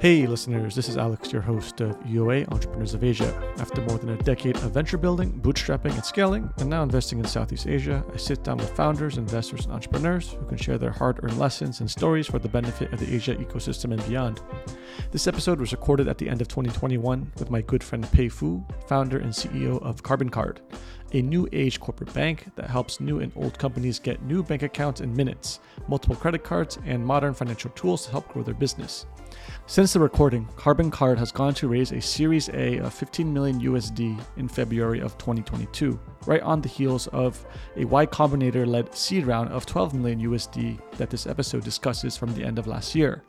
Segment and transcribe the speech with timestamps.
[0.00, 3.34] Hey, listeners, this is Alex, your host of EOA Entrepreneurs of Asia.
[3.58, 7.24] After more than a decade of venture building, bootstrapping, and scaling, and now investing in
[7.24, 11.18] Southeast Asia, I sit down with founders, investors, and entrepreneurs who can share their hard
[11.24, 14.40] earned lessons and stories for the benefit of the Asia ecosystem and beyond.
[15.10, 18.64] This episode was recorded at the end of 2021 with my good friend Pei Fu,
[18.86, 20.60] founder and CEO of Karbon Card,
[21.12, 25.00] a new age corporate bank that helps new and old companies get new bank accounts
[25.00, 29.06] in minutes, multiple credit cards, and modern financial tools to help grow their business.
[29.66, 33.60] Since the recording, Karbon Card has gone to raise a Series A of 15 million
[33.60, 37.44] USD in February of 2022, right on the heels of
[37.76, 42.34] a Y Combinator led seed round of 12 million USD that this episode discusses from
[42.34, 43.22] the end of last year.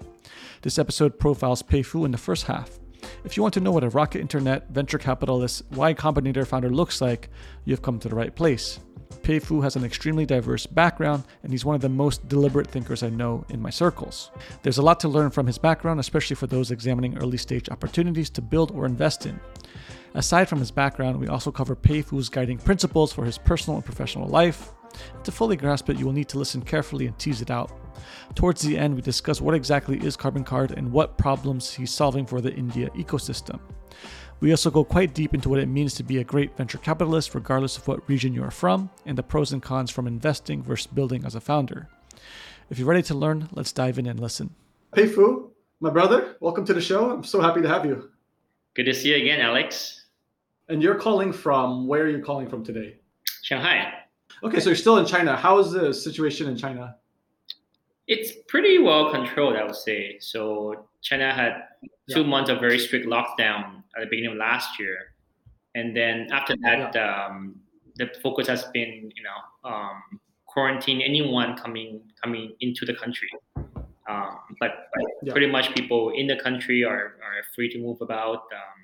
[0.62, 2.80] This episode profiles Peifu in the first half.
[3.24, 7.02] If you want to know what a Rocket Internet venture capitalist Y Combinator founder looks
[7.02, 7.30] like,
[7.66, 8.80] you've come to the right place.
[9.24, 13.04] Pei Fu has an extremely diverse background, and he's one of the most deliberate thinkers
[13.04, 14.32] I know in my circles.
[14.64, 18.30] There's a lot to learn from his background, especially for those examining early stage opportunities
[18.32, 19.40] to build or invest in.
[20.14, 23.86] Aside from his background, we also cover Pei Fu's guiding principles for his personal and
[23.86, 24.72] professional life.
[25.24, 27.72] To fully grasp it, you will need to listen carefully and tease it out.
[28.36, 32.26] Towards the end, we discuss what exactly is Karbon Card and what problems he's solving
[32.26, 33.60] for the India ecosystem.
[34.40, 37.36] We also go quite deep into what it means to be a great venture capitalist,
[37.36, 40.88] regardless of what region you are from, and the pros and cons from investing versus
[40.88, 41.90] building as a founder.
[42.70, 44.56] If you're ready to learn, let's dive in and listen.
[44.96, 47.12] Hey Fu, my brother, welcome to the show.
[47.12, 48.12] I'm so happy to have you.
[48.76, 50.06] Good to see you again, Alex.
[50.70, 52.98] And you're calling from where are you calling from today?
[53.42, 53.92] Shanghai.
[54.44, 55.36] Okay, so you're still in China.
[55.36, 56.96] How is the situation in China?
[58.10, 60.18] It's pretty well controlled, I would say.
[60.20, 61.64] So China had
[62.10, 62.28] two yeah.
[62.28, 65.14] months of very strict lockdown at the beginning of last year,
[65.76, 67.28] and then after that, yeah.
[67.28, 67.62] um,
[67.98, 73.30] the focus has been, you know, um, quarantine anyone coming coming into the country.
[73.56, 75.32] Um, but, but yeah.
[75.32, 78.50] pretty much people in the country are, are free to move about.
[78.52, 78.78] Um,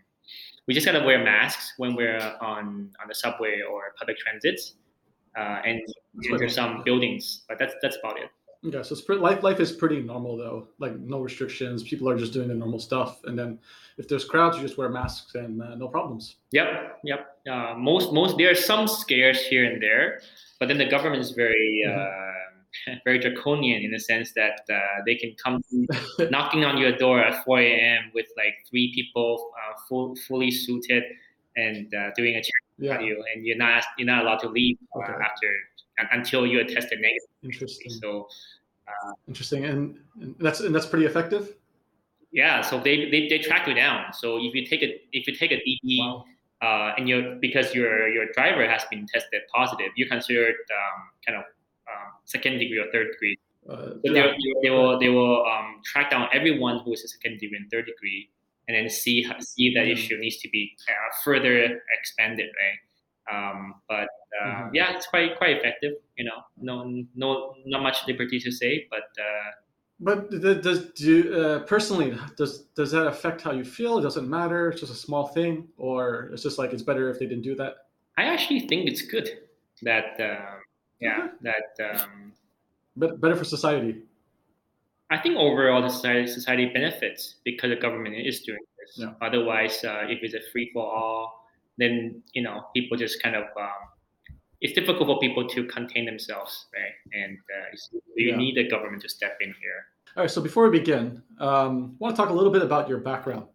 [0.67, 4.75] we just gotta wear masks when we're on on the subway or public transits,
[5.35, 5.81] uh, and
[6.31, 7.43] enter some buildings.
[7.49, 8.29] But that's that's about it.
[8.65, 10.67] Yeah, so it's pretty, life life is pretty normal though.
[10.79, 11.83] Like no restrictions.
[11.83, 13.59] People are just doing the normal stuff, and then
[13.97, 16.37] if there's crowds, you just wear masks and uh, no problems.
[16.51, 17.37] Yep, yep.
[17.49, 20.19] Uh, most most there are some scares here and there,
[20.59, 22.91] but then the government is very mm-hmm.
[22.91, 25.61] uh, very draconian in the sense that uh, they can come
[26.31, 28.11] knocking on your door at 4 a.m.
[28.15, 31.03] with like three people uh, full, fully suited
[31.55, 32.97] and uh, doing a check yeah.
[32.97, 35.13] on you, and you're not you're not allowed to leave okay.
[35.23, 35.47] after
[36.11, 37.29] until you're tested negative.
[37.43, 37.91] Interesting.
[37.91, 38.27] So
[38.87, 41.55] uh, Interesting, and, and, that's and that's pretty effective.
[42.31, 44.13] Yeah, so they, they, they track you down.
[44.13, 46.25] So if you take a if you take a DiDi, wow.
[46.61, 51.37] uh, and you because your your driver has been tested positive, you're considered um, kind
[51.37, 51.45] of
[51.87, 53.37] um, second degree or third degree.
[53.69, 54.23] Uh, so yeah.
[54.23, 54.33] they,
[54.63, 57.85] they will they will um, track down everyone who is a second degree and third
[57.85, 58.29] degree,
[58.67, 59.91] and then see see that mm-hmm.
[59.91, 62.77] issue needs to be uh, further expanded, right?
[63.31, 64.07] Um, but
[64.41, 64.75] uh, mm-hmm.
[64.75, 65.93] yeah, it's quite quite effective.
[66.17, 69.09] You know, no no not much liberty to say, but.
[69.19, 69.51] Uh,
[69.97, 74.01] but does do uh, personally does does that affect how you feel?
[74.01, 74.69] Does it matter?
[74.69, 77.55] It's just a small thing, or it's just like it's better if they didn't do
[77.55, 77.75] that.
[78.17, 79.29] I actually think it's good
[79.83, 80.57] that uh,
[80.99, 82.01] yeah that.
[82.01, 82.33] Um,
[82.97, 84.01] but better for society.
[85.09, 88.97] I think overall the society, society benefits because the government is doing this.
[88.97, 89.13] Yeah.
[89.21, 91.44] Otherwise, uh, if it's a free for all,
[91.77, 93.89] then you know people just kind of um,
[94.61, 97.23] it's difficult for people to contain themselves, right?
[97.23, 98.35] And uh, you yeah.
[98.35, 99.85] need the government to step in here.
[100.15, 100.31] All right.
[100.31, 103.47] So before we begin, um, I want to talk a little bit about your background.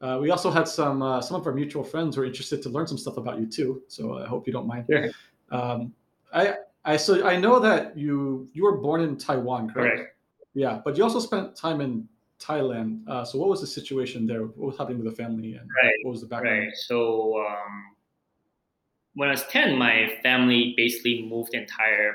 [0.00, 2.68] Uh, we also had some uh, some of our mutual friends who are interested to
[2.68, 3.82] learn some stuff about you too.
[3.88, 4.84] So I hope you don't mind.
[4.90, 5.10] Sure.
[5.50, 5.92] Um,
[6.32, 6.54] I
[6.84, 9.96] I so I know that you you were born in Taiwan, correct?
[9.96, 10.16] correct.
[10.54, 12.08] Yeah, but you also spent time in
[12.38, 13.06] Thailand.
[13.08, 14.42] Uh, so what was the situation there?
[14.42, 16.58] What was happening with the family and right, what was the background?
[16.58, 16.76] Right.
[16.76, 17.96] So um,
[19.14, 22.14] when I was 10, my family basically moved the entire,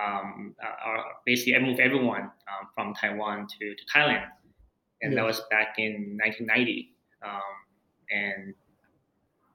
[0.00, 4.26] um, uh, basically I moved everyone um, from Taiwan to, to Thailand.
[5.02, 5.20] And yeah.
[5.20, 6.94] that was back in 1990.
[7.24, 7.40] Um,
[8.10, 8.54] and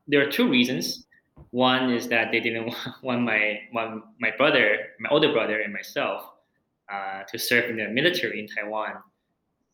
[0.07, 1.05] there are two reasons.
[1.51, 6.29] One is that they didn't want my, want my brother, my older brother and myself
[6.91, 8.95] uh, to serve in the military in Taiwan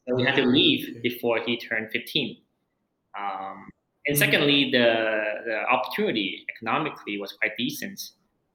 [0.09, 2.37] so we had to leave before he turned 15.
[3.17, 3.69] Um,
[4.07, 4.19] and mm-hmm.
[4.19, 8.01] secondly, the, the opportunity economically was quite decent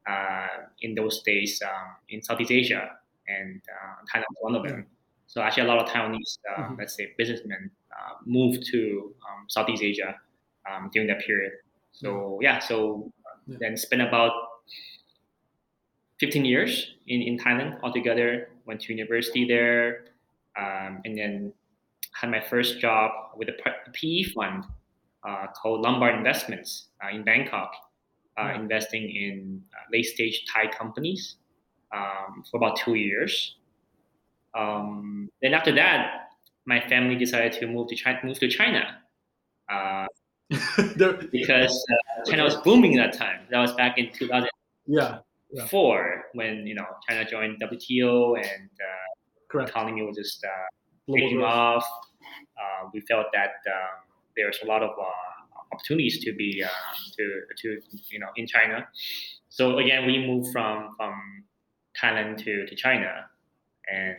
[0.08, 0.46] uh,
[0.82, 2.90] in those days um, in Southeast Asia,
[3.28, 4.86] and uh, Thailand was one of them.
[5.26, 6.74] So actually, a lot of Taiwanese, uh, mm-hmm.
[6.78, 10.16] let's say, businessmen uh, moved to um, Southeast Asia
[10.70, 11.52] um, during that period.
[11.92, 13.12] So yeah, so
[13.46, 13.56] yeah.
[13.60, 14.32] then spent about
[16.20, 18.48] 15 years in, in Thailand altogether.
[18.66, 20.04] Went to university there,
[20.58, 21.52] um, and then
[22.12, 23.54] had my first job with a
[23.92, 24.64] PE fund
[25.26, 27.72] uh, called Lombard Investments uh, in Bangkok,
[28.38, 29.62] uh, investing in
[29.92, 31.36] late stage Thai companies
[31.92, 33.56] um, for about two years.
[34.54, 36.28] Um, then after that,
[36.66, 38.18] my family decided to move to China.
[38.24, 38.98] Move to China.
[41.30, 43.40] because uh, China was booming at that time.
[43.50, 44.48] That was back in 2004
[44.86, 45.18] yeah,
[45.50, 46.22] yeah.
[46.32, 49.03] when you know China joined WTO and uh,
[49.60, 51.86] economy was just uh, taking off.
[52.58, 54.04] Uh, we felt that um,
[54.36, 55.04] there's a lot of uh,
[55.72, 56.68] opportunities to be uh,
[57.16, 57.80] to to
[58.10, 58.86] you know in China.
[59.48, 61.14] So again, we moved from from
[62.00, 63.26] Thailand to, to China,
[63.90, 64.16] and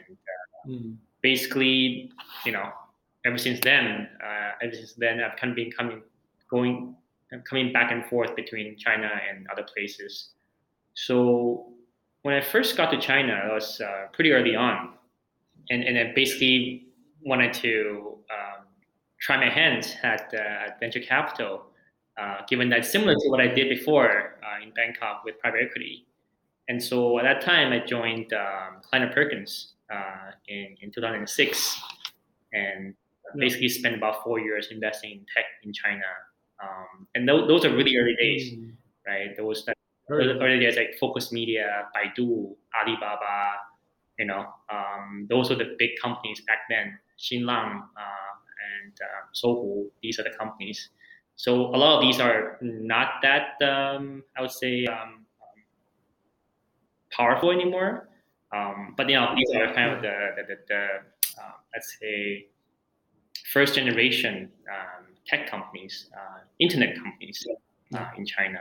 [0.67, 0.95] mm.
[1.21, 2.11] basically,
[2.45, 2.71] you know,
[3.25, 4.07] ever since then,
[4.61, 6.01] ever since then, I've kind of been coming
[6.49, 6.95] going
[7.49, 10.29] coming back and forth between China and other places.
[10.93, 11.73] So
[12.25, 14.94] when I first got to China, it was uh, pretty early on,
[15.69, 16.87] and and I basically
[17.23, 18.65] wanted to um,
[19.19, 21.63] try my hands at, uh, at venture capital,
[22.19, 26.05] uh, given that similar to what I did before uh, in Bangkok with private equity.
[26.67, 31.81] And so at that time, I joined um, Kleiner Perkins uh, in in 2006,
[32.53, 32.93] and
[33.37, 36.05] basically spent about four years investing in tech in China
[36.61, 38.73] um, and th- those are really early days, mm.
[39.05, 39.35] right?
[39.35, 39.65] Those
[40.09, 43.59] early, early days like Focus Media, Baidu, Alibaba,
[44.17, 46.97] you know, um, those are the big companies back then.
[47.19, 48.33] Xinlang uh,
[48.83, 50.89] and uh, Sohu, these are the companies.
[51.35, 55.25] So a lot of these are not that um, I would say um,
[57.11, 58.09] powerful anymore.
[58.55, 60.83] Um, but you know, these are kind of the the, the, the
[61.41, 62.47] uh, let's say
[63.51, 67.45] first generation um, tech companies, uh, internet companies
[67.93, 68.59] uh, in China.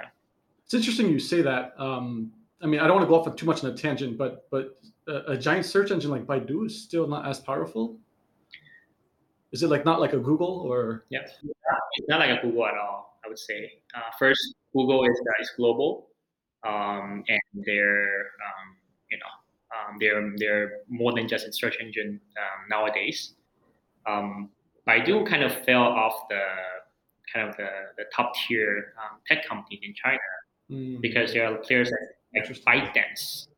[0.64, 1.74] It's interesting you say that.
[1.78, 4.16] Um, I mean, I don't want to go off on too much on a tangent,
[4.16, 4.78] but but
[5.08, 7.98] a, a, giant search engine like Baidu is still not as powerful.
[9.52, 11.04] Is it like not like a Google or?
[11.10, 13.18] Yeah, it's not like a Google at all.
[13.24, 16.08] I would say uh, first, Google is uh, is global,
[16.66, 18.76] um, and they're um,
[19.10, 19.32] you know
[19.74, 23.34] um, they're they're more than just a search engine um, nowadays.
[24.06, 24.50] Um,
[24.86, 26.40] Baidu kind of fell off the
[27.32, 30.18] kind of the, the top tier um, tech companies in China
[30.70, 31.00] mm.
[31.00, 32.46] because there are players like, like
[32.94, 33.48] ByteDance.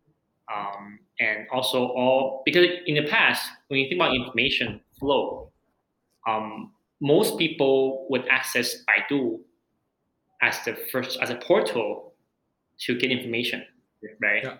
[0.54, 5.50] Um, and also all because in the past when you think about information flow,
[6.26, 9.40] um, most people would access Baidu
[10.42, 12.14] as the first as a portal
[12.80, 13.64] to get information,
[14.20, 14.44] right?
[14.44, 14.56] Yeah.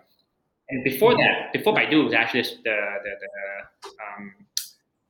[0.68, 4.32] And before that, before Baidu was actually the the, the um,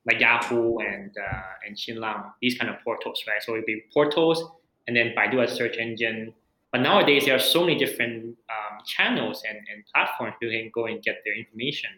[0.04, 3.42] like Yahoo and uh, and Xinlang, these kind of portals, right?
[3.42, 4.44] So it'd be portals
[4.86, 6.32] and then Baidu as search engine.
[6.76, 10.84] But nowadays there are so many different um, channels and, and platforms you can go
[10.84, 11.88] and get their information.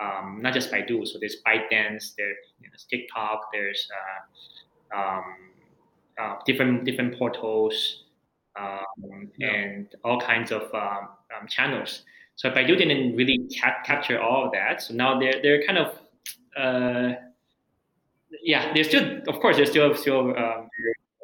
[0.00, 1.06] Um, not just Baidu.
[1.06, 3.88] So there's ByteDance, there's, you know, TikTok, there's
[4.92, 5.24] uh, um,
[6.20, 8.06] uh, different different portals
[8.60, 9.52] um, yeah.
[9.52, 11.10] and all kinds of um,
[11.40, 12.02] um, channels.
[12.34, 14.82] So Baidu didn't really cap- capture all of that.
[14.82, 15.96] So now they're they're kind of
[16.56, 17.14] uh,
[18.42, 20.67] yeah, they're still, of course, they're still still um,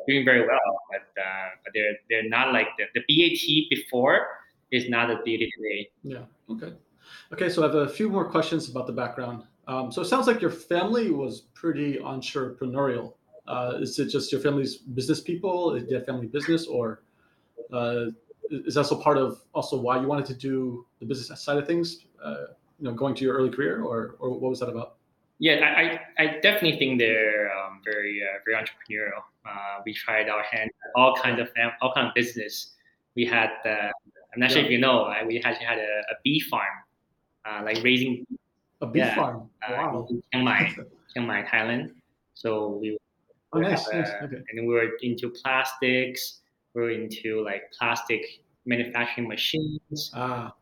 [0.07, 4.27] doing very well, but uh, but they're they're not like the, the BAT before
[4.71, 5.91] is not the BAT today.
[6.03, 6.25] Yeah.
[6.51, 6.73] Okay.
[7.33, 7.49] Okay.
[7.49, 9.45] So I have a few more questions about the background.
[9.67, 13.15] Um, so it sounds like your family was pretty entrepreneurial.
[13.47, 15.75] Uh, is it just your family's business people?
[15.75, 17.03] Is it family business, or
[17.73, 18.07] uh,
[18.51, 21.67] is that also part of also why you wanted to do the business side of
[21.67, 22.07] things?
[22.23, 22.47] Uh,
[22.79, 24.97] you know, going to your early career, or or what was that about?
[25.39, 29.23] Yeah, I, I definitely think they're um, very uh, very entrepreneurial.
[29.45, 31.49] Uh, we tried our hand at all kinds of
[31.83, 32.73] all kind of business.
[33.17, 33.91] We had uh,
[34.33, 34.57] I'm not yeah.
[34.57, 36.77] sure if you know we actually had a, a bee farm,
[37.45, 38.27] uh, like raising
[38.81, 39.49] a bee yeah, farm.
[39.67, 40.07] Uh, wow.
[40.11, 40.75] in Chiang Mai,
[41.15, 41.91] Chiang Mai, Thailand.
[42.35, 42.99] So we.
[43.53, 44.11] Oh, nice, nice.
[44.23, 44.43] Okay.
[44.51, 46.41] And we were into plastics.
[46.75, 48.23] We were into like plastic
[48.67, 50.11] manufacturing machines.
[50.15, 50.53] Ah.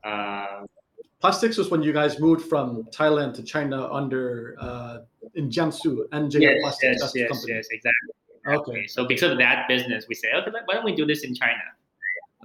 [1.23, 4.99] Uh, Plastics was when you guys moved from Thailand to China under uh,
[5.35, 7.01] in Jiangsu, NJ yes, Plastics.
[7.01, 7.55] Yes, yes, company.
[7.55, 8.11] yes, exactly.
[8.49, 8.87] Okay.
[8.89, 11.63] So because of that business, we say, okay, why don't we do this in China?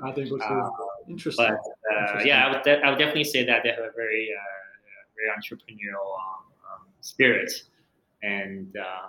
[0.03, 0.69] I think it's uh,
[1.09, 1.47] interesting.
[1.47, 2.27] But uh, interesting.
[2.27, 5.29] yeah, I would, de- I would definitely say that they have a very uh, very
[5.35, 7.51] entrepreneurial um, um, spirit,
[8.21, 9.07] and uh,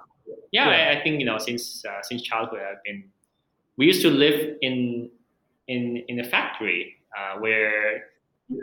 [0.51, 0.95] yeah, yeah.
[0.95, 3.05] I, I, think you know since uh, since childhood I've been.
[3.77, 5.11] We used to live in
[5.69, 6.97] in in a factory
[7.39, 8.05] where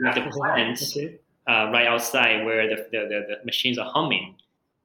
[0.05, 1.19] have the plants okay.
[1.47, 4.35] uh, right outside where the, the, the, the, machines are humming.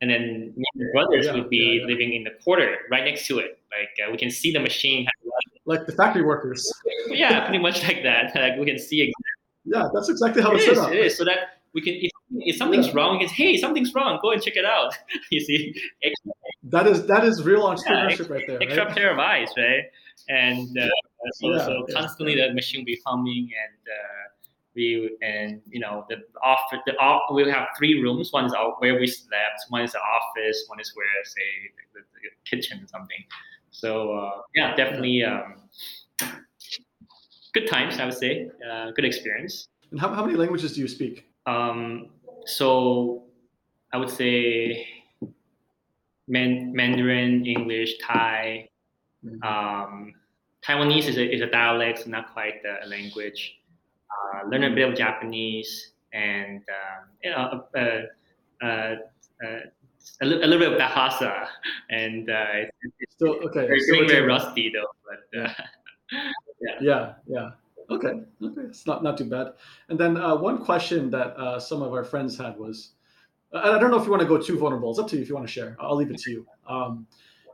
[0.01, 1.87] And then me and brothers yeah, would be yeah, yeah.
[1.87, 3.59] living in the quarter right next to it.
[3.71, 5.07] Like uh, we can see the machine.
[5.67, 6.73] Like the factory workers.
[7.09, 8.33] yeah, pretty much like that.
[8.35, 9.03] Like we can see.
[9.03, 9.25] Exactly.
[9.67, 10.91] Yeah, that's exactly how it it's set up.
[10.91, 14.19] It is so that we can if if something's wrong, it's hey, something's wrong.
[14.23, 14.95] Go and check it out.
[15.31, 16.33] you see, extra,
[16.65, 18.63] That is that is real entrepreneurship right there.
[18.63, 18.95] extra Right?
[18.95, 19.85] pair of eyes, right?
[20.29, 20.89] And uh,
[21.35, 23.97] so, so constantly the machine will be humming and.
[24.81, 24.89] We
[25.33, 26.17] and you know the
[26.53, 30.03] office the off, we have three rooms one is where we slept one is the
[30.19, 31.49] office one is where say
[31.95, 33.23] the, the kitchen or something
[33.81, 35.49] so uh, yeah definitely um,
[37.55, 38.33] good times i would say
[38.71, 41.15] uh, good experience And how, how many languages do you speak?
[41.47, 42.09] um,
[42.59, 42.69] so
[43.93, 44.87] i would say
[46.29, 48.67] Man- mandarin english thai
[49.23, 49.43] Mm-hmm.
[49.45, 50.15] um,
[50.65, 53.60] taiwanese is a, is a dialect not quite a language
[54.33, 58.95] uh, learn a bit of Japanese and um, you know uh, uh,
[59.45, 59.61] uh,
[60.23, 61.49] a, li- a little bit of Bahasa
[61.91, 63.67] and uh, it's, it's Still okay.
[63.67, 64.87] very, still very, very rusty though.
[65.07, 65.53] But uh,
[66.81, 67.51] Yeah, yeah.
[67.91, 68.63] Okay, okay.
[68.63, 69.55] It's not not too bad.
[69.89, 72.93] And then uh, one question that uh, some of our friends had was,
[73.53, 74.91] I I don't know if you want to go too vulnerable.
[74.91, 75.77] It's up to you if you want to share.
[75.81, 76.47] I'll leave it to you.
[76.69, 77.07] Um,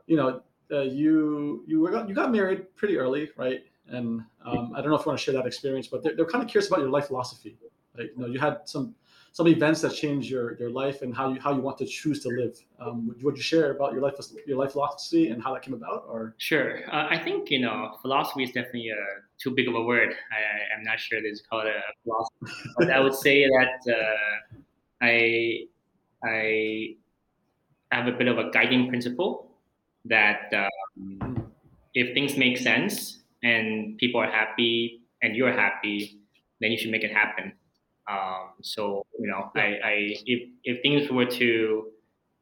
[0.07, 0.41] you know,
[0.71, 3.61] uh, you you were got, you got married pretty early, right?
[3.89, 6.25] And um, I don't know if you want to share that experience, but they're, they're
[6.25, 7.57] kind of curious about your life philosophy.
[7.97, 8.95] Like, you know, you had some
[9.37, 12.21] some events that changed your your life and how you how you want to choose
[12.23, 12.57] to live.
[12.79, 14.15] Um, would, would you share about your life
[14.45, 17.97] your life philosophy and how that came about, or sure, uh, I think you know
[18.01, 20.13] philosophy is definitely uh, too big of a word.
[20.31, 24.57] I, I'm not sure is called a philosophy, but I would say that uh,
[25.01, 25.67] I
[26.23, 26.95] I
[27.91, 29.51] have a bit of a guiding principle
[30.05, 31.51] that um,
[31.93, 36.19] if things make sense and people are happy and you're happy,
[36.61, 37.53] then you should make it happen.
[38.09, 39.93] Um, so you know, I, I
[40.25, 41.91] if if things were to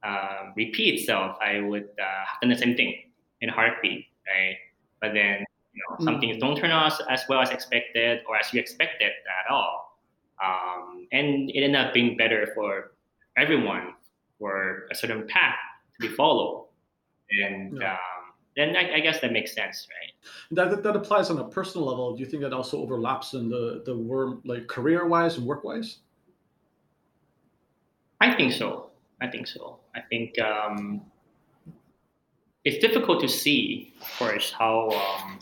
[0.03, 2.93] um, repeat itself, I would uh, have done the same thing
[3.41, 4.55] in a heartbeat, right?
[5.01, 6.19] But then you know, some Mm.
[6.21, 9.99] things don't turn out as, well as expected or as you expected at all,
[10.43, 12.93] um, and it ended up being better for
[13.35, 13.93] everyone
[14.39, 15.57] for a certain path
[15.99, 16.67] to be followed,
[17.41, 17.93] and Yeah.
[17.93, 18.14] um,
[18.55, 20.15] then I, I guess that makes sense, right?
[20.51, 22.15] that, that that applies on a personal level?
[22.15, 25.63] Do you think that also overlaps in the the work like career wise and work
[25.63, 25.99] wise?
[28.21, 28.89] I think so.
[29.21, 29.79] I think so.
[29.95, 31.01] I think um,
[32.63, 35.39] it's difficult to see, of course, how um,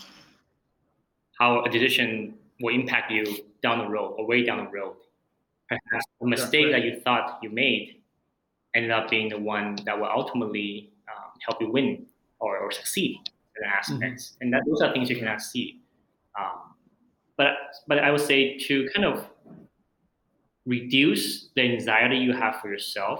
[1.40, 3.26] how a decision will impact you
[3.62, 4.96] down the road or way down the road.
[5.70, 6.72] Perhaps a mistake right.
[6.74, 8.02] that you thought you made
[8.76, 12.06] ended up being the one that will ultimately um, help you win
[12.44, 13.18] or, or succeed
[13.58, 14.24] in aspects.
[14.42, 15.80] And that those are things you cannot see.
[16.40, 16.76] Um,
[17.38, 17.54] but
[17.88, 19.26] but I would say to kind of
[20.66, 23.20] reduce the anxiety you have for yourself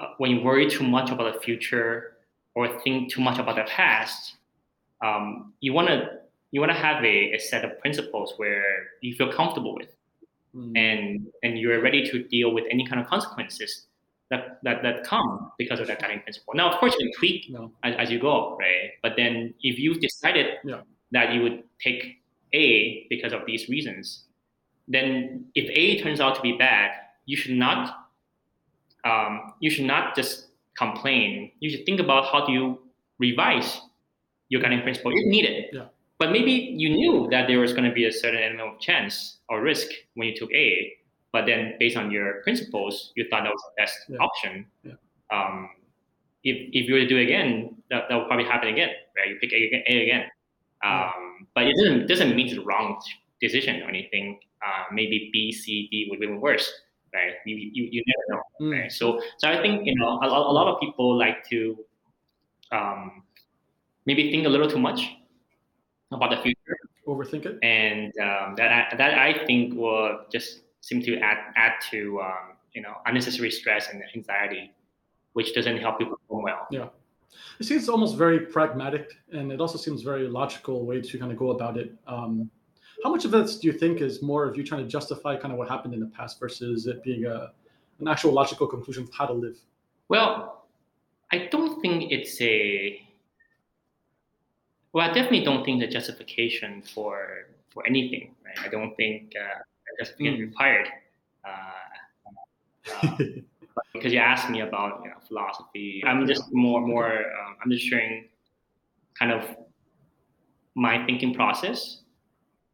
[0.00, 2.16] uh, when you worry too much about the future
[2.54, 4.36] or think too much about the past
[5.04, 5.96] um, you want to
[6.52, 8.64] you want to have a, a set of principles where
[9.00, 9.90] you feel comfortable with
[10.54, 10.72] Mm.
[10.76, 13.86] and and you're ready to deal with any kind of consequences
[14.30, 17.46] that that, that come because of that guiding principle now of course you can tweak
[17.50, 17.72] No.
[17.82, 20.80] as, as you go right but then if you've decided Yeah.
[21.12, 22.18] that you would take
[22.52, 24.24] a because of these reasons
[24.88, 26.90] then if A turns out to be bad,
[27.26, 28.08] you should not
[29.04, 31.52] um, you should not just complain.
[31.60, 32.80] You should think about how do you
[33.18, 33.80] revise
[34.48, 35.66] your guiding principle if needed.
[35.72, 35.84] Yeah.
[36.18, 39.38] But maybe you knew that there was going to be a certain element of chance
[39.48, 40.92] or risk when you took A,
[41.32, 44.18] but then based on your principles, you thought that was the best Yeah.
[44.18, 44.66] option.
[44.84, 44.94] Yeah.
[45.30, 45.70] Um,
[46.42, 49.28] if, if you were to do it again, that, that will probably happen again, right?
[49.28, 49.82] You pick A again.
[49.88, 50.24] A again.
[50.82, 53.00] Um, but it doesn't doesn't mean it's the wrong
[53.40, 54.40] decision or anything.
[54.64, 56.66] Uh, maybe B, C, D would be even worse,
[57.14, 57.34] right?
[57.46, 58.80] You, you, you never know, Mm.
[58.80, 58.92] right?
[58.92, 61.76] So so I think you know a, lot- a lot of people like to
[62.72, 63.22] um,
[64.06, 65.00] maybe think a little too much
[66.12, 67.58] about the future, Overthink it.
[67.62, 72.56] and um, that I, that I think will just seem to add add to um,
[72.72, 74.72] you know unnecessary stress and anxiety,
[75.32, 76.66] which doesn't help you perform well.
[76.70, 76.88] Yeah,
[77.58, 81.38] it seems almost very pragmatic, and it also seems very logical way to kind of
[81.38, 81.94] go about it.
[82.06, 82.50] Um,
[83.04, 85.52] how much of this do you think is more of you trying to justify kind
[85.52, 87.52] of what happened in the past versus it being a
[88.00, 89.56] an actual logical conclusion of how to live?
[90.08, 90.66] Well,
[91.32, 93.06] I don't think it's a.
[94.92, 98.34] Well, I definitely don't think the justification for for anything.
[98.44, 98.66] Right?
[98.66, 99.60] I don't think uh,
[99.98, 100.88] justification is required.
[101.44, 103.16] Uh, uh,
[103.94, 107.12] because you asked me about you know, philosophy, I'm just more more.
[107.12, 108.28] Um, I'm just sharing
[109.18, 109.56] kind of
[110.74, 112.02] my thinking process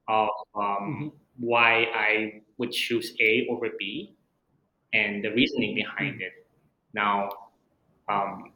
[0.09, 4.15] of um, why I would choose A over B
[4.93, 6.47] and the reasoning behind it.
[6.95, 7.31] Now,
[8.09, 8.53] um,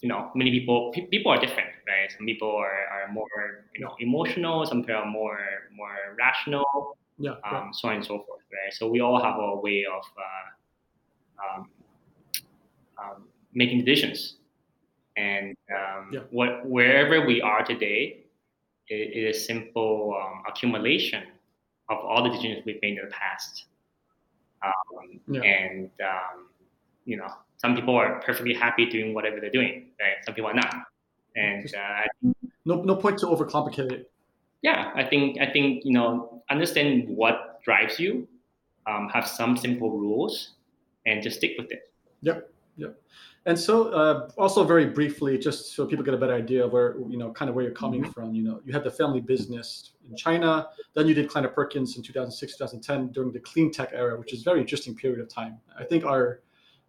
[0.00, 2.10] you know, many people pe- people are different, right?
[2.16, 5.38] Some people are, are more you know emotional, some people are more
[5.74, 7.34] more rational, Yeah.
[7.48, 8.72] um, so on and so forth, right?
[8.72, 11.68] So we all have a way of uh, um,
[12.98, 13.24] um,
[13.54, 14.36] making decisions.
[15.16, 16.20] And um, yeah.
[16.30, 18.24] what wherever we are today,
[18.88, 21.24] it, it is simple um, accumulation
[21.88, 23.66] of all the decisions we've made in the past.
[24.64, 25.42] Um, yeah.
[25.42, 26.48] And um,
[27.04, 30.24] you know, some people are perfectly happy doing whatever they're doing, right?
[30.24, 30.74] Some people are not.
[31.36, 32.32] And uh,
[32.64, 34.10] no, no point to overcomplicate it.
[34.62, 38.28] Yeah, I think I think you know, understand what drives you,
[38.86, 40.54] um, have some simple rules,
[41.06, 41.92] and just stick with it.
[42.22, 43.00] Yep, yep.
[43.44, 46.96] And so, uh, also very briefly, just so people get a better idea of where
[47.08, 48.12] you know, kind of where you're coming mm-hmm.
[48.12, 48.34] from.
[48.34, 52.04] You know, you had the family business in China, then you did Kleiner Perkins in
[52.04, 55.58] 2006, 2010 during the clean tech era, which is a very interesting period of time.
[55.76, 56.40] I think our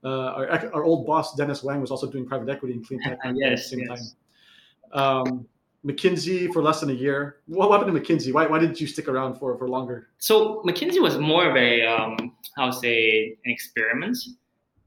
[0.03, 3.17] uh, our, our old boss Dennis Wang was also doing private equity in clean tech
[3.33, 4.15] yes, at the same yes.
[4.93, 5.27] time.
[5.27, 5.45] Um,
[5.85, 7.37] McKinsey for less than a year.
[7.47, 8.33] What happened to McKinsey?
[8.33, 10.07] Why, why didn't you stick around for, for longer?
[10.17, 14.17] So McKinsey was more of a, um, I would say, an experiment.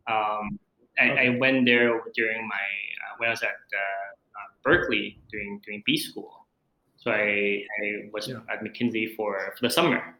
[0.06, 0.58] Um,
[0.98, 1.26] I, okay.
[1.26, 5.82] I, went there during my uh, when I was at uh, uh, Berkeley doing doing
[5.84, 6.46] B school.
[6.96, 8.36] So I, I was yeah.
[8.50, 10.16] at McKinsey for, for the summer,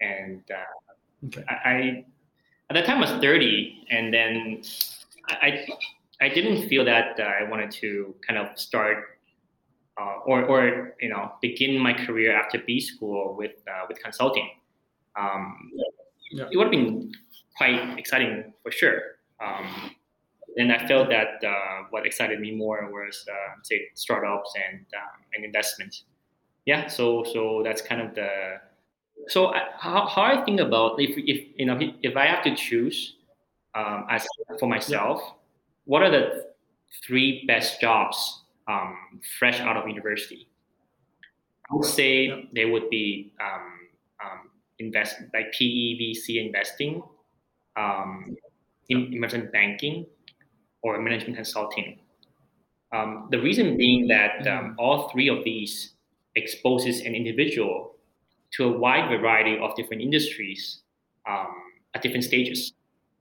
[0.00, 1.44] and uh, okay.
[1.48, 2.04] I, I,
[2.70, 4.62] at that time I was 30, and then
[5.28, 5.66] I
[6.20, 9.15] I didn't feel that uh, I wanted to kind of start
[10.00, 14.48] uh, or, or you know begin my career after B school with uh, with consulting.
[15.16, 15.70] Um,
[16.30, 16.44] yeah.
[16.50, 17.12] It would have been
[17.56, 19.00] quite exciting for sure.
[19.40, 19.94] Um,
[20.56, 25.20] and I felt that uh, what excited me more was uh, say startups and um,
[25.34, 26.02] and investment.
[26.64, 28.60] Yeah, so so that's kind of the
[29.28, 32.54] so I, how, how I think about if if you know if I have to
[32.54, 33.16] choose
[33.74, 34.26] um, as
[34.58, 35.20] for myself,
[35.84, 36.46] what are the
[37.06, 40.48] three best jobs um, fresh out of university.
[41.70, 43.72] I would say they would be um,
[44.24, 47.02] um, invest like PE, VC investing,
[47.76, 48.36] um,
[48.88, 50.06] in investment banking,
[50.82, 51.98] or management consulting.
[52.92, 55.94] Um, the reason being that um, all three of these
[56.36, 57.96] exposes an individual
[58.52, 60.82] to a wide variety of different industries
[61.28, 61.52] um,
[61.94, 62.72] at different stages.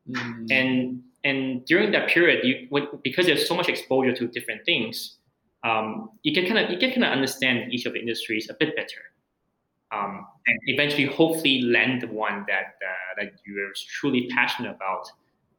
[0.10, 0.52] Mm.
[0.52, 2.68] And and during that period, you
[3.04, 5.18] because there's so much exposure to different things,
[5.66, 8.54] um, you can kind of you can kind of understand each of the industries a
[8.54, 9.02] bit better,
[9.92, 15.10] um, and eventually, hopefully, land the one that uh, that you're truly passionate about,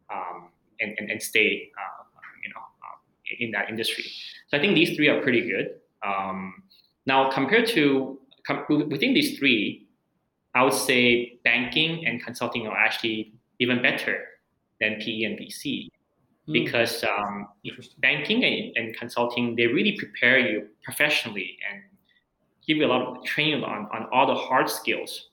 [0.09, 0.49] um,
[0.81, 2.05] and, and, and stay uh,
[2.45, 4.05] you know uh, in that industry.
[4.49, 5.81] So I think these three are pretty good.
[6.07, 6.63] Um,
[7.07, 9.89] now, compared to com- within these three,
[10.55, 14.25] I would say banking and consulting are actually even better
[14.81, 15.89] than PE and VC.
[16.47, 16.53] Hmm.
[16.53, 17.49] because um,
[17.99, 21.83] banking and, and, consulting they really prepare you professionally and
[22.67, 25.31] give you a lot of training on, on all the hard skills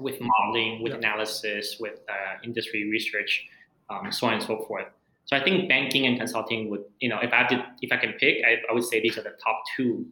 [0.00, 0.98] with modeling with yeah.
[0.98, 3.46] analysis with uh, industry research
[3.88, 4.86] um, so on and so forth
[5.24, 8.12] so i think banking and consulting would you know if i did if i can
[8.14, 10.06] pick i, I would say these are the top two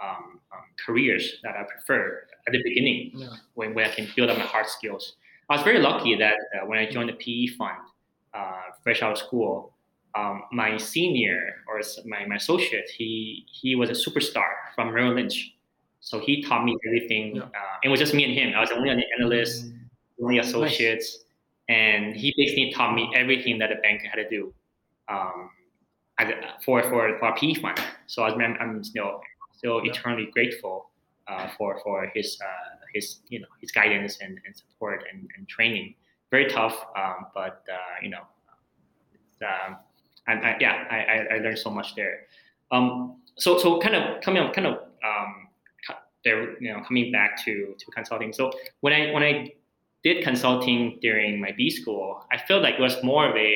[0.00, 3.28] um, um careers that i prefer at the beginning yeah.
[3.54, 5.14] when, when i can build up my hard skills
[5.50, 7.78] i was very lucky that uh, when i joined the pe fund
[8.36, 9.72] uh, fresh out of school,
[10.14, 15.52] um, my senior or my, my associate, he he was a superstar from Merrill Lynch.
[16.00, 17.36] So he taught me everything.
[17.36, 17.42] Yeah.
[17.42, 18.54] Uh, it was just me and him.
[18.56, 19.66] I was only an analyst,
[20.22, 21.24] only associates,
[21.68, 21.76] nice.
[21.76, 24.54] and he basically taught me everything that a banker had to do
[25.08, 25.50] um,
[26.64, 27.78] for for for a PE fund.
[28.06, 29.20] So I was, I'm still
[29.56, 29.92] still yeah.
[29.92, 30.90] eternally grateful
[31.28, 35.48] uh, for for his uh, his you know his guidance and, and support and, and
[35.48, 35.94] training
[36.36, 38.24] very tough, um, but uh, you know,
[39.42, 39.76] um,
[40.28, 42.16] I, I, yeah, I, I learned so much there.
[42.70, 44.74] Um, so so kind of coming up, kind of
[45.08, 45.48] um,
[46.24, 48.32] there, you know, coming back to to consulting.
[48.32, 49.52] So when I when I
[50.02, 53.52] did consulting during my B school, I felt like it was more of a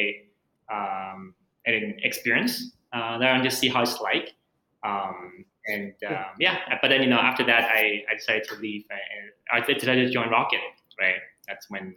[0.73, 1.35] um,
[1.67, 4.35] an experience uh, that I just see how it's like.
[4.83, 8.85] Um, and um, yeah, but then you know after that I, I decided to leave
[8.91, 10.61] and I decided to join Rocket.
[10.99, 11.97] Right, that's when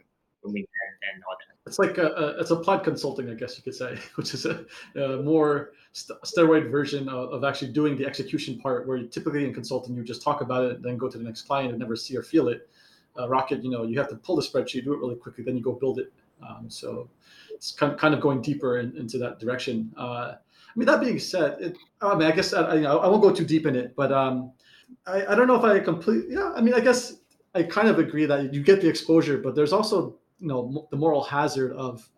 [1.66, 4.64] It's like a, a, it's applied consulting, I guess you could say, which is a,
[4.96, 9.54] a more st- steroid version of, of, actually doing the execution part, where typically in
[9.54, 12.16] consulting you just talk about it, then go to the next client and never see
[12.16, 12.68] or feel it.
[13.18, 15.56] Uh, Rocket, you know, you have to pull the spreadsheet, do it really quickly, then
[15.56, 16.12] you go build it.
[16.46, 17.08] Um, so
[17.52, 19.92] it's kind of, kind of going deeper in, into that direction.
[19.96, 23.32] Uh, I mean, that being said, it, I mean, I guess I, I won't go
[23.32, 24.52] too deep in it, but um,
[25.06, 27.18] I, I don't know if I completely, yeah, I mean, I guess
[27.54, 30.96] I kind of agree that you get the exposure, but there's also you know the
[30.96, 32.08] moral hazard of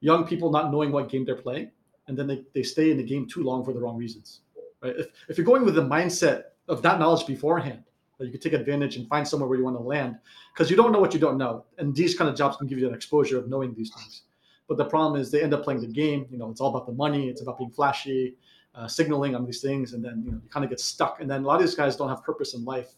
[0.00, 1.70] young people not knowing what game they're playing
[2.08, 4.40] and then they, they stay in the game too long for the wrong reasons
[4.82, 7.82] right if, if you're going with the mindset of that knowledge beforehand
[8.18, 10.16] that you could take advantage and find somewhere where you want to land
[10.52, 12.78] because you don't know what you don't know and these kind of jobs can give
[12.78, 14.22] you an exposure of knowing these things
[14.70, 16.26] But the problem is they end up playing the game.
[16.30, 17.28] You know, it's all about the money.
[17.28, 18.36] It's about being flashy,
[18.76, 21.20] uh, signaling on these things, and then you know you kind of get stuck.
[21.20, 22.94] And then a lot of these guys don't have purpose in life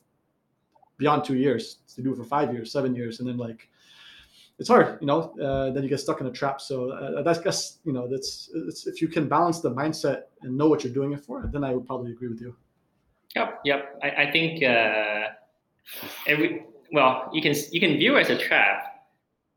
[0.98, 1.79] beyond two years.
[1.96, 3.70] They do it for five years, seven years, and then like
[4.62, 5.35] it's hard, you know.
[5.42, 6.61] Uh, then you get stuck in a trap.
[6.61, 10.57] So uh, that's guess you know that's it's, if you can balance the mindset and
[10.57, 12.55] know what you're doing it for, then I would probably agree with you.
[13.35, 13.98] Yep, yep.
[14.05, 15.25] I, I think uh,
[16.29, 19.09] every well, you can you can view it as a trap,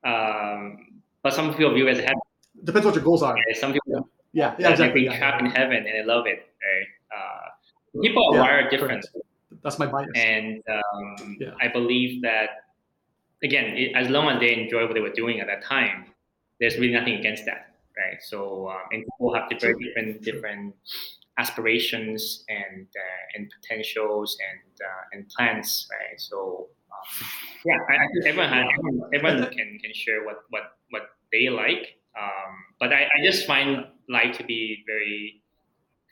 [0.04, 2.22] um, but some people view it as a heaven.
[2.64, 3.38] Depends what your goals are.
[3.54, 5.02] Some people, yeah, yeah, exactly.
[5.02, 5.50] Being yeah, trapped yeah.
[5.50, 6.50] in heaven, and they love it.
[6.66, 6.90] Right?
[7.16, 9.06] Uh, people are wired different.
[9.62, 10.10] That's my bias.
[10.16, 11.52] And um, yeah.
[11.62, 12.65] I believe that
[13.44, 16.06] again, it, as long as they enjoy what they were doing at that time,
[16.60, 18.22] there's really nothing against that, right?
[18.22, 20.76] So, um, and people have different different different
[21.38, 26.20] aspirations and uh, and potentials and uh, and plans, right?
[26.20, 27.28] So um,
[27.66, 31.50] yeah, I, I, think everyone has, everyone, everyone can can share what what what they
[31.50, 32.00] like.
[32.18, 35.42] Um, but I, I just find life to be very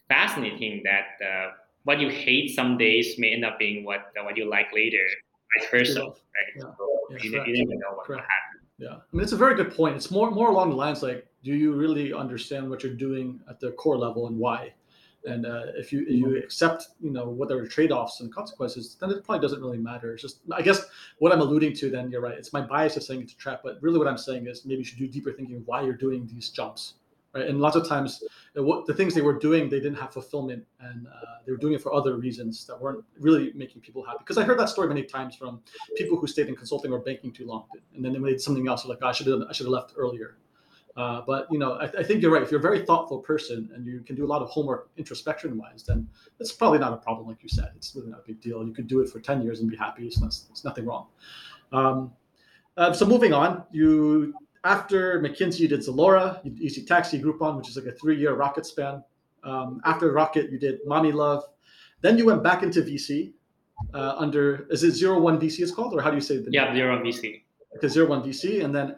[0.10, 1.52] fascinating that uh,
[1.84, 5.06] what you hate some days may end up being what uh, what you like later,
[5.58, 6.52] vice versa, right?
[6.58, 6.64] Yeah.
[6.78, 8.60] So yeah, you, you, never know what will happen.
[8.78, 9.96] Yeah, I mean it's a very good point.
[9.96, 13.60] It's more more along the lines like, do you really understand what you're doing at
[13.60, 14.74] the core level and why?
[15.26, 18.98] And uh, if you if you accept, you know, what are the trade-offs and consequences,
[19.00, 20.12] then it probably doesn't really matter.
[20.12, 20.86] It's just, I guess,
[21.20, 21.90] what I'm alluding to.
[21.90, 22.38] Then you're right.
[22.38, 24.80] It's my bias of saying it's a trap, but really, what I'm saying is maybe
[24.80, 26.96] you should do deeper thinking why you're doing these jumps,
[27.34, 27.48] right?
[27.48, 28.24] And lots of times,
[28.56, 31.74] what the things they were doing, they didn't have fulfillment, and uh, they were doing
[31.74, 34.20] it for other reasons that weren't really making people happy.
[34.20, 35.62] Because I heard that story many times from
[35.98, 37.66] people who stayed in consulting or banking too long,
[37.96, 38.86] and then they made something else.
[38.86, 40.38] Like, oh, I should have, I should have left earlier.
[40.96, 42.44] Uh, but you know, I, I, think you're right.
[42.44, 45.58] If you're a very thoughtful person and you can do a lot of homework introspection
[45.58, 46.08] wise, then
[46.40, 47.72] it's probably not a problem, like you said.
[47.76, 48.64] It's really not a big deal.
[48.64, 50.12] You could do it for ten years and be happy.
[50.12, 51.08] So there's nothing wrong.
[51.72, 52.12] Um,
[52.78, 57.76] uh, so moving on, you after McKinsey, you did Zalora, Easy Taxi Groupon, which is
[57.76, 59.04] like a three-year rocket span.
[59.44, 61.44] Um, after Rocket, you did Mommy Love.
[62.02, 63.34] Then you went back into VC
[63.94, 65.60] uh, under is it Zero One VC?
[65.60, 67.42] It's called, or how do you say the yeah Zero One VC?
[67.76, 68.96] Okay, Zero One VC, and then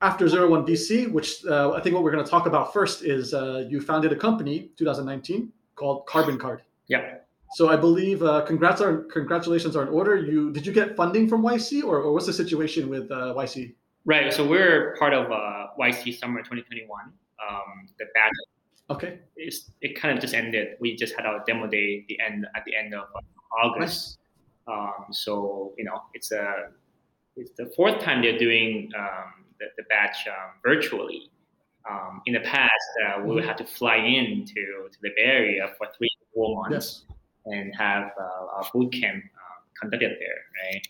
[0.00, 3.04] after Zero One VC, which uh, I think what we're going to talk about first
[3.04, 6.62] is uh, you founded a company 2019 called Karbon Card.
[6.88, 7.16] Yeah.
[7.52, 10.16] So I believe uh, congrats are congratulations are in order.
[10.16, 13.74] You did you get funding from YC or, or what's the situation with uh, YC?
[14.06, 14.32] Right.
[14.32, 16.88] So we're part of uh, YC Summer 2021.
[16.96, 18.32] Um, the batch.
[18.88, 19.18] Okay.
[19.36, 20.76] Is it kind of just ended.
[20.80, 23.06] We just had our demo day the end at the end of
[23.64, 24.18] August.
[24.68, 24.78] Nice.
[24.78, 26.68] Um, so you know it's a
[27.36, 31.30] it's the fourth time they're doing um, the, the batch um, virtually.
[31.88, 32.70] Um, in the past,
[33.06, 33.48] uh, we would mm-hmm.
[33.48, 37.16] have to fly in to, to the Bay Area for three to four months yes.
[37.44, 40.88] and have uh, a boot camp uh, conducted there, right?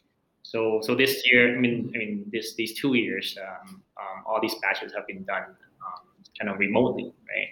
[0.53, 4.41] So, so this year, I mean, I mean, this these two years, um, um, all
[4.41, 5.43] these batches have been done
[5.85, 6.05] um,
[6.39, 7.51] kind of remotely, right?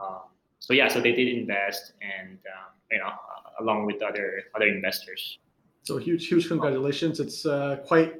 [0.00, 0.22] Um,
[0.58, 2.38] so yeah, so they did invest, and
[2.90, 3.12] you know,
[3.60, 5.40] along with other other investors.
[5.82, 7.20] So huge, huge congratulations!
[7.20, 8.14] It's uh, quite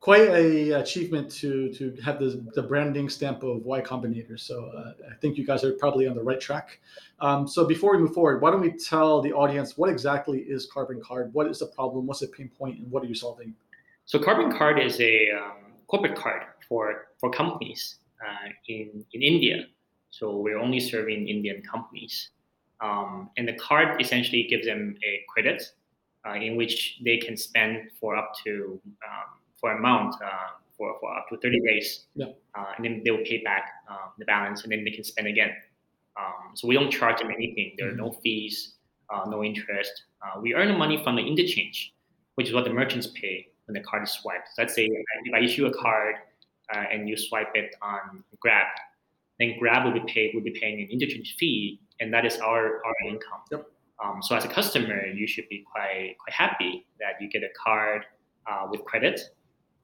[0.00, 4.40] quite a achievement to to have the, the branding stamp of Y Combinator.
[4.40, 6.80] So uh, I think you guys are probably on the right track.
[7.20, 10.66] Um, so before we move forward, why don't we tell the audience what exactly is
[10.74, 11.32] Karbon Card?
[11.34, 12.06] What is the problem?
[12.06, 13.54] What's the pain point, and what are you solving?
[14.06, 19.66] So Karbon Card is a um, corporate card for for companies uh, in in India.
[20.10, 22.30] So we're only serving Indian companies.
[22.80, 25.62] Um, and the card essentially gives them a credit
[26.26, 28.80] uh, in which they can spend for up to
[29.60, 32.06] for amount uh, for, for up to 30 days.
[32.14, 32.26] Yeah.
[32.58, 35.28] Uh, and then they will pay back um, the balance and then they can spend
[35.28, 35.50] again.
[36.18, 37.74] Um, so we don't charge them anything.
[37.76, 38.00] There are mm-hmm.
[38.00, 38.74] no fees,
[39.10, 40.04] uh, no interest.
[40.22, 41.94] Uh, we earn the money from the interchange,
[42.34, 44.48] which is what the merchants pay when the card is swiped.
[44.54, 46.16] So let's say if I issue a card
[46.74, 48.66] uh, and you swipe it on Grab,
[49.38, 52.82] then Grab will be paid will be paying an interchange fee, and that is our
[52.84, 53.40] our income.
[53.50, 53.66] Yep.
[54.02, 57.48] Um, so as a customer, you should be quite quite happy that you get a
[57.62, 58.04] card
[58.46, 59.20] uh, with credit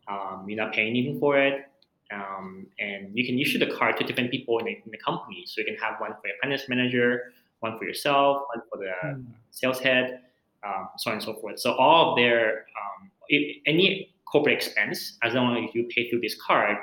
[0.08, 1.66] um, you're not paying anything for it.
[2.12, 5.42] Um, and you can issue the card to different people in the, in the, company.
[5.46, 9.08] So you can have one for your finance manager, one for yourself, one for the
[9.08, 9.24] mm.
[9.50, 10.20] sales head,
[10.64, 11.58] um, so on and so forth.
[11.58, 16.20] So all of their um, if, any corporate expense, as long as you pay through
[16.20, 16.76] this card,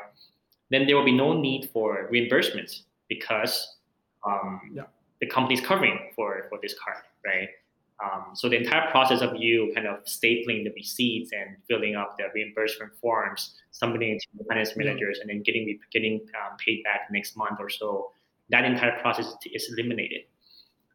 [0.71, 3.75] then there will be no need for reimbursements because
[4.25, 4.83] um, yeah.
[5.21, 7.47] the company is covering for for this card, right?
[8.03, 12.17] Um, so the entire process of you kind of stapling the receipts and filling up
[12.17, 16.83] the reimbursement forms, submitting it to the finance managers, and then getting getting um, paid
[16.83, 18.11] back next month or so,
[18.49, 20.21] that entire process is eliminated.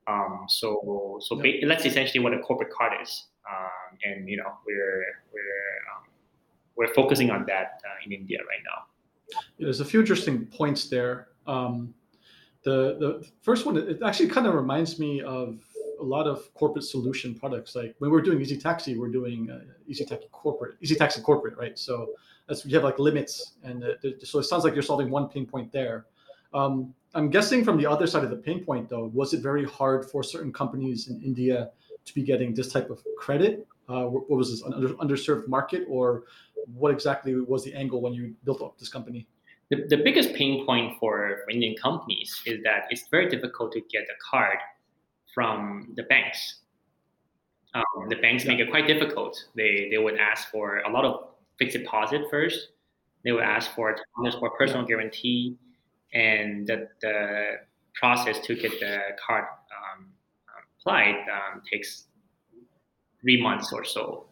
[0.06, 1.60] Um, so so yeah.
[1.60, 6.08] ba- that's essentially what a corporate card is, um, and you know we're we're um,
[6.76, 9.40] we're focusing on that uh, in India right now.
[9.58, 11.28] There's a few interesting points there.
[11.46, 11.94] Um,
[12.64, 15.58] the the first one, it actually kind of reminds me of
[16.08, 17.74] lot of corporate solution products.
[17.74, 21.56] Like when we're doing Easy Taxi, we're doing uh, Easy Taxi corporate, Easy Taxi corporate,
[21.56, 21.78] right?
[21.78, 21.94] So
[22.46, 23.94] that's you have like limits, and uh,
[24.24, 26.06] so it sounds like you're solving one pain point there.
[26.54, 29.64] Um, I'm guessing from the other side of the pain point, though, was it very
[29.64, 31.70] hard for certain companies in India
[32.04, 33.66] to be getting this type of credit?
[33.88, 36.24] Uh, what was this under, underserved market, or
[36.74, 39.26] what exactly was the angle when you built up this company?
[39.70, 44.02] The, the biggest pain point for Indian companies is that it's very difficult to get
[44.04, 44.58] a card
[45.38, 46.62] from the banks.
[47.72, 49.34] Um, the banks make it quite difficult.
[49.54, 51.14] They they would ask for a lot of
[51.60, 52.70] fixed deposit first.
[53.22, 53.96] They would ask for
[54.40, 55.56] for personal guarantee,
[56.12, 57.16] and the, the
[57.94, 59.44] process to get the card
[59.76, 60.06] um,
[60.80, 62.06] applied um, takes
[63.20, 64.26] three months or so.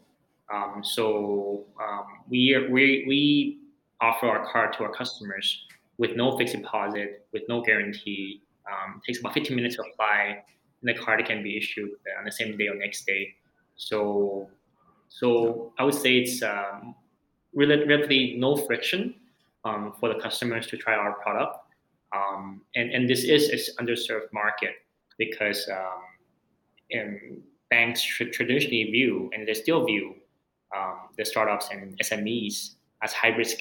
[0.52, 3.58] Um, so um, we we we
[4.00, 5.66] offer our card to our customers
[5.98, 8.42] with no fixed deposit, with no guarantee.
[8.66, 10.42] Um, takes about 15 minutes to apply,
[10.86, 13.34] the card can be issued on the same day or next day.
[13.76, 14.48] So,
[15.08, 16.94] so I would say it's um,
[17.54, 19.14] relatively no friction
[19.64, 21.58] um, for the customers to try our product.
[22.14, 24.74] Um, and, and this is an underserved market
[25.18, 30.14] because um, banks traditionally view, and they still view,
[30.76, 33.58] um, the startups and SMEs as high risk.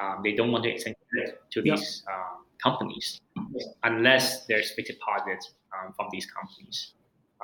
[0.00, 2.14] Um, they don't want to extend credit to these yeah.
[2.14, 3.20] Um, companies
[3.82, 6.92] unless there's fixed deposits um, from these companies.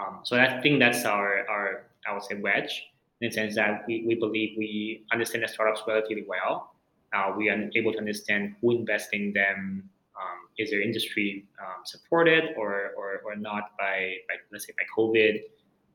[0.00, 2.86] Um, so I think that's our, our I would say wedge
[3.20, 6.74] in the sense that we, we believe we understand the startups relatively well.
[7.12, 9.88] Uh, we are able to understand who invests in them.
[10.20, 14.84] Um, is their industry um, supported or, or, or not by, by let's say by
[14.94, 15.40] COVID,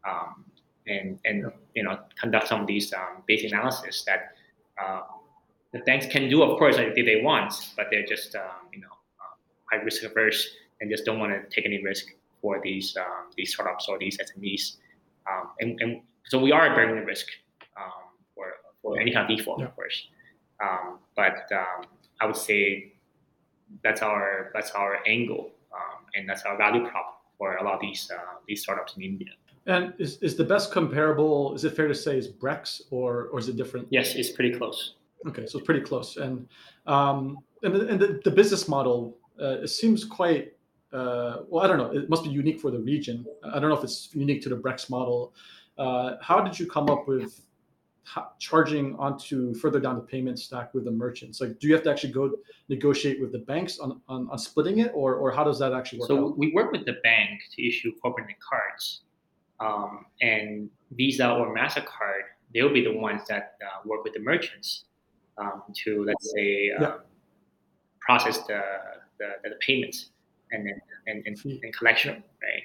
[0.04, 0.46] um,
[0.88, 4.34] and and you know conduct some of these um, basic analysis that
[4.84, 5.02] uh,
[5.74, 8.34] the banks can do, of course, if they want, but they're just
[8.74, 8.88] you know
[9.22, 9.36] uh,
[9.72, 12.08] high risk averse and just don't want to take any risk
[12.46, 14.64] for these um, these startups or these SMEs.
[15.30, 15.92] Um, and, and,
[16.32, 17.28] so we are bearing the risk
[17.82, 18.48] um, for,
[18.82, 19.66] for any kind of default, yeah.
[19.66, 19.98] of course.
[20.64, 21.80] Um, but um,
[22.22, 22.94] I would say
[23.84, 27.82] that's our that's our angle, um, and that's our value prop for a lot of
[27.82, 29.32] these uh, these startups in India.
[29.68, 31.56] And is, is the best comparable?
[31.56, 33.88] Is it fair to say is Brex or or is it different?
[33.90, 34.80] Yes, it's pretty close.
[35.28, 36.48] Okay, so it's pretty close, and
[36.86, 40.55] um, and, the, and the, the business model uh, it seems quite
[40.96, 41.92] uh, well, I don't know.
[41.92, 43.26] It must be unique for the region.
[43.44, 45.34] I don't know if it's unique to the Brex model.
[45.78, 47.42] Uh, how did you come up with
[48.04, 51.42] how, charging onto further down the payment stack with the merchants?
[51.42, 52.32] Like, do you have to actually go
[52.70, 56.00] negotiate with the banks on, on, on splitting it, or, or how does that actually
[56.00, 56.08] work?
[56.08, 56.38] So out?
[56.38, 59.02] we work with the bank to issue corporate cards,
[59.60, 64.86] um, and Visa or Mastercard, they'll be the ones that uh, work with the merchants
[65.38, 66.94] um, to let's say uh, yeah.
[68.00, 68.62] process the,
[69.20, 70.12] the, the payments
[70.52, 70.68] and
[71.08, 72.64] and, and, and collection, right?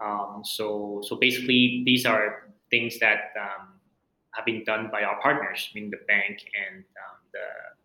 [0.00, 3.68] Um, so so basically, these are things that um,
[4.32, 7.38] have been done by our partners, meaning the bank and um, the,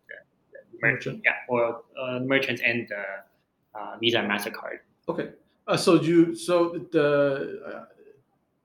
[0.08, 0.14] the,
[0.52, 3.02] the, merchant, yeah, or uh, merchants and the
[3.78, 4.78] uh, Visa and Mastercard.
[5.08, 5.30] Okay,
[5.66, 7.84] uh, so you so the uh,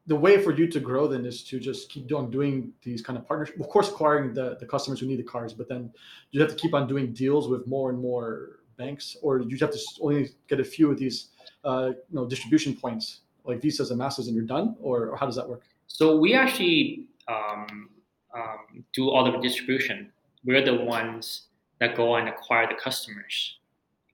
[0.09, 3.17] the way for you to grow then is to just keep on doing these kind
[3.17, 3.59] of partnerships.
[3.59, 5.91] Of course, acquiring the, the customers who need the cars, but then
[6.31, 9.57] you have to keep on doing deals with more and more banks, or do you
[9.59, 11.17] have to only get a few of these,
[11.63, 15.25] uh, you know, distribution points like visas and masters, and you're done, or, or how
[15.25, 15.63] does that work?
[15.87, 17.89] So we actually um,
[18.35, 20.11] um, do all the distribution.
[20.45, 21.47] We're the ones
[21.79, 23.59] that go and acquire the customers.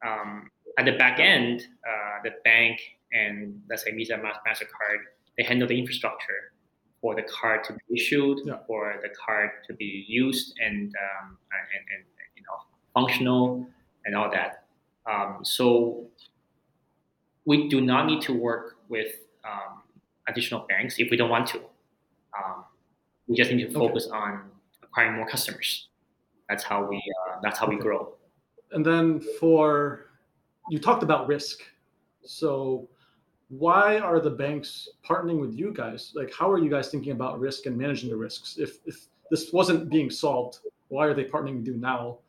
[0.06, 2.80] Um, at the back end, uh, the bank
[3.16, 5.00] and let's say Visa, Mastercard,
[5.38, 6.52] they handle the infrastructure
[7.02, 8.58] for the card to be issued, yeah.
[8.68, 12.04] for the card to be used and, um, and, and
[12.36, 12.58] you know
[12.94, 13.68] functional
[14.06, 14.66] and all that.
[15.10, 16.08] Um, so
[17.46, 19.08] we do not need to work with
[19.44, 19.82] um,
[20.28, 21.60] additional banks if we don't want to.
[22.38, 22.66] Um,
[23.28, 24.18] we just need to focus okay.
[24.18, 24.42] on
[24.84, 25.90] acquiring more customers.
[26.50, 26.98] That's how we.
[26.98, 28.14] Uh, that's how we grow.
[28.72, 30.08] And then for
[30.70, 31.60] you talked about risk.
[32.24, 32.88] So
[33.50, 36.12] why are the banks partnering with you guys?
[36.16, 38.58] Like, how are you guys thinking about risk and managing the risks?
[38.58, 42.20] If if this wasn't being solved, why are they partnering with you now?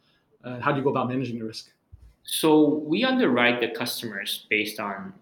[0.46, 1.70] And how do you go about managing the risk?
[2.22, 5.12] So we underwrite the customers based on,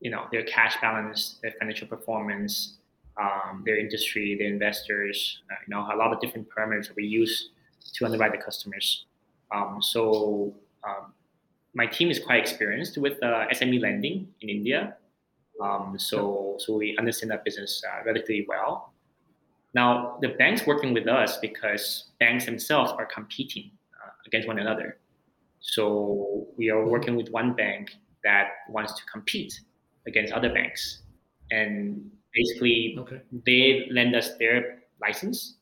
[0.00, 2.78] you know, their cash balance, their financial performance,
[3.16, 5.40] um, their industry, their investors.
[5.50, 7.50] Uh, you know, a lot of different parameters that we use
[7.94, 9.06] to underwrite the customers.
[9.54, 10.52] Um, so
[10.86, 11.12] um,
[11.74, 14.96] my team is quite experienced with uh, SME lending in India.
[15.62, 18.92] Um, so so we understand that business uh, relatively well.
[19.74, 23.70] Now the banks working with us because banks themselves are competing
[24.34, 24.98] against one another.
[25.60, 27.92] So we are working with one bank
[28.24, 29.52] that wants to compete
[30.06, 31.02] against other banks,
[31.50, 33.20] and basically okay.
[33.46, 35.58] they lend us their license,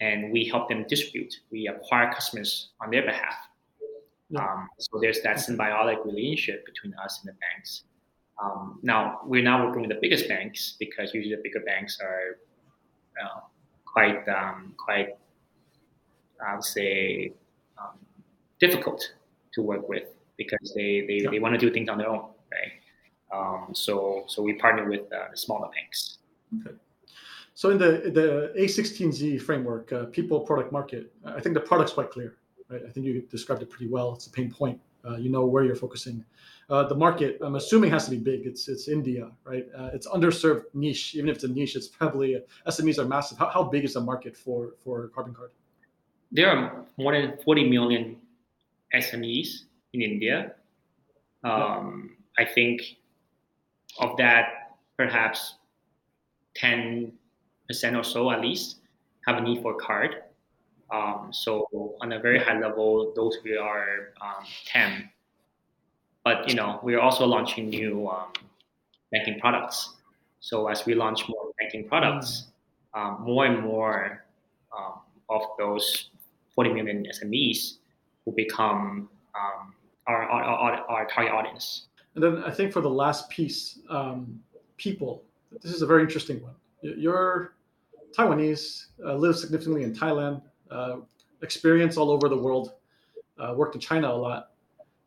[0.00, 1.32] and we help them distribute.
[1.50, 3.36] We acquire customers on their behalf.
[4.30, 4.40] Yeah.
[4.40, 7.84] Um, so there's that symbiotic relationship between us and the banks.
[8.42, 12.38] Um, now we're now working with the biggest banks because usually the bigger banks are
[13.22, 13.40] uh,
[13.84, 15.10] quite um, quite
[16.44, 17.32] I would say
[17.78, 17.98] um,
[18.60, 19.02] difficult
[19.54, 21.30] to work with because they they, yeah.
[21.30, 22.72] they want to do things on their own, right?
[23.32, 26.18] Um, so so we partner with uh, the smaller banks.
[26.60, 26.76] Okay.
[27.54, 32.10] So in the the A16Z framework, uh, people, product, market, I think the product's quite
[32.10, 32.36] clear,
[32.68, 32.82] right?
[32.86, 34.12] I think you described it pretty well.
[34.14, 34.80] It's a pain point.
[35.08, 36.24] Uh, you know where you're focusing.
[36.68, 38.44] Uh, the market, I'm assuming, has to be big.
[38.44, 39.66] It's it's India, right?
[39.76, 41.14] Uh, it's underserved niche.
[41.14, 43.38] Even if it's a niche, it's probably SMEs are massive.
[43.38, 45.50] How, how big is the market for for Karbon Card?
[46.32, 48.16] There are more than 40 million
[48.94, 50.52] SMEs in India.
[51.44, 52.82] Um, I think
[53.98, 55.54] of that, perhaps
[56.60, 57.12] 10%
[57.70, 58.76] or so at least
[59.26, 60.22] have a need for a card.
[60.90, 61.66] Um, so
[62.00, 65.08] on a very high level, those we are um, 10.
[66.24, 68.32] But you know, we're also launching new um,
[69.10, 69.94] banking products.
[70.40, 72.48] So as we launch more banking products,
[72.94, 73.00] mm.
[73.00, 74.24] um, more and more
[74.76, 76.10] um, of those
[76.54, 77.78] 40 million SMEs
[78.26, 79.74] will become um,
[80.06, 81.86] our, our, our, our, target audience.
[82.14, 84.40] And then I think for the last piece, um,
[84.76, 85.24] people,
[85.62, 86.54] this is a very interesting one.
[86.82, 87.54] You're
[88.16, 90.96] Taiwanese, uh, live significantly in Thailand, uh,
[91.42, 92.72] experience all over the world,
[93.38, 94.50] uh, worked in China a lot.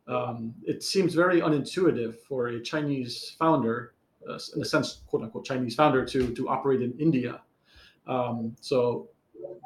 [0.07, 3.93] Um, it seems very unintuitive for a Chinese founder,
[4.27, 7.41] uh, in a sense, quote unquote, Chinese founder, to to operate in India.
[8.07, 9.09] Um, so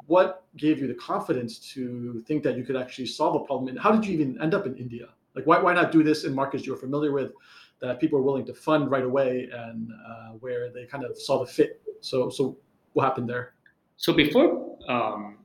[0.06, 3.68] what gave you the confidence to think that you could actually solve a problem?
[3.68, 5.08] And how did you even end up in india?
[5.34, 7.32] Like why, why not do this in markets you're familiar with
[7.80, 11.44] that people are willing to fund right away and uh, where they kind of saw
[11.44, 11.82] the fit?
[12.00, 12.58] So so
[12.92, 13.54] what happened there?
[13.96, 15.38] So before um,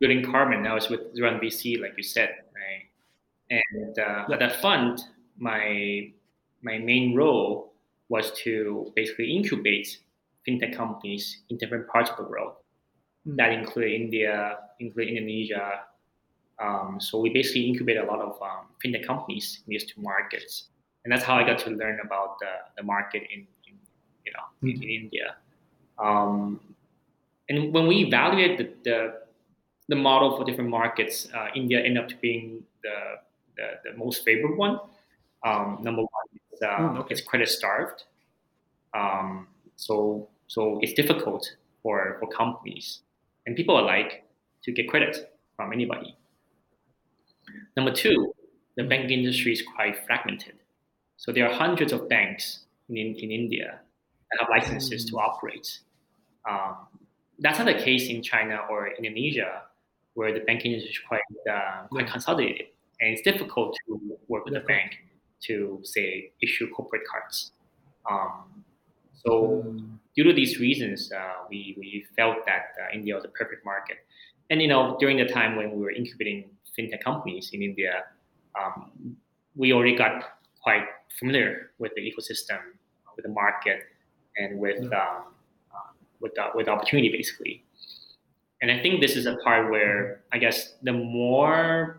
[0.00, 3.60] building Karbon, i was with run vc like you said right?
[3.74, 4.34] And uh, yeah.
[4.34, 5.00] at that fund
[5.38, 6.10] my
[6.62, 7.72] my main role
[8.08, 9.98] was to basically incubate
[10.46, 12.54] fintech companies in different parts of the world
[13.26, 15.80] that include India, include Indonesia.
[16.60, 20.68] Um, so we basically incubate a lot of um, fintech companies in these two markets,
[21.04, 23.74] and that's how I got to learn about the, the market in, in
[24.24, 24.68] you know mm-hmm.
[24.68, 25.36] in, in, India.
[25.98, 26.60] Um,
[27.48, 29.14] and when we evaluate the, the,
[29.88, 33.16] the model for different markets, uh, India ended up being the,
[33.56, 34.80] the, the most favored one.
[35.44, 37.12] Um, number one, it's, uh, mm, okay.
[37.12, 38.04] it's credit starved.
[38.94, 43.00] Um, so so it's difficult for, for companies
[43.46, 44.24] and people alike
[44.64, 46.16] to get credit from anybody.
[47.76, 48.34] Number two,
[48.76, 50.54] the banking industry is quite fragmented.
[51.16, 53.80] So there are hundreds of banks in, in India
[54.30, 55.78] that have licenses to operate.
[56.48, 56.76] Um,
[57.38, 59.62] that's not the case in China or Indonesia,
[60.14, 62.66] where the banking industry is quite uh, quite consolidated,
[63.00, 64.98] and it's difficult to work with a bank
[65.46, 67.52] to say issue corporate cards.
[68.08, 68.64] Um,
[69.24, 73.28] so hmm due to these reasons, uh, we, we felt that uh, India was a
[73.28, 73.98] perfect market.
[74.50, 78.04] And you know, during the time when we were incubating fintech companies in India,
[78.60, 79.16] um,
[79.56, 80.84] we already got quite
[81.18, 82.58] familiar with the ecosystem,
[83.16, 83.80] with the market,
[84.36, 85.34] and with um,
[85.72, 87.64] uh, with the, with the opportunity basically.
[88.62, 91.98] And I think this is a part where I guess the more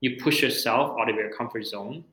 [0.00, 2.04] you push yourself out of your comfort zone,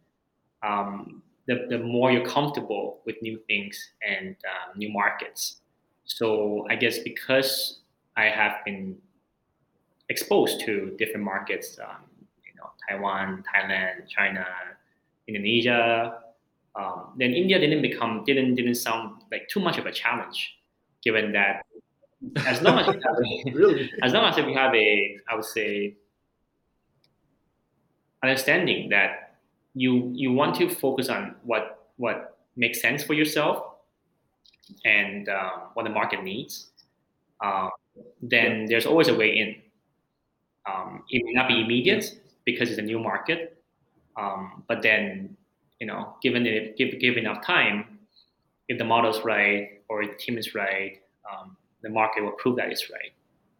[0.62, 3.76] um, the, the more you're comfortable with new things
[4.08, 5.62] and um, new markets.
[6.06, 7.80] So I guess because
[8.16, 8.96] I have been
[10.10, 12.04] exposed to different markets, um,
[12.46, 14.46] you know, Taiwan, Thailand, China,
[15.28, 16.20] Indonesia,
[16.76, 20.56] um, then India didn't become didn't didn't sound like too much of a challenge,
[21.04, 21.66] given that
[22.46, 23.92] as long as you have a, really?
[24.04, 25.96] as long as you have a I would say
[28.22, 29.29] understanding that
[29.80, 33.64] you you want to focus on what what makes sense for yourself
[34.84, 36.68] and um, what the market needs.
[37.42, 37.70] Uh,
[38.22, 39.56] then there's always a way in.
[40.70, 43.64] Um, it may not be immediate because it's a new market,
[44.18, 45.38] um, but then
[45.80, 48.00] you know, given it, give give enough time,
[48.68, 51.00] if the model's right or the team is right,
[51.32, 53.14] um, the market will prove that it's right.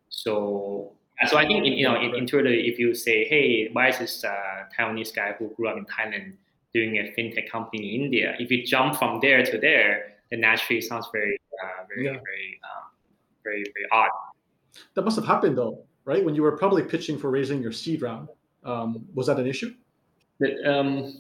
[0.10, 0.92] So
[1.28, 4.66] so I think you know in, intuitively, if you say, "Hey, why is this uh,
[4.78, 6.34] Taiwanese guy who grew up in Thailand
[6.74, 10.80] doing a fintech company in India?" If you jump from there to there, then naturally
[10.80, 12.12] it sounds very, uh, very, yeah.
[12.12, 12.84] very, um,
[13.44, 14.12] very, very odd.
[14.94, 16.24] That must have happened though, right?
[16.24, 18.30] When you were probably pitching for raising your seed round,
[18.64, 19.72] Um, was that an issue?
[20.40, 21.16] The, um,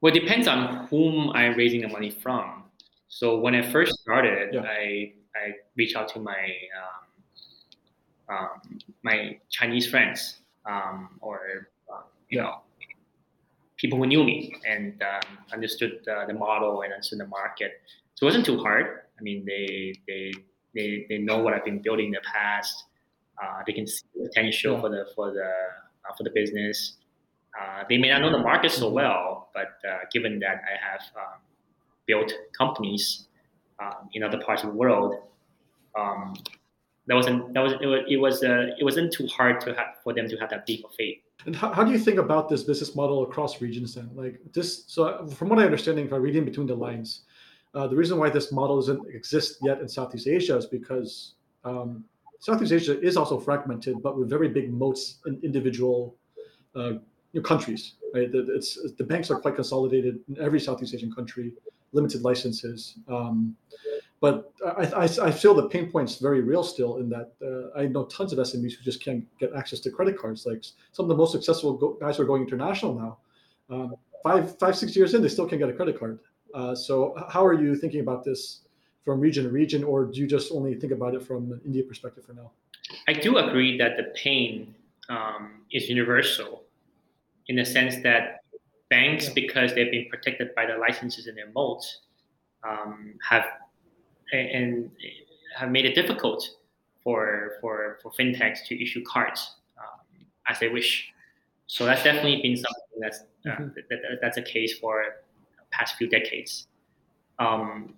[0.00, 2.70] well, it depends on whom I'm raising the money from.
[3.08, 4.62] So when I first started, yeah.
[4.62, 6.42] I I reached out to my
[6.78, 7.09] um,
[8.30, 12.44] um, my Chinese friends um, or uh, you yeah.
[12.44, 12.54] know
[13.76, 17.72] people who knew me and um, understood uh, the model and understood the market.
[18.14, 19.00] So it wasn't too hard.
[19.18, 20.32] I mean, they they
[20.74, 22.84] they, they know what I've been building in the past.
[23.42, 24.80] Uh, they can see the potential yeah.
[24.80, 25.50] for the for the
[26.08, 26.96] uh, for the business.
[27.58, 28.96] Uh, they may not know the market so mm-hmm.
[28.96, 31.40] well, but uh, given that I have um,
[32.06, 33.26] built companies
[33.82, 35.14] um, in other parts of the world,
[35.98, 36.34] um,
[37.10, 39.96] that wasn't that was it was it, was, uh, it wasn't too hard to have
[40.04, 41.18] for them to have that leap of faith.
[41.44, 44.10] And how, how do you think about this business model across regions then?
[44.14, 47.22] Like this, so from what I understand, if I read in between the lines,
[47.74, 51.34] uh, the reason why this model doesn't exist yet in Southeast Asia is because
[51.64, 52.04] um,
[52.38, 56.14] Southeast Asia is also fragmented, but with very big moats in individual
[56.76, 56.92] uh,
[57.42, 57.94] countries.
[58.14, 61.54] Right, it's the banks are quite consolidated in every Southeast Asian country,
[61.92, 62.98] limited licenses.
[63.08, 63.56] Um,
[64.20, 67.86] but I, I, I, feel the pain point's very real still in that uh, I
[67.86, 70.44] know tons of SMEs who just can't get access to credit cards.
[70.44, 70.62] Like
[70.92, 73.18] some of the most successful go- guys who are going international now,
[73.74, 76.18] um, five, five, six years in, they still can't get a credit card.
[76.52, 78.60] Uh, so how are you thinking about this
[79.04, 81.82] from region to region, or do you just only think about it from an India
[81.82, 82.50] perspective for now?
[83.08, 84.74] I do agree that the pain
[85.08, 86.64] um, is universal
[87.48, 88.40] in the sense that
[88.90, 89.32] banks, yeah.
[89.34, 92.00] because they've been protected by the licenses in their moats,
[92.68, 93.44] um, have
[94.32, 94.90] and
[95.56, 96.48] have made it difficult
[97.02, 101.08] for for for fintechs to issue cards um, as they wish.
[101.66, 103.64] So that's definitely been something that's uh, mm-hmm.
[103.74, 105.04] that, that, that's a case for
[105.70, 106.66] past few decades.
[107.38, 107.94] Um,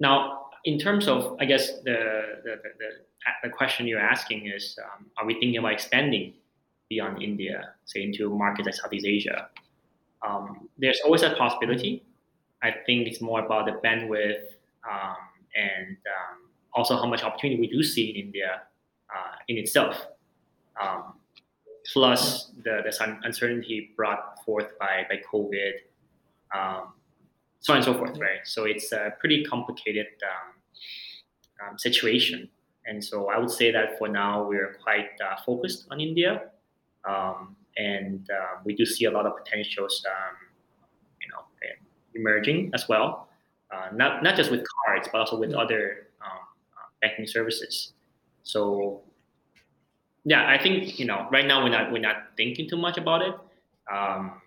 [0.00, 2.88] now, in terms of, I guess the the, the,
[3.44, 6.34] the question you're asking is, um, are we thinking about expanding
[6.88, 9.48] beyond India, say into markets like Southeast Asia?
[10.26, 12.04] Um, there's always a possibility.
[12.62, 14.44] I think it's more about the bandwidth
[14.88, 15.16] um,
[15.54, 18.62] and um, also how much opportunity we do see in India
[19.14, 20.06] uh, in itself.
[20.80, 21.14] Um,
[21.92, 25.72] plus the, the uncertainty brought forth by, by COVID,
[26.54, 26.92] um,
[27.60, 28.40] so on and so forth, right?
[28.44, 32.48] So it's a pretty complicated um, um, situation.
[32.86, 36.42] And so I would say that for now, we're quite uh, focused on India.
[37.08, 40.04] Um, and uh, we do see a lot of potentials,
[41.20, 41.42] you know,
[42.14, 43.28] emerging as well
[43.72, 45.60] uh, not not just with cards, but also with mm-hmm.
[45.60, 46.38] other um,
[46.76, 47.92] uh, banking services.
[48.42, 49.02] So
[50.24, 53.22] yeah, I think you know right now we're not we're not thinking too much about
[53.22, 53.34] it,
[53.92, 54.40] um,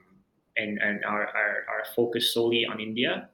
[0.57, 3.29] and and our, our our focus solely on India,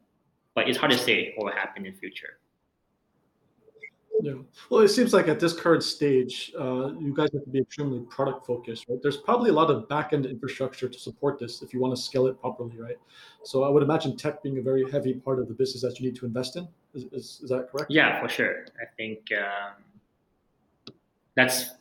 [0.55, 2.40] but it's hard to say what will happen in the future.
[4.21, 4.33] Yeah.
[4.69, 8.01] Well, it seems like at this current stage, uh, you guys have to be extremely
[8.01, 8.99] product focused, right?
[9.01, 12.01] There's probably a lot of back end infrastructure to support this if you want to
[12.01, 12.97] scale it properly, right?
[13.43, 16.05] So I would imagine tech being a very heavy part of the business that you
[16.07, 16.67] need to invest in.
[16.93, 17.89] Is, is, is that correct?
[17.89, 18.65] Yeah, for sure.
[18.79, 20.93] I think um,
[21.35, 21.71] that's,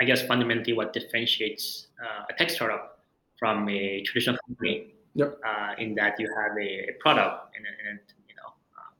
[0.00, 3.04] I guess, fundamentally what differentiates uh, a tech startup
[3.38, 4.94] from a traditional company.
[5.14, 5.40] Yep.
[5.44, 7.98] Uh, in that you have a, product and, and
[8.28, 8.92] you know uh,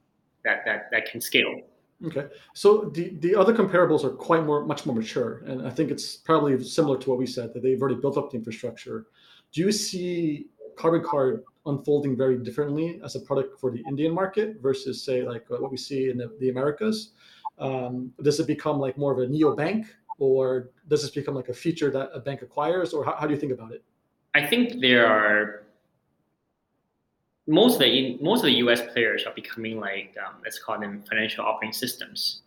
[0.45, 1.55] that that that can scale
[2.07, 5.91] Okay, so the the other comparables are quite more much more mature, and I think
[5.91, 9.07] it's probably similar to what we said that they've already built up the infrastructure.
[9.53, 10.47] Do you see
[10.77, 15.49] Karbon Card unfolding very differently as a product for the Indian market versus say like
[15.51, 17.13] what we see in the, the Americas?
[17.59, 19.87] Um, does it become like more of a neo bank,
[20.19, 23.35] or does this become like a feature that a bank acquires, or how, how do
[23.35, 23.85] you think about it?
[24.35, 25.67] I think there are
[27.51, 28.81] most of the most of the U.S.
[28.93, 32.43] players are becoming like um, let's call them financial operating systems.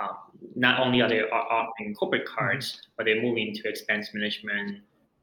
[0.00, 0.16] Um,
[0.54, 2.90] not only are they offering corporate cards, mm-hmm.
[2.96, 4.78] but they're moving to expense management,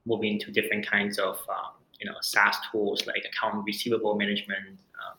[0.05, 5.17] moving to different kinds of um, you know SaaS tools like account receivable management, um,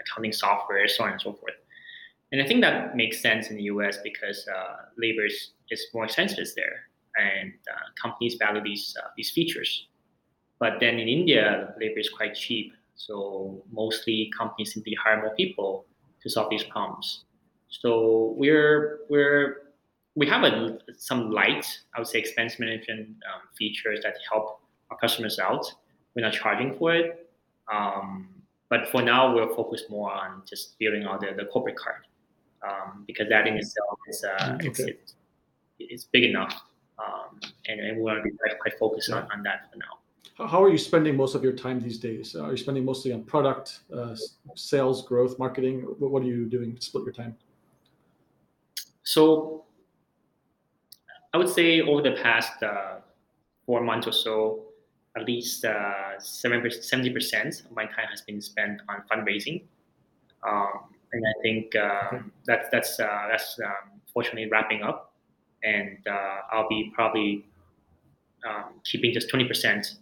[0.00, 1.54] accounting software, so on and so forth.
[2.32, 3.98] And I think that makes sense in the U.S.
[4.02, 9.30] because uh, labor is, is more expensive there, and uh, companies value these uh, these
[9.30, 9.88] features.
[10.58, 15.84] But then in India, labor is quite cheap, so mostly companies simply hire more people
[16.22, 17.24] to solve these problems.
[17.68, 19.62] So we're we're
[20.14, 24.96] we have a, some light, I would say, expense management um, features that help our
[24.96, 25.70] customers out.
[26.14, 27.30] We're not charging for it,
[27.70, 28.28] um,
[28.70, 32.02] but for now we're focused more on just building out the, the corporate card
[32.66, 34.68] um, because that in itself is uh, mm, okay.
[34.68, 35.14] it's, it's,
[35.78, 36.62] it's, big enough,
[36.98, 37.38] um,
[37.68, 39.98] and, and we want to be quite, quite focused on, on that for now
[40.38, 42.36] how are you spending most of your time these days?
[42.36, 44.14] Are you spending mostly on product, uh,
[44.54, 45.82] sales, growth, marketing?
[45.98, 47.36] What are you doing to split your time?
[49.02, 49.64] So,
[51.32, 52.96] I would say over the past uh,
[53.64, 54.62] four months or so,
[55.16, 59.62] at least uh, 70% of my time has been spent on fundraising.
[60.46, 62.24] Um, and I think uh, okay.
[62.44, 65.14] that's that's uh, that's um, fortunately wrapping up,
[65.62, 67.46] and uh, I'll be probably
[68.46, 69.96] um, keeping just 20%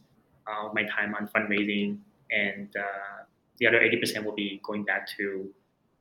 [0.47, 1.99] of my time on fundraising,
[2.31, 3.25] and uh,
[3.59, 5.51] the other 80% will be going back to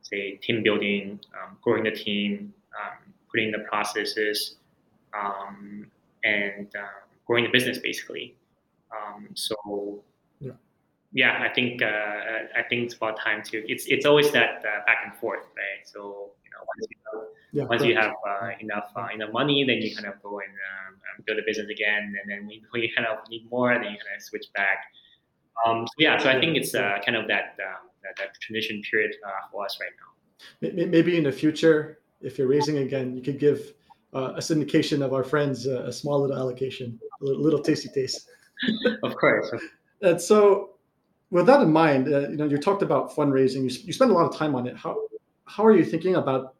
[0.02, 4.56] say team building, um, growing the team, um, putting the processes,
[5.14, 5.86] um,
[6.22, 8.34] and uh, growing the business basically.
[8.92, 10.02] Um, so
[10.40, 10.52] yeah.
[11.12, 11.86] yeah, I think uh,
[12.56, 13.70] I think it's about time to.
[13.70, 15.82] It's it's always that uh, back and forth, right?
[15.84, 17.23] So you know once you have,
[17.54, 20.50] yeah, once you have uh, enough uh, enough money, then you kind of go and
[20.50, 23.98] um, build a business again, and then when you kind of need more, then you
[24.04, 24.78] kind of switch back.
[25.64, 28.82] Um, so yeah, so I think it's uh, kind of that, um, that, that transition
[28.90, 30.84] period uh, for us right now.
[30.86, 33.72] Maybe in the future, if you're raising again, you could give
[34.12, 37.88] uh, a syndication of our friends uh, a small little allocation, a little, little tasty
[37.88, 38.28] taste.
[39.04, 39.48] of course.
[40.02, 40.70] and so,
[41.30, 43.62] with that in mind, uh, you know, you talked about fundraising.
[43.62, 44.76] You, you spend a lot of time on it.
[44.76, 44.96] How
[45.46, 46.54] how are you thinking about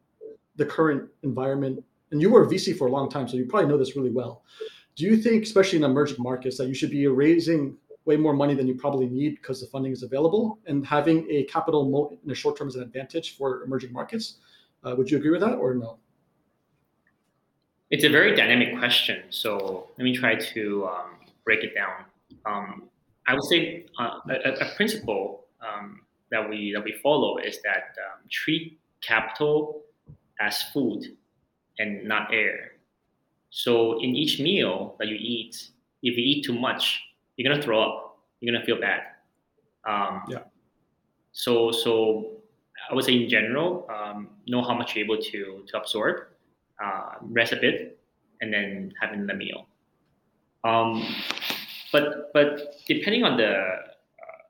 [0.57, 1.83] the current environment?
[2.11, 4.11] And you were a VC for a long time, so you probably know this really
[4.11, 4.43] well.
[4.97, 8.55] Do you think, especially in emerging markets, that you should be raising way more money
[8.55, 12.29] than you probably need because the funding is available, and having a capital moat in
[12.29, 14.37] the short term is an advantage for emerging markets?
[14.85, 15.99] Uh, would you agree with that, or no?
[17.91, 19.23] It's a very dynamic question.
[19.31, 21.11] So let me try to um,
[21.45, 22.05] break it down.
[22.45, 22.89] Um,
[23.27, 27.97] I would say uh, a, a, principle um, that we that we follow is that
[28.05, 29.84] um, treat capital
[30.41, 31.17] as food
[31.79, 32.73] and not air.
[33.51, 35.71] So in each meal that you eat,
[36.03, 37.01] if you eat too much,
[37.37, 38.19] you're gonna throw up.
[38.41, 39.03] You're gonna feel bad.
[39.87, 40.43] Um, yeah.
[41.33, 42.43] So so
[42.91, 46.27] I would say in general, um, know how much you're able to to absorb,
[46.83, 47.99] uh, rest a bit,
[48.41, 49.67] and then having the meal.
[50.65, 51.07] Um,
[51.93, 54.41] but but depending on the uh,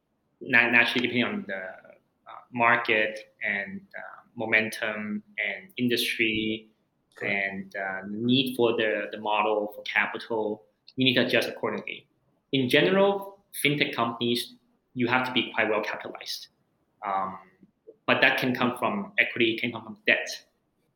[0.40, 6.68] naturally depending on the uh, market and uh, momentum and industry
[7.22, 10.64] and uh, need for the, the model for capital,
[10.96, 12.06] you need to adjust accordingly.
[12.52, 14.54] In general, fintech companies
[14.94, 16.48] you have to be quite well capitalized.
[17.04, 17.38] Um,
[18.06, 20.28] but that can come from equity, can come from debt.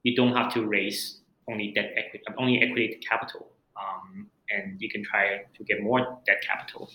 [0.05, 1.21] You don't have to raise
[1.51, 6.43] only debt equity, only equity capital, um, and you can try to get more debt
[6.47, 6.91] capital.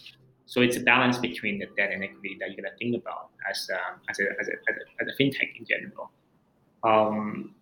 [0.46, 3.30] So it's a balance between the debt and equity that you got to think about
[3.50, 6.12] as, um, as, a, as, a, as, a, as a fintech in general.
[6.84, 7.56] Um,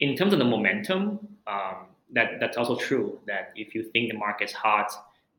[0.00, 3.20] in terms of the momentum, um, that that's also true.
[3.26, 4.90] That if you think the market's hot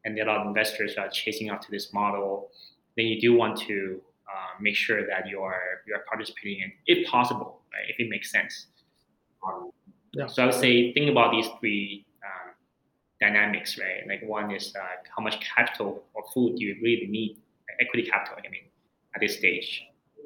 [0.03, 2.49] and there are a lot of investors are chasing after this model,
[2.95, 6.71] then you do want to uh, make sure that you are you are participating in,
[6.87, 8.67] if possible, right, if it makes sense.
[9.45, 9.71] Um,
[10.13, 10.27] yeah.
[10.27, 12.53] So I would say think about these three um,
[13.19, 14.07] dynamics, right?
[14.07, 17.37] Like one is uh, how much capital or food do you really need,
[17.79, 18.63] equity capital, I mean,
[19.13, 19.83] at this stage.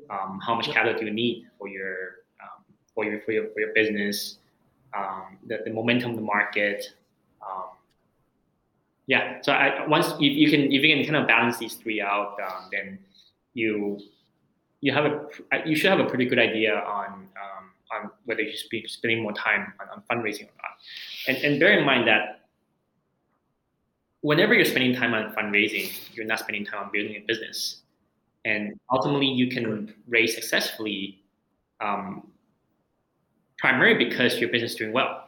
[0.09, 2.18] Um, how much capital do you need for your
[2.99, 4.37] for your for your for your business?
[4.93, 6.85] Um, the, the momentum of the market.
[7.41, 7.69] Um,
[9.07, 9.41] yeah.
[9.41, 12.37] So I, once you can if you can kind of balance these three out,
[12.71, 12.99] then
[13.53, 13.99] you
[14.81, 15.27] you have a
[15.65, 19.23] you should have a pretty good idea on um, on whether you should be spending
[19.23, 20.75] more time on, on fundraising or not.
[21.27, 22.41] And and bear in mind that
[24.21, 27.81] whenever you're spending time on fundraising, you're not spending time on building a business.
[28.45, 31.21] And ultimately, you can raise successfully,
[31.81, 32.27] um,
[33.59, 35.25] primarily because your business is doing well.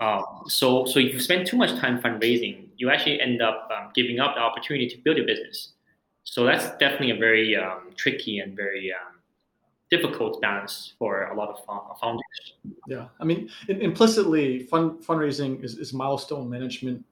[0.00, 3.90] Um, so, so if you spend too much time fundraising, you actually end up um,
[3.94, 5.72] giving up the opportunity to build your business.
[6.24, 9.14] So that's definitely a very um, tricky and very um,
[9.90, 12.22] difficult balance for a lot of founders.
[12.88, 17.04] Yeah, I mean, implicitly, fund, fundraising is, is milestone management,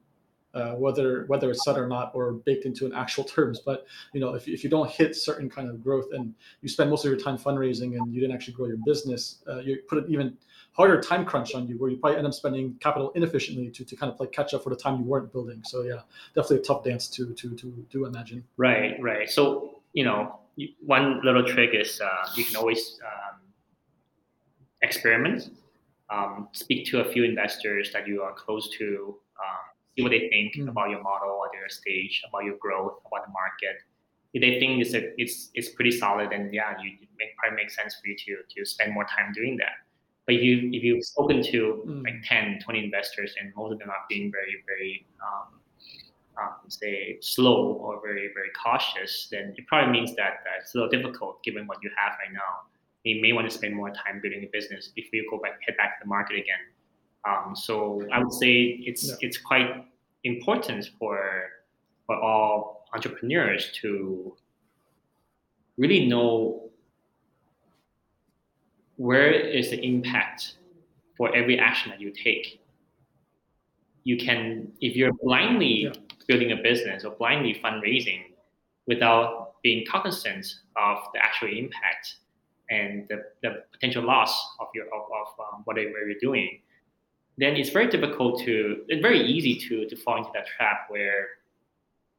[0.53, 3.59] uh, whether whether it's set or not, or baked into an actual terms.
[3.59, 6.89] But you know, if, if you don't hit certain kind of growth and you spend
[6.89, 10.03] most of your time fundraising and you didn't actually grow your business, uh, you put
[10.03, 10.37] an even
[10.73, 13.95] harder time crunch on you where you probably end up spending capital inefficiently to, to
[13.95, 15.61] kind of like catch up for the time you weren't building.
[15.63, 16.01] So yeah,
[16.35, 18.43] definitely a tough dance to to to do imagine.
[18.57, 19.29] Right, right.
[19.29, 20.39] So you know,
[20.85, 23.39] one little trick is uh, you can always um,
[24.81, 25.51] experiment.
[26.09, 29.15] Um, speak to a few investors that you are close to.
[29.95, 30.69] See what they think mm.
[30.69, 33.77] about your model at your stage, about your growth, about the market.
[34.33, 37.57] If they think it's a, it's it's pretty solid, then yeah, you it make, probably
[37.57, 39.85] makes sense for you to to spend more time doing that.
[40.25, 42.03] But if you if you've spoken to mm.
[42.03, 45.59] like 10, 20 investors and most of them are being very very um,
[46.41, 50.77] um, say slow or very very cautious, then it probably means that uh, it's a
[50.77, 52.65] little difficult given what you have right now.
[53.03, 55.77] You may want to spend more time building a business before you go back head
[55.77, 56.72] back to the market again.
[57.27, 59.15] Um, so I would say it's yeah.
[59.21, 59.85] it's quite
[60.23, 61.49] important for
[62.05, 64.35] for all entrepreneurs to
[65.77, 66.69] really know
[68.97, 70.55] where is the impact
[71.17, 72.61] for every action that you take.
[74.03, 75.93] You can, if you're blindly yeah.
[76.27, 78.23] building a business or blindly fundraising
[78.85, 80.45] without being cognizant
[80.75, 82.15] of the actual impact
[82.69, 86.59] and the, the potential loss of your of, of um, whatever you're doing,
[87.37, 91.27] then it's very difficult to it's very easy to to fall into that trap where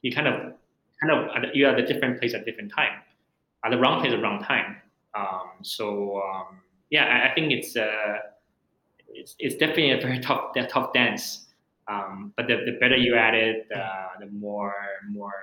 [0.02, 0.52] you kind of
[1.00, 3.00] kind of you're at a different place at different time,
[3.64, 4.76] at the wrong place at the wrong time.
[5.14, 6.60] Um, so um,
[6.90, 8.18] yeah, I, I, think it's uh,
[9.08, 11.46] it's it's definitely a very tough tough dance.
[11.86, 14.74] Um, but the, the better you're at it, uh, the more
[15.10, 15.34] more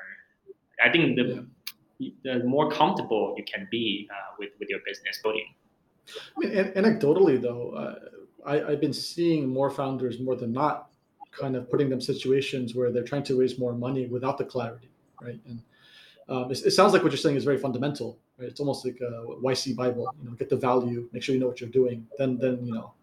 [0.83, 1.45] I think the
[2.23, 5.45] the more comfortable you can be uh, with with your business building.
[6.35, 7.95] I mean, anecdotally though, uh,
[8.45, 10.89] I, have been seeing more founders more than not
[11.31, 14.89] kind of putting them situations where they're trying to raise more money without the clarity,
[15.21, 15.39] right?
[15.47, 15.61] And
[16.29, 18.49] um, it, it, sounds like what you're saying is very fundamental, right?
[18.49, 21.47] It's almost like a YC Bible, you know, get the value, make sure you know
[21.47, 22.07] what you're doing.
[22.17, 22.93] Then, then you know,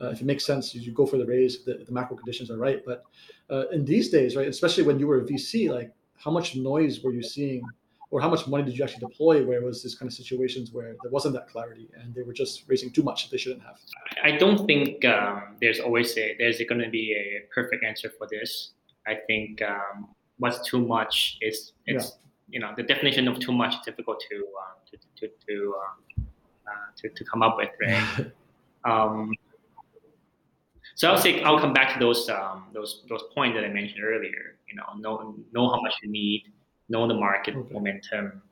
[0.00, 1.64] uh, if it makes sense, you go for the raise.
[1.64, 2.82] The, the macro conditions are right.
[2.84, 3.04] But
[3.50, 7.02] uh, in these days, right, especially when you were a VC, like how much noise
[7.02, 7.62] were you seeing
[8.10, 10.72] or how much money did you actually deploy where it was this kind of situations
[10.72, 13.62] where there wasn't that clarity and they were just raising too much that they shouldn't
[13.62, 13.76] have
[14.24, 18.26] i don't think um, there's always a there's going to be a perfect answer for
[18.30, 18.72] this
[19.06, 22.10] i think um, what's too much is it's yeah.
[22.48, 26.26] you know the definition of too much is difficult to uh, to to to, um,
[26.66, 28.32] uh, to, to come up with right
[28.84, 29.32] um,
[30.98, 34.02] so I'll say I'll come back to those um, those those points that I mentioned
[34.02, 34.58] earlier.
[34.66, 36.50] You know, know know how much you need,
[36.88, 37.72] know the market okay.
[37.72, 38.42] momentum,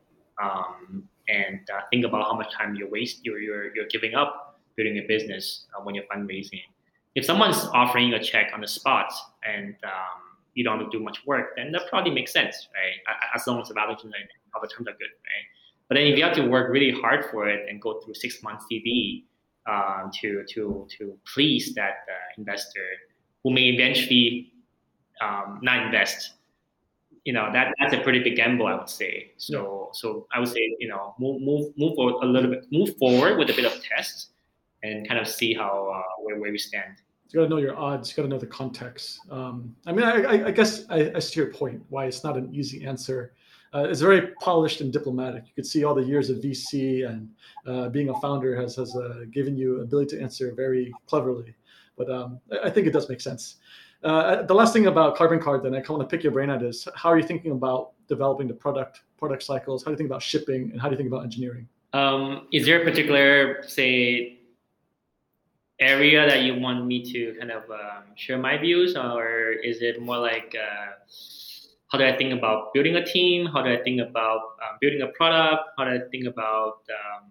[0.42, 4.58] um, and uh, think about how much time you're waste you're, you're, you're giving up
[4.76, 6.60] building a business uh, when you're fundraising.
[7.14, 9.12] If someone's offering a check on the spot
[9.42, 10.20] and um,
[10.54, 13.16] you don't have to do much work, then that probably makes sense, right?
[13.34, 15.46] As long as the valuation and all the terms are good, right?
[15.88, 18.42] But then if you have to work really hard for it and go through six
[18.42, 19.24] months DD
[19.66, 22.86] uh, to to to please that uh, investor
[23.42, 24.52] who may eventually
[25.20, 26.32] um, not invest
[27.26, 29.32] you know that that's a pretty big gamble, I would say.
[29.36, 33.36] So so I would say you know move move move a little bit, move forward
[33.36, 34.30] with a bit of tests,
[34.84, 37.02] and kind of see how uh, where where we stand.
[37.30, 38.10] You got to know your odds.
[38.10, 39.18] You got to know the context.
[39.32, 41.82] Um, I mean, I, I, I guess I, I, see your point.
[41.88, 43.32] Why it's not an easy answer.
[43.74, 45.42] Uh, it's very polished and diplomatic.
[45.48, 47.28] You could see all the years of VC and
[47.66, 51.56] uh, being a founder has has uh, given you ability to answer very cleverly.
[51.98, 53.56] But um, I think it does make sense.
[54.02, 56.32] Uh, the last thing about Karbon Card, then I kind of want to pick your
[56.32, 59.82] brain at is how are you thinking about developing the product, product cycles?
[59.82, 61.68] How do you think about shipping, and how do you think about engineering?
[61.92, 64.38] Um, is there a particular, say,
[65.80, 70.00] area that you want me to kind of um, share my views, or is it
[70.00, 70.92] more like uh,
[71.88, 73.46] how do I think about building a team?
[73.46, 75.70] How do I think about um, building a product?
[75.76, 77.30] How do I think about um,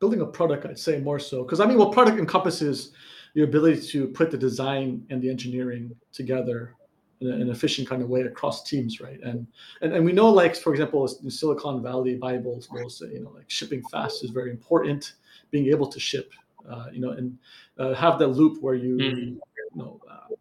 [0.00, 0.66] building a product?
[0.66, 2.92] I'd say more so because I mean, what product encompasses
[3.38, 6.74] your ability to put the design and the engineering together
[7.20, 9.20] in, an efficient kind of way across teams, right?
[9.22, 9.46] And
[9.80, 13.30] and, and we know, like for example, in Silicon Valley, Bibles will say, you know,
[13.30, 15.12] like shipping fast is very important.
[15.52, 16.32] Being able to ship,
[16.68, 17.38] uh, you know, and
[17.78, 19.18] uh, have that loop where you, mm-hmm.
[19.18, 19.40] you
[19.76, 20.34] know, uh,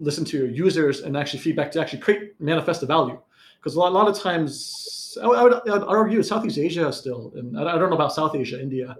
[0.00, 3.20] listen to your users and actually feedback to actually create manifest the value.
[3.58, 7.32] Because a lot, a lot of times, I would, I would argue Southeast Asia still,
[7.36, 8.96] and I don't know about South Asia, India,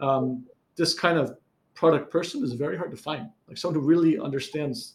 [0.00, 0.46] um,
[0.76, 1.36] this kind of
[1.74, 3.28] product person is very hard to find.
[3.48, 4.94] Like someone who really understands,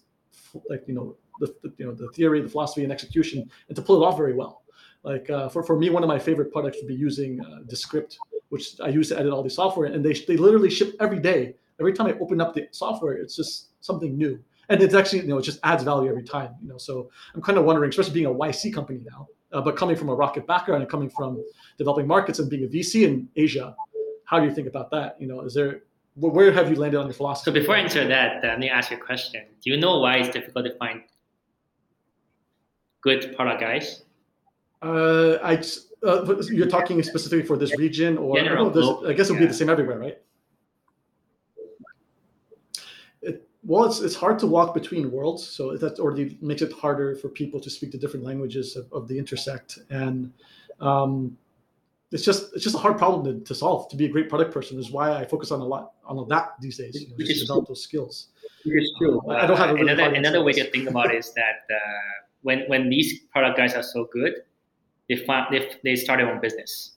[0.70, 3.82] like you know, the, the you know the theory, the philosophy, and execution, and to
[3.82, 4.64] pull it off very well.
[5.04, 8.18] Like uh, for for me, one of my favorite products would be using uh, Descript,
[8.50, 11.56] which I use to edit all the software, and they they literally ship every day.
[11.80, 15.28] Every time I open up the software, it's just something new, and it's actually you
[15.28, 16.56] know it just adds value every time.
[16.62, 19.76] You know, so I'm kind of wondering, especially being a YC company now, uh, but
[19.76, 21.44] coming from a rocket background and coming from
[21.78, 23.76] developing markets and being a VC in Asia,
[24.26, 25.16] how do you think about that?
[25.22, 25.84] You know, is there
[26.20, 27.52] where have you landed on your philosophy?
[27.52, 29.44] So before I answer that, uh, let me ask you a question.
[29.62, 31.04] Do you know why it's difficult to find
[33.02, 34.04] good product guys?
[34.82, 35.62] Uh, I
[36.06, 39.46] uh, you're talking specifically for this region, or General, I, I guess it would yeah.
[39.46, 40.18] be the same everywhere, right?
[43.22, 47.16] It, well, it's it's hard to walk between worlds, so that already makes it harder
[47.16, 50.32] for people to speak the different languages of, of the intersect, and
[50.80, 51.38] um,
[52.12, 53.90] it's just it's just a hard problem to, to solve.
[53.90, 56.54] To be a great product person is why I focus on a lot on that
[56.62, 57.02] these days.
[57.02, 58.30] You know, just develop those skills.
[58.64, 59.20] It's true.
[59.30, 61.78] Um, I don't have really another another way to think about it is that uh,
[62.44, 64.36] when when these product guys are so good,
[65.10, 66.96] they find they they start their own business.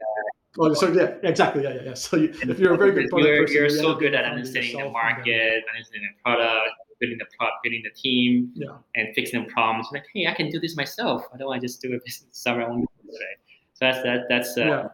[0.00, 1.94] Uh, oh, so yeah, exactly, yeah, yeah, yeah.
[1.94, 4.78] So you, if you're a very good product you're, person, you're so good at understanding
[4.78, 8.78] the market, understanding the product, building the pro, building the team, yeah.
[8.94, 9.88] and fixing the problems.
[9.92, 11.26] Like, hey, I can do this myself.
[11.30, 13.49] Why don't I just do it somewhere on right?
[13.80, 14.26] So that's that.
[14.28, 14.88] That's uh, yeah.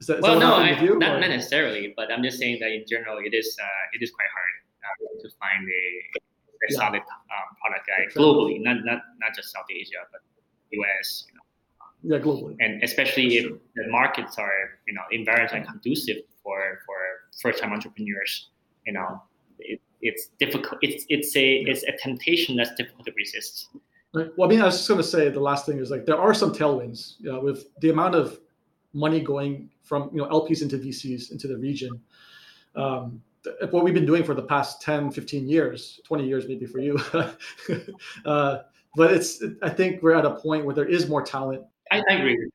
[0.00, 2.58] Is that, is well, no, I, you, not, or- not necessarily, but I'm just saying
[2.60, 5.82] that in general, it is uh, it is quite hard uh, to find a,
[6.18, 6.76] a Yeah.
[6.78, 8.22] solid um, product guy Exactly.
[8.24, 10.20] globally, not not not just South Asia, but
[10.72, 11.26] US.
[11.28, 12.56] You know, yeah, globally.
[12.60, 16.96] and especially if the markets are you know environments are conducive for for
[17.42, 18.50] first time entrepreneurs.
[18.86, 19.22] You know,
[19.60, 20.78] it, it's difficult.
[20.82, 23.68] It's it's a it's a temptation that's difficult to resist.
[24.14, 24.30] Right.
[24.36, 26.18] Well, I mean, I was just going to say the last thing is like there
[26.18, 28.38] are some tailwinds uh, with the amount of
[28.94, 32.00] money going from you know LPs into VCs into the region.
[32.74, 36.64] Um, th- what we've been doing for the past 10, 15 years, 20 years maybe
[36.64, 36.98] for you.
[38.24, 38.58] uh,
[38.96, 41.62] but it's I think we're at a point where there is more talent.
[41.90, 42.48] I, I agree.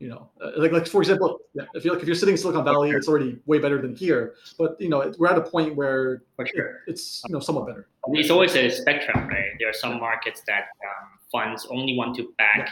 [0.00, 0.12] You.
[0.12, 2.14] I- I- You know, uh, like like for example, yeah, if you like if you're
[2.16, 4.34] sitting in Silicon Valley, it's already way better than here.
[4.58, 6.80] But you know, we're at a point where sure.
[6.86, 7.88] it's you know somewhat better.
[8.12, 9.52] it's always a spectrum, right?
[9.58, 12.68] There are some markets that um, funds only want to back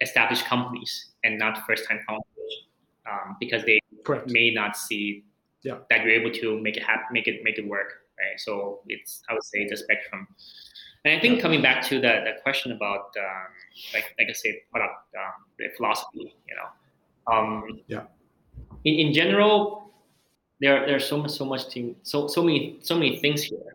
[0.00, 2.52] established companies and not first-time founders
[3.10, 4.30] um, because they Correct.
[4.30, 5.24] may not see
[5.62, 5.78] Yeah.
[5.90, 7.90] that you're able to make it happen, make it make it work,
[8.20, 8.38] right?
[8.38, 10.26] So it's I would say it's a spectrum.
[11.04, 13.48] And I think coming back to the, the question about um,
[13.94, 18.04] like like I said, product um, philosophy, you know, um, Yeah.
[18.84, 19.90] In, in general,
[20.60, 23.72] there there's so much so much thing, so so many so many things here,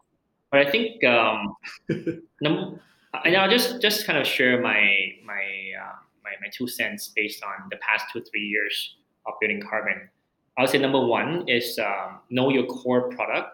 [0.51, 1.55] but I think um,
[2.41, 2.79] num-
[3.25, 5.43] and I'll just just kind of share my my
[5.81, 8.95] uh, my my two cents based on the past two three years
[9.25, 10.09] of building Karbon.
[10.57, 13.49] I would say number one is um, know your core product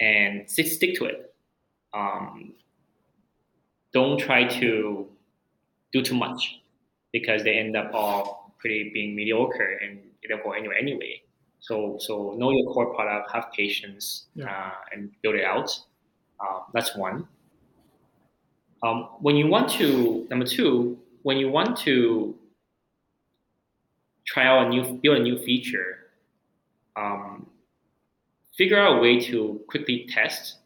[0.00, 1.34] and stick stick to it.
[1.92, 2.54] Um,
[3.92, 5.08] don't try to
[5.92, 6.60] do too much
[7.12, 11.22] because they end up all pretty being mediocre and they don't go anywhere anyway.
[11.60, 14.50] So so know your core product, have patience, Yeah.
[14.50, 15.70] uh, and build it out.
[16.40, 17.28] Um, that's one.
[18.82, 22.38] Um, when you want to number two, when you want to
[24.26, 26.10] try out a new build a new feature,
[26.96, 27.50] um,
[28.56, 30.58] figure out a way to quickly test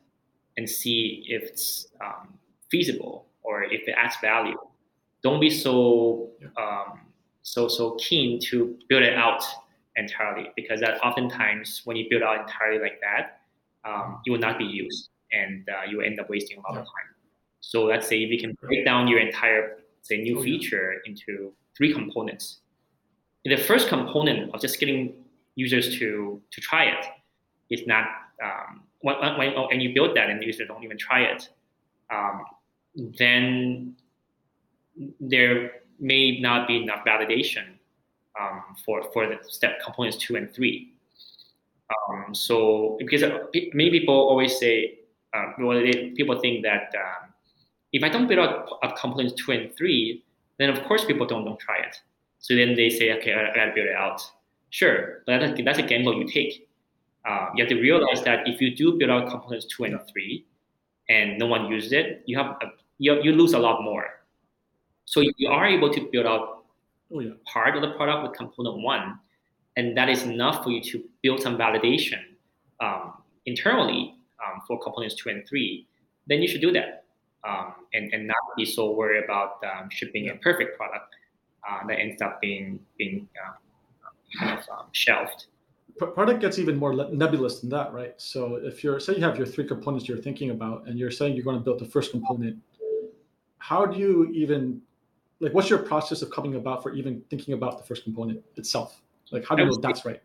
[0.56, 2.38] and see if it's um,
[2.74, 3.16] feasible
[3.46, 4.58] or if it adds value.
[5.22, 5.74] Don't be so
[6.62, 6.90] um,
[7.42, 8.56] so so keen to
[8.88, 9.42] build it out
[9.96, 13.24] entirely because that oftentimes when you build out entirely like that,
[13.88, 16.76] um, it will not be used and uh, you will end up wasting a lot
[16.80, 17.10] of time.
[17.60, 19.64] So let's say if you can break down your entire
[20.02, 20.44] say new Oh, yeah.
[20.44, 22.60] feature into three components.
[23.44, 25.02] The first component of just getting
[25.54, 26.08] users to
[26.54, 27.04] to try it
[27.70, 28.04] is not
[28.42, 28.70] um,
[29.00, 31.40] when, when, when you build that and the users don't even try it,
[32.10, 32.36] um,
[32.96, 33.94] then
[35.20, 37.64] there may not be enough validation
[38.40, 40.92] um, for for the step components two and three.
[41.90, 43.38] Um, so because uh,
[43.72, 44.98] many people always say,
[45.34, 47.32] uh, well, they, people think that um,
[47.92, 50.24] if I don't build out up components two and three,
[50.58, 51.96] then of course people don't don't try it.
[52.38, 54.20] So then they say, okay, I, I gotta build it out.
[54.70, 56.68] Sure, but that's a, that's a gamble you take.
[57.24, 60.44] Uh, you have to realize that if you do build out components two and three,
[61.08, 62.66] and no one uses it, you have a,
[63.04, 64.06] you, you lose a lot more.
[65.04, 66.64] So you are able to build out
[67.12, 67.32] Oh yeah.
[67.44, 69.18] part of the product with component one,
[69.76, 72.20] and that is enough for you to build some validation
[72.80, 73.12] um,
[73.44, 75.86] internally um, for components two and three,
[76.26, 77.04] then you should do that
[77.46, 81.14] um, and, and not be so worried about um, shipping a perfect product
[81.68, 83.52] uh, that ends up being being uh,
[84.38, 85.46] kind of um, shelved.
[85.98, 88.14] Product gets even more nebulous than that, right?
[88.16, 91.36] So if you're say you have your three components you're thinking about, and you're saying
[91.36, 92.56] you're going to build the first component,
[93.64, 94.80] how do you even
[95.40, 99.00] like what's your process of coming about for even thinking about the first component itself?
[99.32, 100.20] Like how do you know that's right?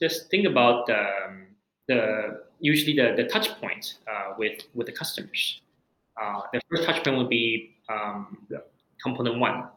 [0.00, 1.48] Just think about um,
[1.88, 5.60] the usually the, the touch point uh, with with the customers.
[6.20, 8.38] Uh, the first touch point would be um,
[9.02, 9.68] component one.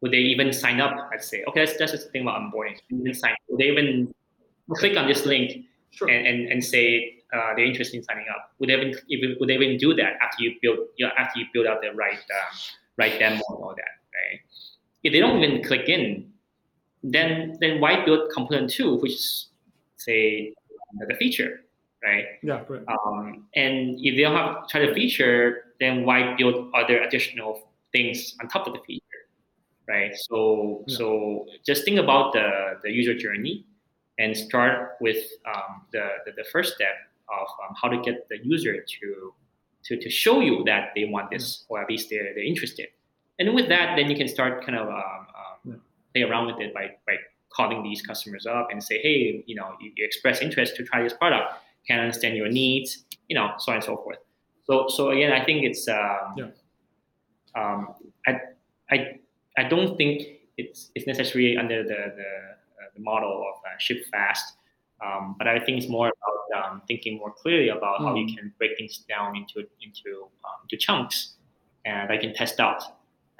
[0.00, 1.10] Would they even sign up?
[1.12, 2.78] Let's say, okay, that's, that's the thing about onboarding.
[2.90, 4.12] Even sign, would they even
[4.76, 6.08] click on this link Sure.
[6.08, 8.52] and, and, and say uh, they're interested in signing up?
[8.58, 11.46] Would they even, would they even do that after you build you know, after you
[11.52, 12.58] build out the right um,
[12.96, 14.40] right demo and all that, right?
[15.02, 16.32] If they don't even click in,
[17.02, 19.48] then then why build component two, which is
[19.96, 20.52] say
[21.08, 21.60] the feature,
[22.04, 22.24] right?
[22.42, 22.82] yeah, right.
[22.88, 28.36] Um, and if they don't have try the feature, then why build other additional things
[28.40, 29.22] on top of the feature,
[29.88, 30.12] right?
[30.14, 30.96] So Yeah.
[30.96, 33.66] so just think about the the user journey,
[34.18, 36.94] and start with um, the, the the first step
[37.40, 39.34] of um, how to get the user to
[39.84, 42.88] to to show you that they want this, or at least they're they're interested.
[43.38, 45.26] And with that, then you can start kind of um,
[45.72, 45.80] um,
[46.12, 47.16] play around with it by by
[47.50, 51.02] calling these customers up and say, hey, you know, you, you express interest to try
[51.02, 51.54] this product
[51.86, 54.18] can understand your needs, you know, so on and so forth.
[54.64, 56.50] So so again, I think it's um, Yeah.
[57.54, 57.94] um,
[58.26, 58.32] I
[58.90, 58.96] I
[59.56, 60.22] I don't think
[60.56, 62.30] it's it's necessarily under the the,
[62.80, 64.56] uh, the model of uh, ship fast.
[65.04, 68.36] Um, but I think it's more about um, thinking more clearly about how you Mm.
[68.36, 70.10] can break things down into into
[70.44, 71.34] um, into chunks,
[71.84, 72.82] and I can test out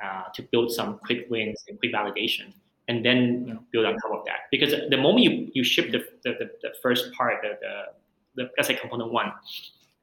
[0.03, 2.53] uh, to build some quick wins and quick validation,
[2.89, 3.55] and then Yeah.
[3.73, 4.41] build on top of that.
[4.51, 7.75] Because the moment you, you ship the, the, the, the first part, the, the,
[8.37, 9.33] the let's say component one,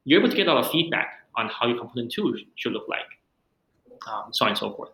[0.04, 2.88] you're able to get a lot of feedback on how your component two should look
[2.88, 3.10] like,
[4.08, 4.90] um, so on and so forth.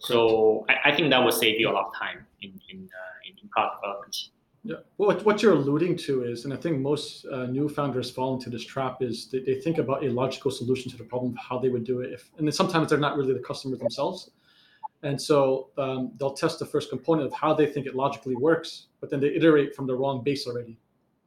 [0.00, 3.28] So I, I think that will save you a lot of time in in, uh,
[3.42, 4.16] in product development.
[4.64, 4.76] Yeah.
[4.98, 8.50] Well, what, you're alluding to is, and I think most uh, new founders fall into
[8.50, 11.58] this trap, is they, they think about a logical solution to the problem, of how
[11.58, 12.12] they would do it.
[12.12, 14.30] If, and then sometimes they're not really the customer themselves.
[15.02, 18.86] And so um, they'll test the first component of how they think it logically works,
[19.00, 20.78] but then they iterate from the wrong base already.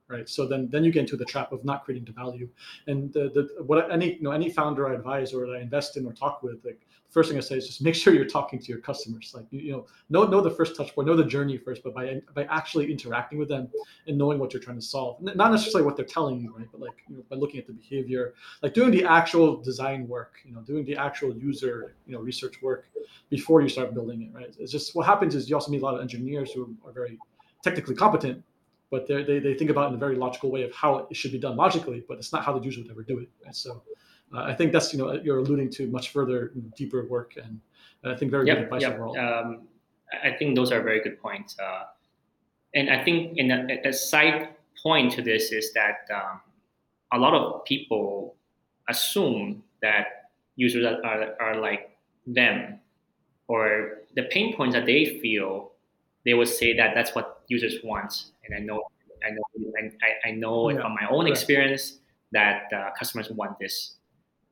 [0.10, 0.28] Right.
[0.28, 2.50] So then, then you get into the trap of not creating the value.
[2.88, 6.06] And the, the what any you know any founder I advise or I invest in
[6.06, 8.68] or talk with, like first thing I say is just make sure you're talking to
[8.68, 9.34] your customers.
[9.36, 12.22] Like you, know, know know the first touch point, know the journey first, but by
[12.34, 13.70] by actually interacting with them
[14.07, 16.68] and knowing what you're trying to solve, not necessarily what they're telling you, right?
[16.72, 18.34] But like you know, by looking at the behavior,
[18.64, 22.62] like doing the actual design work, you know, doing the actual user you know research
[22.62, 22.86] work
[23.30, 24.55] before you start building it, right?
[24.57, 27.20] It's just what happens is you also meet a lot of engineers who are very
[27.62, 28.41] technically competent,
[28.89, 31.34] but they they think about it in a very logical way of how it should
[31.34, 33.30] be done logically, but it's not how the user would ever do it.
[33.45, 33.55] Right?
[33.55, 33.84] So.
[34.34, 37.60] Uh, I think that's you know you're alluding to much further deeper work and,
[38.04, 38.94] and I think very good Yep, advice yep.
[38.96, 39.18] overall.
[39.18, 39.68] Um,
[40.12, 41.58] I I think those are very good points.
[41.60, 41.84] Uh,
[42.74, 44.50] and I think in a, a side
[44.82, 46.42] point to this is that um,
[47.12, 48.36] a lot of people
[48.90, 52.80] assume that users are, are, are like them,
[53.48, 55.72] or the pain points that they feel,
[56.26, 58.32] they would say that that's what users want.
[58.46, 58.84] And I know,
[59.26, 59.44] I know,
[60.02, 62.00] I, I know Yeah, from my own experience
[62.32, 63.96] that uh, customers want this,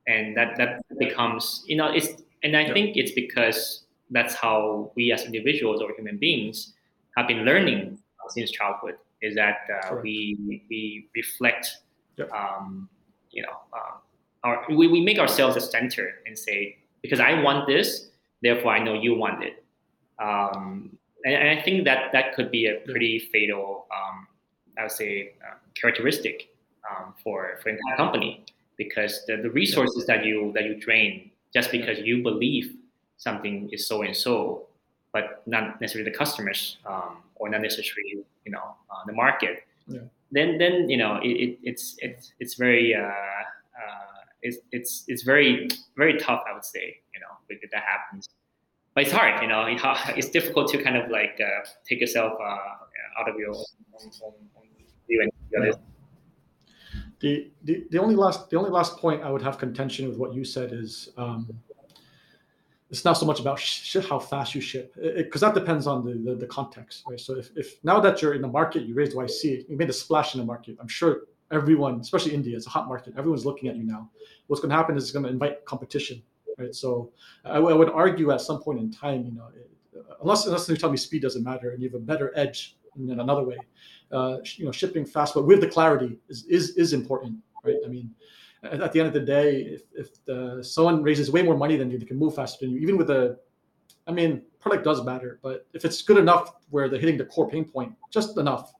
[0.09, 0.71] and that that
[1.05, 2.09] becomes, you know, it's.
[2.43, 2.73] And I Yeah.
[2.75, 3.57] think it's because
[4.15, 6.73] that's how we as individuals or human beings
[7.17, 7.79] have been learning
[8.35, 8.95] since childhood.
[9.21, 10.15] Is that uh, we
[10.71, 10.81] we
[11.19, 11.65] reflect,
[12.17, 12.31] Yep.
[12.31, 12.89] um,
[13.35, 13.95] you know, uh,
[14.45, 17.87] our, we, we make ourselves a center and say because I want this,
[18.41, 19.55] therefore I know you want it.
[20.27, 24.27] Um, and, and I think that that could be a pretty fatal, um,
[24.77, 26.37] I would say, uh, characteristic
[26.89, 28.45] um, for for entire company
[28.79, 32.65] because the, the resources that you that you drain just because you believe
[33.17, 34.65] something is so and so,
[35.13, 39.55] but not necessarily the customers um, or not necessarily you know uh, the market.
[39.87, 40.01] Yeah.
[40.31, 43.01] Then then you know it, it, it's it's it's very uh,
[43.81, 45.67] uh, it's it's it's very
[46.01, 46.41] very tough.
[46.49, 48.27] I would say you know if that happens.
[48.95, 49.65] But it's hard, you know.
[49.65, 49.81] it-
[50.19, 53.65] It's difficult to kind of like uh, take yourself uh, out of your own,
[54.25, 54.67] own, own
[55.07, 55.75] view and the others.
[57.19, 60.33] The, the the only last the only last point I would have contention with what
[60.33, 61.47] you said is um,
[62.89, 66.13] it's not so much about sh- how fast you ship because that depends on the,
[66.13, 67.19] the the context, right?
[67.19, 69.93] So if, if now that you're in the market, you raised YC, you made a
[69.93, 70.77] splash in the market.
[70.79, 73.13] I'm sure everyone, especially India, it's a hot market.
[73.17, 74.09] Everyone's looking at you now.
[74.47, 76.21] What's going to happen is it's going to invite competition,
[76.57, 76.73] right?
[76.73, 77.11] So
[77.45, 79.69] I, w- I would argue at some point in time, you know, it,
[80.21, 83.19] unless unless you tell me speed doesn't matter and you have a better edge in
[83.19, 83.57] another way,
[84.11, 87.77] uh, you know, shipping fast, but with the clarity is is, is important, right?
[87.85, 88.09] I mean,
[88.63, 91.89] at, the end of the day, if, if the, someone raises way more money than
[91.89, 93.37] you, they can move faster than you, even with a,
[94.07, 97.49] I mean, product does matter, but if it's good enough where they're hitting the core
[97.49, 98.73] pain point, just enough,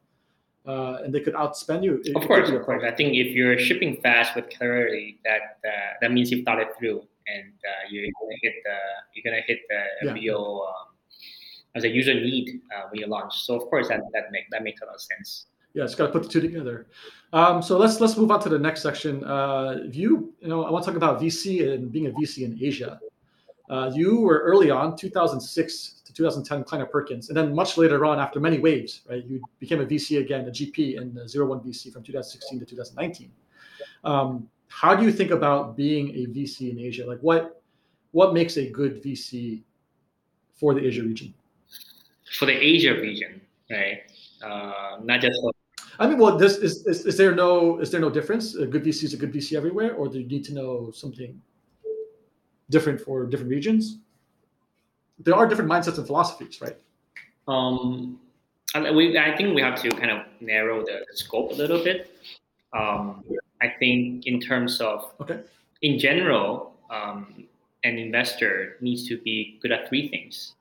[0.67, 2.01] uh, and they could outspend you.
[2.03, 2.83] it- Of course, of course.
[2.85, 6.69] I think if you're shipping fast with clarity, that uh, that means you've thought it
[6.77, 8.77] through, and uh, you're gonna hit the
[9.13, 10.13] you're gonna hit the Yeah.
[10.13, 10.88] real um,
[11.75, 13.33] as a user need uh, when you launch.
[13.43, 15.47] So of course that that make that makes a lot of sense.
[15.73, 16.87] yeah, it's got to put the two together.
[17.31, 19.23] Um, so let's let's move on to the next section.
[19.23, 22.57] Uh, you, you know, I want to talk about VC and being a VC in
[22.61, 22.99] Asia.
[23.69, 28.17] Uh, you were early on, 2006 to 2010, Kleiner Perkins, and then much later on,
[28.17, 31.93] after many waves, right, you became a VC again, a GP in Zero One VC
[31.93, 33.31] from 2016 to 2019.
[34.03, 37.05] Um, how do you think about being a VC in Asia?
[37.05, 37.61] Like, what
[38.11, 39.61] what makes a good VC
[40.55, 41.33] for the Asia region?
[42.39, 43.99] For the Asia region, right?
[44.41, 45.51] Uh, not just for
[46.01, 48.55] I mean, well, this is, is is there no is there no difference?
[48.55, 51.41] A good VC is a good VC everywhere, or do you need to know something
[52.69, 53.97] different for different regions?
[55.19, 56.77] There are different mindsets and philosophies, right?
[57.49, 58.19] Um,
[58.73, 62.15] and we, I think we have to kind of narrow the scope a little bit.
[62.71, 63.25] Um,
[63.61, 65.41] I think in terms of, Okay.
[65.81, 67.43] in general, um,
[67.83, 70.53] an investor needs to be good at three things.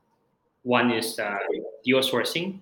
[0.62, 1.38] One is uh,
[1.84, 2.60] deal sourcing,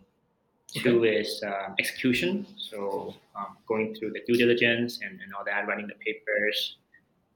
[0.75, 1.17] Two okay.
[1.17, 5.87] is um, execution, so um, going through the due diligence and, and all that, writing
[5.87, 6.77] the papers.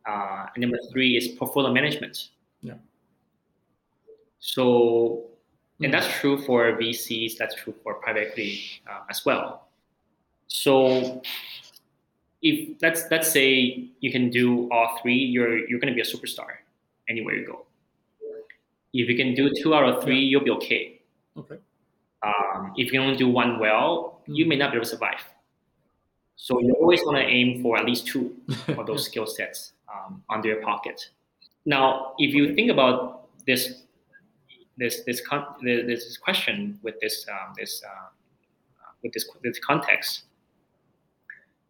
[0.05, 2.31] Uh, and number three is portfolio management.
[2.61, 2.75] Yeah.
[4.41, 5.27] So,
[5.81, 7.37] and that's true for VCs.
[7.39, 9.69] That's true for private equity uh, as well.
[10.49, 11.23] So,
[12.43, 16.05] if let's let's say you can do all three, you're you're going to be a
[16.05, 16.61] superstar
[17.09, 17.67] anywhere you go.
[18.93, 21.01] If you can do two out of three, you'll be okay.
[21.37, 21.57] Okay.
[22.23, 25.25] Um, if you only do one well, you may not be able to survive.
[26.37, 28.35] So you always want to aim for at least two
[28.69, 31.09] of those skill sets um, under your pocket.
[31.67, 33.83] Now, if you think about this
[34.79, 38.09] this this con- this question with this um, this uh,
[39.03, 40.25] with this this context,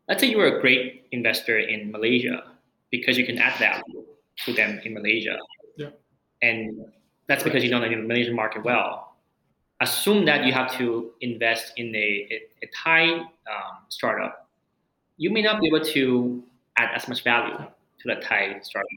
[0.08, 2.44] let's say you are a great investor in Malaysia
[2.90, 4.04] because you can add value
[4.44, 5.36] to them in Malaysia,
[5.76, 5.90] yeah.
[6.42, 6.86] and
[7.30, 9.14] that's because you know the Malaysian market well.
[9.80, 14.48] Assume that you have to invest in a, a, Thai um, startup.
[15.16, 16.42] You may not be able to
[16.76, 18.90] add as much value to the Thai startup.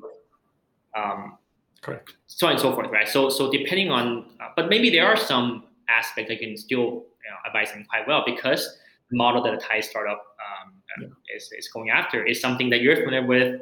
[0.98, 1.38] Um,
[1.82, 2.16] Correct.
[2.26, 3.08] So on and so forth, right?
[3.08, 7.30] So so depending on, uh, but maybe there are some aspects I can still you
[7.30, 8.80] know, advise them quite well because
[9.12, 11.36] the model that a Thai startup um, yeah.
[11.36, 13.62] is, is going after is something that you're familiar with,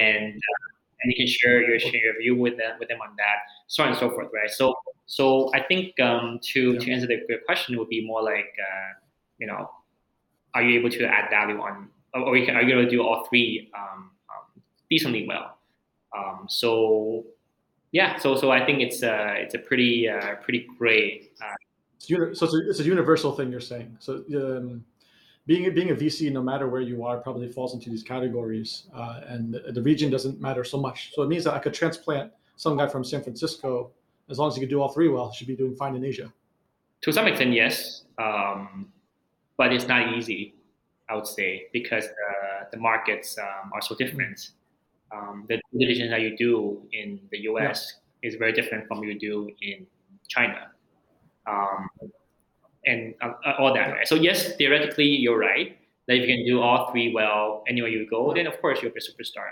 [0.00, 3.14] and uh, and you can share your share your view with them with them on
[3.16, 3.36] that,
[3.66, 4.50] so on and so forth, right?
[4.50, 4.74] So
[5.06, 6.78] so I think um, to yeah.
[6.78, 8.98] to answer the, question would be more like uh,
[9.38, 9.70] you know,
[10.54, 13.70] are you able to add value on, or are you able to do all three
[13.76, 15.58] um, um, decently well?
[16.16, 17.24] Um, so
[17.92, 21.32] yeah, so so I think it's a it's a pretty uh, pretty great.
[21.40, 21.54] Uh,
[21.98, 23.96] so it's a, it's a universal thing you're saying.
[24.00, 24.84] So um,
[25.48, 29.20] being being a VC, no matter where you are, probably falls into these categories, uh,
[29.26, 31.12] and the, the, region doesn't matter so much.
[31.14, 33.90] So it means that I could transplant some guy from San Francisco,
[34.28, 36.30] as long as he could do all three well, should be doing fine in Asia.
[37.00, 38.92] To some extent, yes, um,
[39.56, 40.54] but it's not easy,
[41.08, 42.04] I would say, because
[42.70, 44.50] the markets um, are so different.
[45.10, 48.28] Um, the diligence that you do in the US yeah.
[48.28, 49.86] is very different from you do in
[50.28, 50.70] China.
[52.88, 53.90] Um, and uh, uh, all that.
[53.92, 54.08] Right?
[54.08, 55.76] So yes, theoretically, you're right
[56.06, 58.92] that if you can do all three well anywhere you go, then of course you'll
[58.92, 59.50] be a superstar.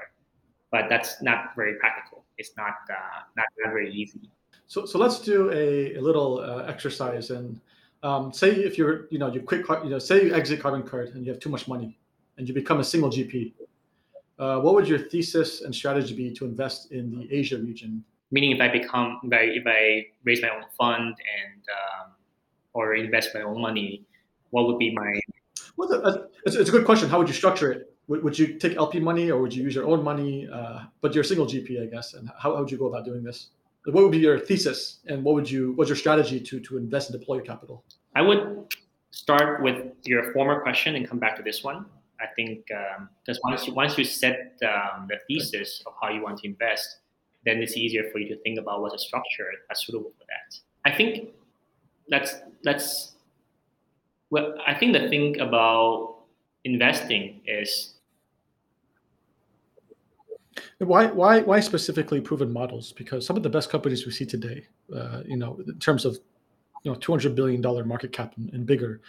[0.70, 2.24] But that's not very practical.
[2.38, 4.30] It's not uh, not, not very easy.
[4.66, 7.60] So so let's do a, a little uh, exercise and
[8.02, 11.10] um, say if you're you know you quit you know say you exit Karbon Card
[11.14, 11.98] and you have too much money
[12.36, 13.52] and you become a single GP.
[14.38, 18.04] Uh, what would your thesis and strategy be to invest in the Asia region?
[18.30, 22.12] Meaning, if I become, if I, if I raise my own fund and um,
[22.76, 24.04] or invest my own money,
[24.50, 25.10] what would be my?
[25.76, 25.88] Well,
[26.44, 27.08] it's, it's a good question.
[27.08, 27.92] How would you structure it?
[28.08, 30.46] Would, would you take LP money or would you use your own money?
[30.52, 32.14] Uh, but you're a single GP, I guess.
[32.14, 33.48] And how, how would you go about doing this?
[33.86, 35.72] What would be your thesis, and what would you?
[35.76, 37.84] What's your strategy to to invest and deploy your capital?
[38.16, 38.74] I would
[39.10, 41.86] start with your former question and come back to this one.
[42.20, 46.20] I think because um, once you once you set um, the thesis of how you
[46.20, 46.98] want to invest,
[47.44, 50.48] then it's easier for you to think about what's a structure that's suitable for that.
[50.84, 51.30] I think
[52.08, 53.14] that's that's
[54.30, 56.16] well i think the thing about
[56.64, 57.96] investing is
[60.78, 62.92] why why why specifically proven models?
[62.92, 66.18] Because some of the best companies we see today uh, you know in terms of
[66.82, 69.00] you know 200 billion dollar market cap and, and bigger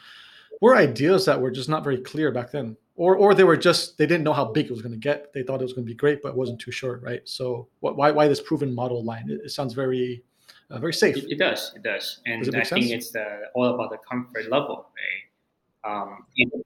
[0.61, 2.75] were ideas that were just not very clear back then.
[2.95, 5.31] Or or they were just they didn't know how big it was going to get.
[5.33, 7.21] They thought it was going to be great but it wasn't too short right?
[7.25, 9.29] So what, why why this proven model line?
[9.29, 10.23] It, it sounds very
[10.69, 11.17] uh, very safe.
[11.17, 12.69] It, it, does, it does, and does it I sense?
[12.69, 14.87] think it's the, all about the comfort level.
[14.95, 15.91] Right?
[15.91, 16.65] Um, it,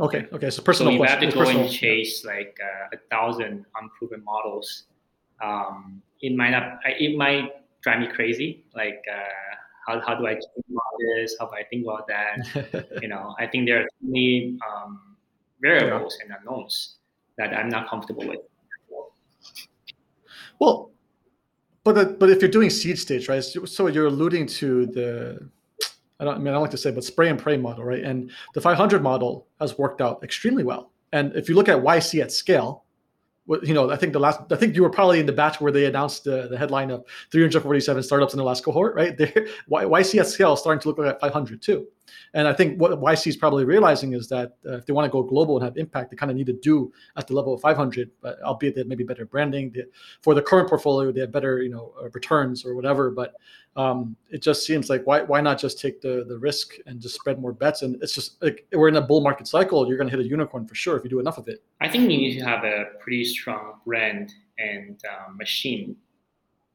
[0.00, 0.92] okay, okay, so personal.
[0.92, 1.62] So you have to go personal.
[1.64, 4.84] and chase like uh, a thousand unproven models.
[5.40, 6.80] Um, it might not.
[6.84, 7.50] It might
[7.82, 8.64] drive me crazy.
[8.74, 11.36] Like, uh, how, how do I think about this?
[11.38, 12.86] How do I think about that?
[13.02, 15.16] you know, I think there are too many um,
[15.60, 16.26] variables yeah.
[16.26, 16.96] and unknowns
[17.38, 18.40] that I'm not comfortable with.
[20.60, 20.91] Well,
[21.84, 23.42] but the, but if you're doing seed stage, right?
[23.42, 25.48] So you're alluding to the
[26.20, 28.02] I don't I mean I like to say, but spray and pray model, right?
[28.02, 30.92] And the 500 model has worked out extremely well.
[31.12, 32.84] And if you look at YC at scale,
[33.62, 35.72] you know, I think the last, I think you were probably in the batch where
[35.72, 39.20] they announced the, the headline of 347 startups in the last cohort, right?
[39.20, 41.86] At scale is starting to look like 500 too.
[42.34, 45.10] And I think what YC is probably realizing is that uh, if they want to
[45.10, 47.60] go global and have impact, they kind of need to do at the level of
[47.60, 49.70] 500, but albeit they have maybe better branding.
[49.70, 49.84] They,
[50.22, 53.10] for the current portfolio, they have better, you know, uh, returns or whatever.
[53.10, 53.34] But
[53.76, 57.14] um, it just seems like why why not just take the the risk and just
[57.14, 57.82] spread more bets?
[57.82, 59.86] And it's just like we're in a bull market cycle.
[59.86, 61.62] You're going to hit a unicorn for sure if you do enough of it.
[61.80, 65.96] I think you need to have a pretty strong brand and um, machine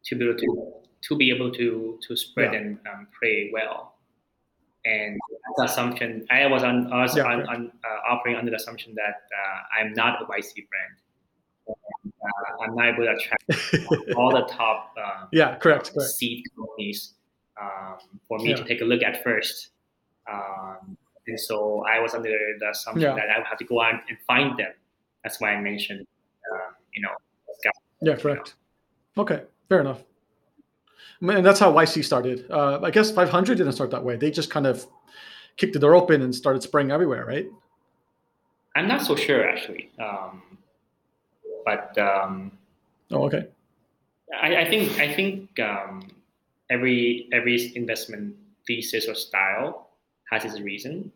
[0.05, 2.59] to be able to to be able to to spread yeah.
[2.59, 3.96] and um, pray well
[4.87, 5.19] and
[5.57, 7.47] the assumption I was on, I was Yeah, on, right.
[7.49, 10.95] on uh, operating under the assumption that uh, I'm not a YC brand.
[11.67, 13.43] And, uh, I'm not able to attract
[14.17, 16.11] all the top um, Yeah, correct, correct.
[16.11, 17.13] seed companies
[17.61, 18.55] um, for me Yeah.
[18.57, 19.69] to take a look at first.
[20.31, 22.29] Um, and so I was under
[22.59, 23.15] the assumption Yeah.
[23.15, 24.71] that I would have to go out and find them.
[25.23, 26.05] That's why I mentioned,
[26.53, 27.11] um, you know,
[27.59, 27.73] scout.
[28.01, 28.55] Yeah, correct.
[29.17, 30.03] Okay, fair enough.
[31.21, 32.45] And that's how YC started.
[32.49, 34.15] Uh, I guess 500 didn't start that way.
[34.17, 34.85] They just kind of
[35.57, 37.47] kicked the door open and started spraying everywhere, right?
[38.75, 40.41] I'm not so sure actually, um,
[41.65, 42.51] but um,
[43.11, 43.47] Oh, okay.
[44.39, 46.11] I, I think I think um,
[46.69, 48.35] every every investment
[48.67, 49.89] thesis or style
[50.29, 51.11] has its reason.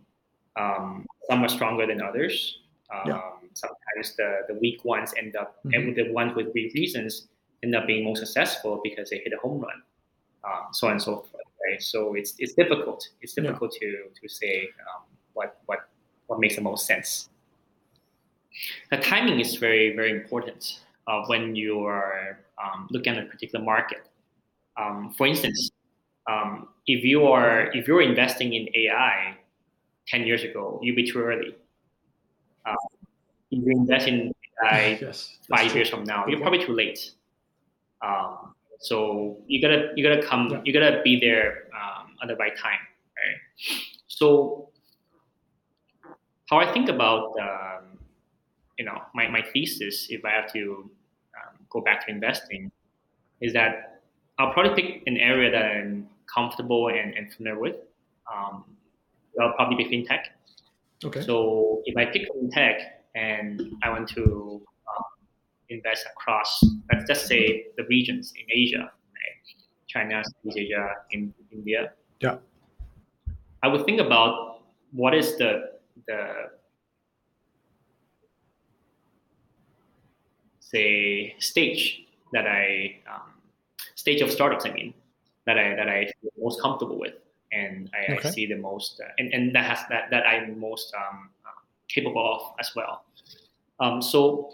[0.55, 2.59] Um, some are stronger than others.
[2.93, 3.21] Um, Yeah.
[3.53, 5.75] Sometimes the, the weak ones end up, Mhm.
[5.75, 7.27] and the ones with weak reasons
[7.63, 9.81] end up being more successful because they hit a home run,
[10.43, 11.43] um, so on and so forth.
[11.69, 11.81] Right.
[11.81, 13.07] So it's it's difficult.
[13.21, 13.43] It's Yeah.
[13.43, 13.87] difficult to
[14.19, 15.03] to say um,
[15.33, 15.89] what what
[16.27, 17.29] what makes the most sense.
[18.89, 23.63] The timing is very very important uh, when you are um, looking at a particular
[23.63, 24.07] market.
[24.77, 25.71] Um, for instance,
[26.29, 29.35] um, if you are if you're investing in AI
[30.07, 31.55] ten years ago, you'd be too early.
[32.65, 32.75] Um,
[33.51, 34.31] if you invest in
[34.63, 35.37] AI yes.
[35.49, 35.75] five true.
[35.77, 37.11] years from now, you're probably too late.
[38.03, 40.61] Um, so you gotta you gotta come Yeah.
[40.65, 42.79] you gotta be there um, at the right time,
[43.17, 43.79] right?
[44.07, 44.69] So
[46.49, 47.99] how I think about um,
[48.77, 50.89] you know my, my thesis, if I have to
[51.37, 52.71] um, go back to investing,
[53.39, 54.01] is that
[54.39, 57.75] I'll probably pick an area that I'm comfortable and, and familiar with.
[58.33, 58.63] Um,
[59.35, 60.23] that'll probably be fintech.
[61.03, 61.21] Okay.
[61.21, 62.79] So if I pick fintech
[63.15, 64.61] and I want to
[65.71, 68.83] invest across, let's just say the regions in Asia,
[69.17, 69.39] right?
[69.87, 71.93] China, Southeast Asia, in India.
[72.19, 72.37] Yeah.
[73.63, 74.61] I would think about
[74.91, 76.49] what is the the
[80.59, 82.03] say stage
[82.33, 83.33] that I um,
[83.95, 84.65] stage of startups.
[84.65, 84.93] I mean
[85.45, 87.13] that I that I feel most comfortable with,
[87.51, 88.27] and I, Okay.
[88.29, 91.49] I see the most, uh, and, and that has that that I'm most um, uh,
[91.87, 93.03] capable of as well.
[93.79, 94.53] Um, so,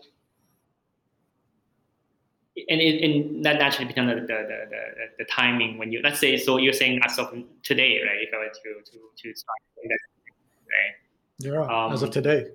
[2.69, 6.37] and it, and that naturally becomes the, the, the, the, timing when you let's say
[6.37, 7.31] so you're saying as of
[7.61, 8.17] today, right?
[8.19, 10.93] If I were to to to start right?
[11.39, 11.93] Yeah.
[11.93, 12.47] as of um, today.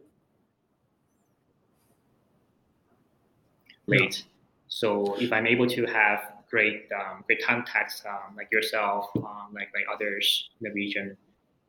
[3.87, 3.99] Yeah.
[3.99, 4.25] great.
[4.69, 9.69] So if I'm able to have great um, great contacts um, like yourself, um, like
[9.75, 11.17] like others in the region,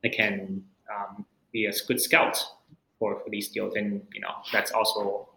[0.02, 2.44] that can um, be a good scout
[2.98, 5.30] for, for these deals, then you know that's also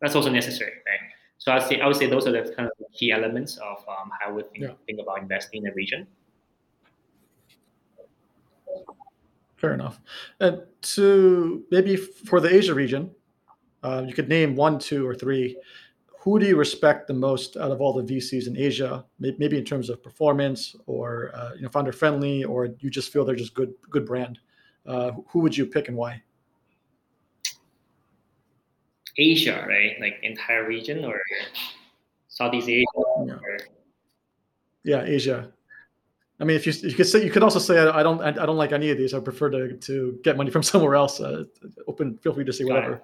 [0.00, 1.10] that's also necessary, right?
[1.38, 3.78] So I would say I would say those are the kind of key elements of
[3.88, 4.72] um, how we think, Yeah.
[4.86, 6.06] think about investing in the region.
[9.56, 10.00] Fair enough.
[10.40, 13.10] And to maybe for the Asia region,
[13.82, 15.56] uh, you could name one, two, or three.
[16.20, 19.04] Who do you respect the most out of all the VCs in Asia?
[19.18, 23.24] Maybe in terms of performance, or uh, you know, founder friendly, or you just feel
[23.24, 24.38] they're just good, good brand.
[24.86, 26.22] Uh, who would you pick and why?
[29.18, 30.00] Asia, right?
[30.00, 31.20] Like entire region or
[32.28, 32.84] Southeast Asia.
[33.26, 33.34] Yeah.
[33.34, 33.58] Or,
[34.84, 35.52] Yeah, Asia.
[36.40, 38.28] I mean, if you you could say you could also say I I don't I,
[38.28, 39.12] I don't like any of these.
[39.12, 41.20] I prefer to to get money from somewhere else.
[41.20, 41.44] Uh,
[41.88, 43.02] open, feel free to say whatever.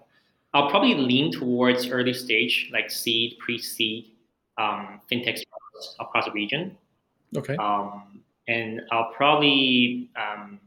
[0.55, 4.12] I'll probably lean towards early stage, like seed, pre-seed,
[4.57, 5.43] um, fintech
[5.99, 6.77] across the region.
[7.36, 7.57] Okay.
[7.57, 10.61] Um, and I'll probably um,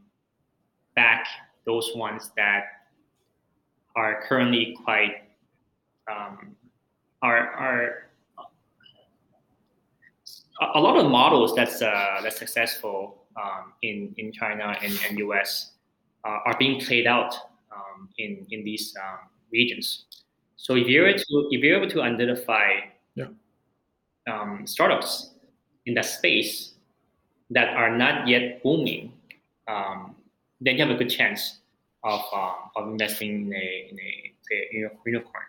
[0.98, 1.26] back
[1.66, 2.66] those ones that
[3.96, 5.27] are currently quite
[6.12, 6.56] um,
[7.22, 8.10] are are
[10.62, 15.20] a- a lot of models that's uh, that's successful um, in in China and, and
[15.20, 15.72] US
[16.26, 17.34] uh, are being played out
[17.76, 20.06] um, in in these um, regions.
[20.56, 22.70] So if you're able to if you're able to identify
[23.16, 23.34] Yeah.
[24.30, 25.34] um, startups
[25.86, 26.74] in that space
[27.50, 29.14] that are not yet booming,
[29.68, 30.16] um,
[30.62, 31.62] then you have a good chance
[32.04, 34.10] of, uh, of investing in a, in a,
[34.72, 35.48] uni- unicorn.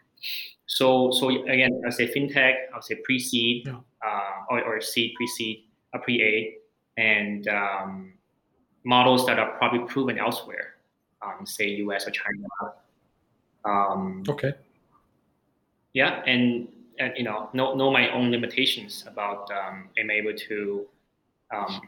[0.66, 3.80] So, so again, I'll say fintech, I'll say pre-seed, Yeah.
[4.04, 5.64] uh, or, or seed, pre-seed,
[5.94, 6.54] or pre-A,
[7.00, 8.12] and um,
[8.84, 10.74] models that are probably proven elsewhere,
[11.22, 12.46] um, say US or China.
[13.64, 14.52] Um, Okay.
[15.94, 16.68] yeah, and,
[16.98, 20.86] and you know, know know my own limitations about um, am able to,
[21.54, 21.80] um,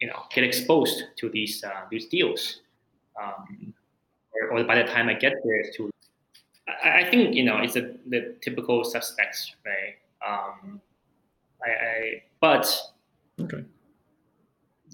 [0.00, 2.60] you know, get exposed to these uh, these deals,
[3.20, 3.74] um,
[4.32, 5.90] or, or by the time I get there to,
[6.68, 9.96] I, I think you know it's a, the typical suspects, right?
[10.26, 10.80] Um,
[11.64, 12.66] I, I but
[13.40, 13.64] Okay.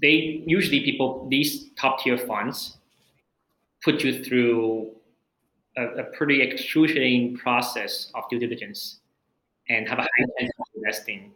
[0.01, 2.79] they usually people these top tier funds
[3.85, 4.91] put you through
[5.77, 9.01] a, a pretty excruciating process of due diligence
[9.69, 11.33] and have a high chance of investing.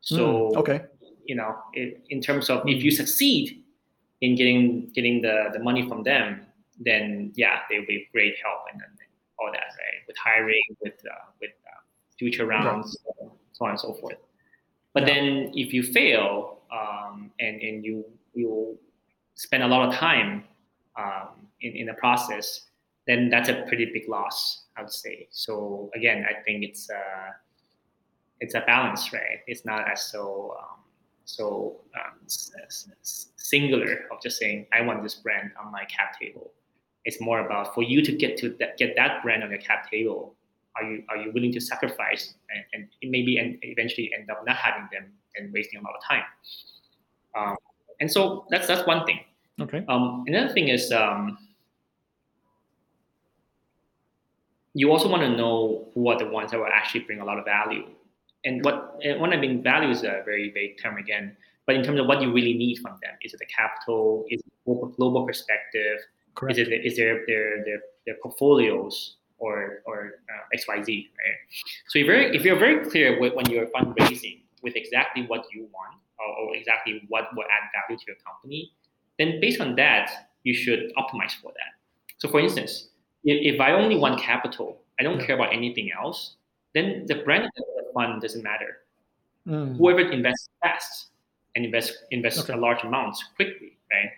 [0.00, 0.82] So Mm, okay.
[1.24, 3.64] you know, it, in terms of if you succeed
[4.20, 6.46] in getting getting the, the money from them,
[6.78, 8.93] then yeah, they'll be great help and, and
[9.44, 10.00] all that, right?
[10.06, 11.80] With hiring, with uh, with uh,
[12.18, 12.96] future rounds,
[13.52, 14.16] so on and so forth.
[14.92, 15.14] But Yeah.
[15.14, 18.04] then if you fail um, and and you
[18.34, 18.78] you
[19.34, 20.44] spend a lot of time
[20.96, 22.66] um, in in the process,
[23.06, 25.28] then that's a pretty big loss, I would say.
[25.30, 27.30] So again, I think it's uh,
[28.40, 29.40] it's a balance, right?
[29.46, 30.80] It's not as so um,
[31.24, 32.20] so um,
[33.36, 36.52] singular of just saying I want this brand on my cap table.
[37.04, 39.90] It's more about for you to get to that, get that brand on your cap
[39.90, 40.34] table.
[40.76, 42.34] Are you are you willing to sacrifice
[42.74, 46.02] and, and maybe and eventually end up not having them and wasting a lot of
[46.02, 46.24] time?
[47.36, 47.56] Um,
[48.00, 49.20] and so that's that's one thing.
[49.60, 49.84] Okay.
[49.88, 51.38] Um, another thing is um,
[54.74, 57.38] you also want to know who are the ones that will actually bring a lot
[57.38, 57.86] of value.
[58.44, 61.36] And what and when I mean value is a very vague term again,
[61.66, 64.24] but in terms of what you really need from them, is it the capital?
[64.28, 65.98] Is it global, global perspective?
[66.34, 66.58] Correct.
[66.58, 71.10] Is it is there their their their portfolios or or uh, X Y Z?
[71.18, 71.62] Right.
[71.88, 75.68] So you're very if you're very clear with, when you're fundraising with exactly what you
[75.72, 78.72] want or, or exactly what will add value to your company,
[79.18, 80.10] then based on that
[80.42, 81.72] you should optimize for that.
[82.18, 82.88] So for instance,
[83.24, 85.26] if, if I only want capital, I don't Yeah.
[85.26, 86.36] care about anything else,
[86.74, 88.78] then the brand of the fund doesn't matter.
[89.46, 91.08] Mm, Whoever invests fast
[91.54, 92.54] and invest invest Okay.
[92.54, 94.10] a large amounts quickly, right?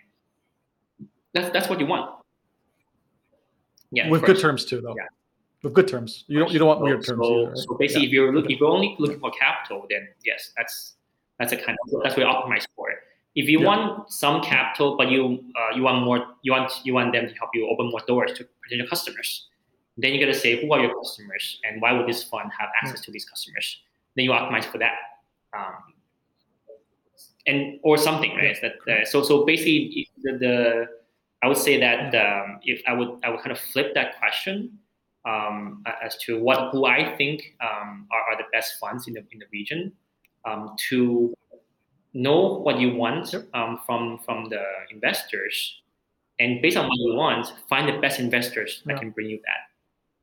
[1.37, 2.09] That's that's what you want.
[3.91, 4.95] Yeah, With good terms too, though.
[4.97, 5.07] Yeah.
[5.63, 6.25] With good terms.
[6.27, 7.49] You don't you don't want weird terms So, either.
[7.49, 7.57] right?
[7.57, 8.07] so basically, Yeah.
[8.07, 8.53] if you're look, Okay.
[8.55, 10.95] if you're only looking for capital, then yes, that's
[11.39, 12.87] that's a kind of that's what you optimize for.
[13.35, 13.67] If you Yeah.
[13.67, 15.21] want some capital, but you
[15.59, 18.31] uh, you want more, you want you want them to help you open more doors
[18.37, 19.29] to potential customers.
[19.97, 22.69] Then you got to say who are your customers and why would this fund have
[22.81, 23.67] access to these customers.
[24.15, 24.95] Then you optimize for that,
[25.57, 25.93] um,
[27.47, 28.57] and or something, right?
[28.61, 30.55] That uh, so so basically the, the
[31.43, 34.79] I would say that um, if I would I would kind of flip that question
[35.25, 39.23] um, as to what who I think um, are, are the best funds in the
[39.31, 39.91] in the region
[40.45, 41.33] um, to
[42.13, 45.81] know what you want um, from from the investors
[46.39, 48.99] and based on what you want find the best investors that Yeah.
[48.99, 49.61] can bring you that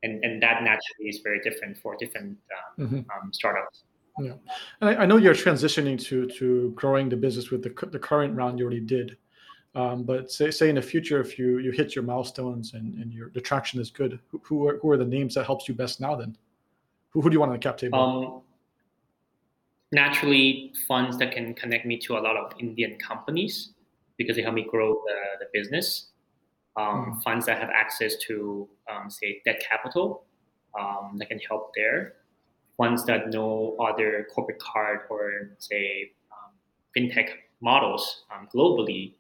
[0.03, 3.05] and and that naturally is very different for different um, Mhm.
[3.15, 3.85] um, startups
[4.19, 4.39] And
[4.81, 8.59] I, I know you're transitioning to to growing the business with the, the current round
[8.59, 9.17] you already did.
[9.75, 13.13] Um, but say, say in the future, if you, you hit your milestones and, and
[13.13, 15.75] your the traction is good, who, who are who are the names that helps you
[15.75, 16.15] best now?
[16.15, 16.37] Then,
[17.11, 17.99] who, who do you want on the cap table?
[17.99, 18.43] um,
[19.95, 23.75] naturally funds that can connect me to a lot of indian companies
[24.17, 26.09] because they help me grow the, the business
[26.77, 30.25] um, funds that have access to um, say debt capital
[30.79, 32.15] um, that can help there
[32.77, 36.53] funds that know other corporate card or say um,
[36.97, 37.29] fintech
[37.61, 39.15] models um, globally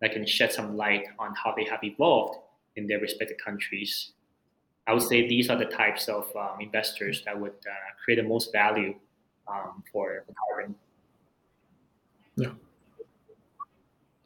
[0.00, 2.38] that can shed some light on how they have evolved
[2.76, 4.12] in their respective countries
[4.86, 8.28] i would say these are the types of um, investors that would uh, create the
[8.28, 8.94] most value
[9.48, 10.74] um, for for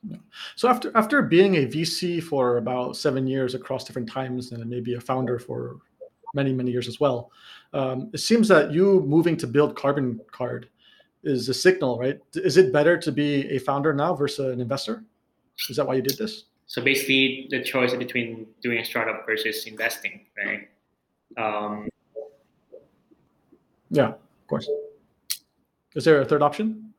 [0.09, 0.19] yeah.
[0.57, 4.95] So after after being a VC for about seven years across different times, and maybe
[4.95, 5.79] a founder for
[6.35, 7.31] many many years as well,
[7.73, 10.69] um, it seems that you moving to build Karbon Card
[11.23, 12.21] is a signal, right?
[12.35, 15.05] Is it better to be a founder now versus an investor?
[15.69, 16.45] Is that why you did this?
[16.67, 20.69] So basically, the choice between doing a startup versus investing, right?
[21.37, 21.89] Um,
[23.91, 24.69] Yeah, of course.
[25.95, 26.93] Is there a third option?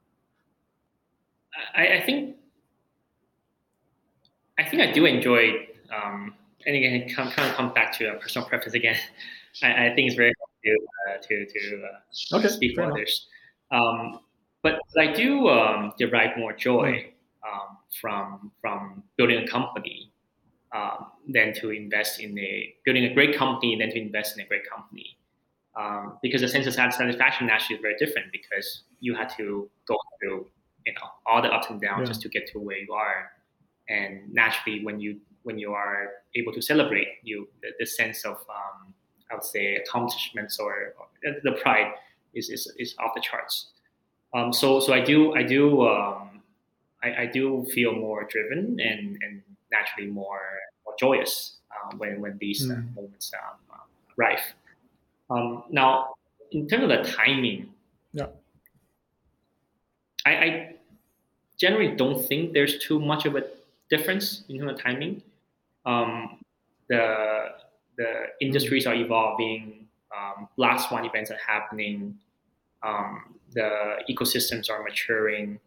[1.75, 2.37] I, I think,
[4.57, 6.33] I think I do enjoy, um,
[6.65, 8.97] and again, it kind of come back to a personal preference again.
[9.63, 10.77] I, I think it's very hard to
[11.09, 13.27] uh, to to uh, Okay, speak for others.
[13.71, 14.19] Um,
[14.63, 17.11] but I do um, derive more joy
[17.45, 20.11] um, from from building a company
[20.73, 24.47] um, than to invest in a building a great company than to invest in a
[24.47, 25.17] great company.
[25.77, 29.97] Um, because the sense of satisfaction actually is very different because you had to go
[30.19, 30.47] through
[30.85, 32.05] you know all the ups and downs Yeah.
[32.05, 33.31] just to get to where you are,
[33.89, 37.47] and naturally when you when you are able to celebrate you
[37.79, 38.93] the, sense of um,
[39.29, 41.07] I would say accomplishments or, or
[41.43, 41.93] the pride
[42.33, 43.67] is, is, is off the charts.
[44.33, 46.34] Um, so so I do I do um,
[47.05, 48.59] I, I do feel more driven
[48.89, 49.41] and, and
[49.71, 50.41] naturally more,
[50.85, 52.95] more joyous uh, when when these uh, Mm.
[52.95, 53.83] moments um, uh,
[54.17, 54.43] arrive.
[55.29, 55.89] Um, now,
[56.51, 57.61] in terms of the timing,
[58.13, 58.27] Yeah.
[60.25, 60.75] I, I
[61.59, 63.43] generally don't think there's too much of a
[63.89, 65.21] difference in terms of timing.
[65.85, 66.39] Um,
[66.89, 67.03] the
[67.97, 68.09] the
[68.41, 69.87] industries are evolving.
[70.15, 72.17] Um, black swan events are happening.
[72.83, 73.69] Um, the
[74.09, 75.59] ecosystems are maturing.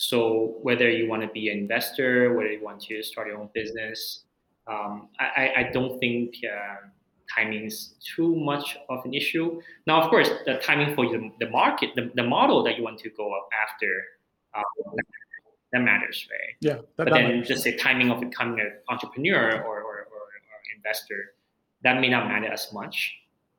[0.00, 3.50] So whether you want to be an investor, whether you want to start your own
[3.52, 4.22] business,
[4.68, 6.86] um, I, I, don't think uh,
[7.34, 9.60] timing is too much of an issue.
[9.88, 13.00] Now, of course, the timing for the, the market, the, the model that you want
[13.00, 14.04] to go after,
[14.54, 14.94] um,
[15.72, 16.54] that matters, right?
[16.60, 16.74] Yeah.
[16.74, 17.48] That, but that then matters.
[17.48, 21.34] just the timing of becoming an entrepreneur or, or, or, or, investor,
[21.82, 23.16] that may not matter as much.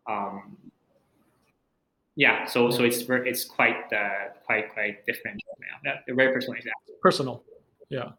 [0.08, 0.56] Um,
[2.20, 3.00] yeah, so so it's
[3.32, 5.42] it's quite uh, quite quite different.
[5.86, 6.82] Yeah, a very personal example.
[7.02, 7.44] Personal,
[7.90, 8.10] yeah.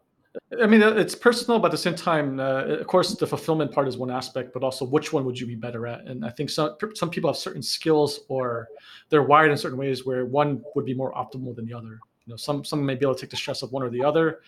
[0.59, 3.87] I mean, it's personal, but at the same time, uh, of course, the fulfillment part
[3.87, 6.07] is one aspect, but also which one would you be better at?
[6.07, 8.69] And I think some some people have certain skills or
[9.09, 11.99] they're wired in certain ways where one would be more optimal than the other.
[12.25, 14.03] You know, some some may be able to take the stress of one or the
[14.03, 14.39] other.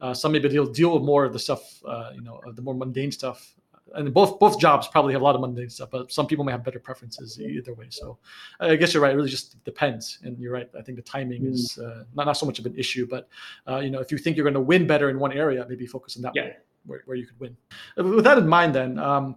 [0.00, 2.74] Uh, some maybe deal deal with more of the stuff, uh, you know, the more
[2.74, 3.56] mundane stuff
[3.94, 6.52] and both both jobs probably have a lot of mundane stuff, but some people may
[6.52, 7.86] have better preferences either way.
[7.90, 8.18] So
[8.60, 9.12] I guess you're right.
[9.12, 10.68] It really just depends, and you're right.
[10.78, 11.52] I think the timing mm.
[11.52, 13.28] is uh, not not so much of an issue, but
[13.68, 15.86] uh, you know, if you think you're going to win better in one area, maybe
[15.86, 16.50] focus on that yeah.
[16.86, 17.56] where, where you could win.
[17.98, 19.36] Uh, with that in mind, then, um,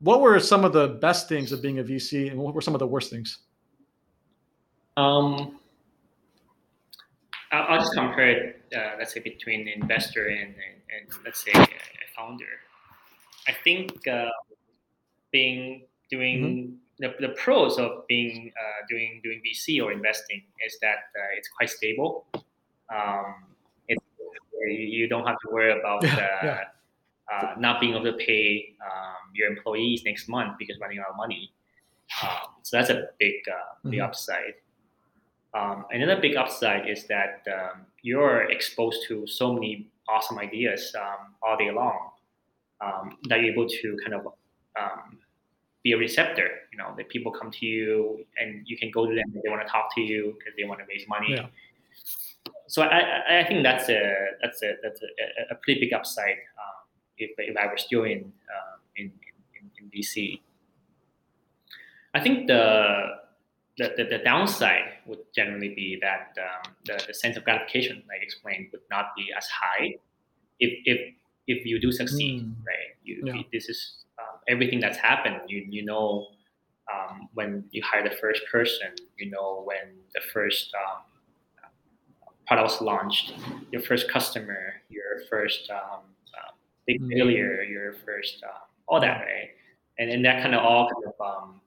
[0.00, 2.74] what were some of the best things of being a VC, and what were some
[2.74, 3.38] of the worst things?
[4.96, 5.58] Um,
[7.52, 11.52] I'll, I'll just compare it, uh, let's say, between investor and, and, and let's say
[11.52, 11.68] a
[12.16, 12.44] founder.
[13.46, 14.28] I think uh,
[15.32, 16.38] being doing
[17.00, 17.16] mm-hmm.
[17.20, 21.48] the, the pros of being uh, doing doing VC or investing is that uh, it's
[21.48, 22.26] quite stable.
[22.94, 23.34] Um,
[23.88, 23.98] it,
[24.66, 26.64] you don't have to worry about yeah.
[27.32, 31.16] Uh, not being able to pay um, your employees next month because running out of
[31.16, 31.52] money.
[32.22, 34.06] Um, so that's a big uh, big mm-hmm.
[34.06, 34.54] upside.
[35.54, 41.34] Um, another big upside is that um, you're exposed to so many awesome ideas um,
[41.42, 42.10] all day long
[42.84, 44.26] um, that you're able to kind of
[44.80, 45.18] um,
[45.82, 46.48] be a receptor.
[46.72, 49.24] You know, that people come to you and you can go to them.
[49.32, 51.32] They want to talk to you because they want to raise money.
[51.34, 51.46] Yeah.
[52.66, 56.84] So I, I think that's a that's a that's a, a pretty big upside um,
[57.18, 59.12] if, if I were still in, uh, in,
[59.60, 60.40] in, in VC.
[62.14, 63.22] I think the
[63.76, 68.22] the, the, the, downside would generally be that um, the, the sense of gratification, like
[68.22, 69.96] explained, would not be as high
[70.60, 71.14] if, if
[71.46, 72.54] if you do succeed, mm.
[72.66, 72.96] right?
[73.02, 73.42] You, yeah.
[73.52, 75.40] this is um, everything that's happened.
[75.48, 76.28] You you know
[76.92, 78.88] um, when you hire the first person,
[79.18, 81.02] you know when the first um,
[82.46, 83.34] product was launched,
[83.72, 86.00] your first customer, your first um,
[86.36, 86.52] uh,
[86.86, 87.12] big mm.
[87.12, 89.50] failure, your first um, all that, right?
[89.98, 91.60] And and that kind of all kind of um,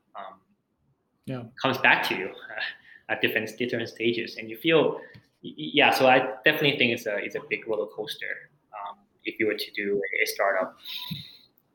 [1.28, 1.44] yeah.
[1.62, 2.32] comes back to you
[3.10, 5.00] at different different stages, and you feel
[5.42, 5.92] yeah.
[5.92, 8.50] So I definitely think it's a it's a big roller coaster
[9.28, 10.78] if you were to do a startup.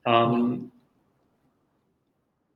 [0.07, 0.73] Um,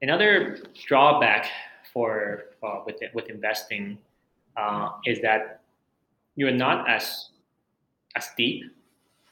[0.03, 1.47] another drawback
[1.93, 3.99] for uh, with with investing
[4.57, 5.61] uh, is that
[6.35, 7.31] you're not as
[8.17, 8.65] as deep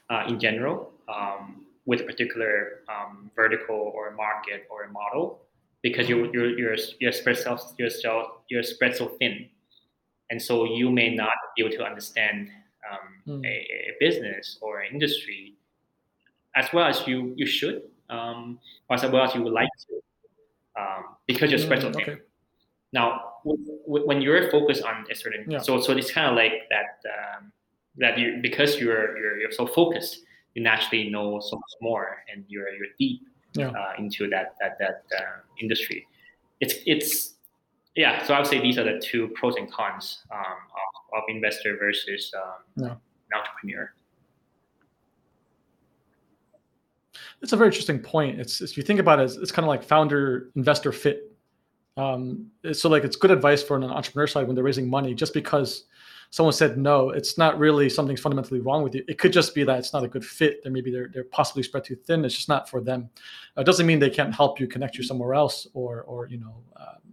[0.09, 5.41] uh, in general um, with a particular um, vertical or market or model
[5.81, 9.47] because you're you're you're, you're spread so you're, so, you're spread so thin,
[10.29, 12.49] and so you may not be able to understand
[12.91, 13.45] um, mm.
[13.45, 15.55] a, a, business or an industry
[16.55, 18.59] as well as you you should, um,
[18.89, 22.01] or as well as you would like to, um, because you're special thin.
[22.01, 22.17] Okay.
[22.93, 25.59] Now, w- w- when you're focused on a certain, yeah.
[25.59, 27.51] so so it's kind of like that um,
[27.97, 30.19] that you because you're you're you're so focused,
[30.53, 33.21] you naturally know so much more, and you're you're deep
[33.53, 33.69] yeah.
[33.69, 36.07] uh, into that that that uh, industry.
[36.61, 37.35] It's it's
[37.95, 38.23] yeah.
[38.23, 40.39] So I would say these are the two pros and cons um,
[41.15, 42.91] of, of investor versus um, yeah.
[42.91, 43.93] an entrepreneur.
[47.41, 48.39] It's a very interesting point.
[48.39, 51.31] It's if you think about it, it's, it's kind of like founder investor fit.
[51.97, 55.13] Um, so like it's good advice for an entrepreneur side when they're raising money.
[55.13, 55.85] Just because
[56.29, 59.03] someone said no, it's not really something's fundamentally wrong with you.
[59.07, 60.59] It could just be that it's not a good fit.
[60.65, 62.25] Or maybe they're they're possibly spread too thin.
[62.25, 63.09] It's just not for them.
[63.57, 66.55] It doesn't mean they can't help you connect you somewhere else or or you know.
[66.75, 67.04] Um,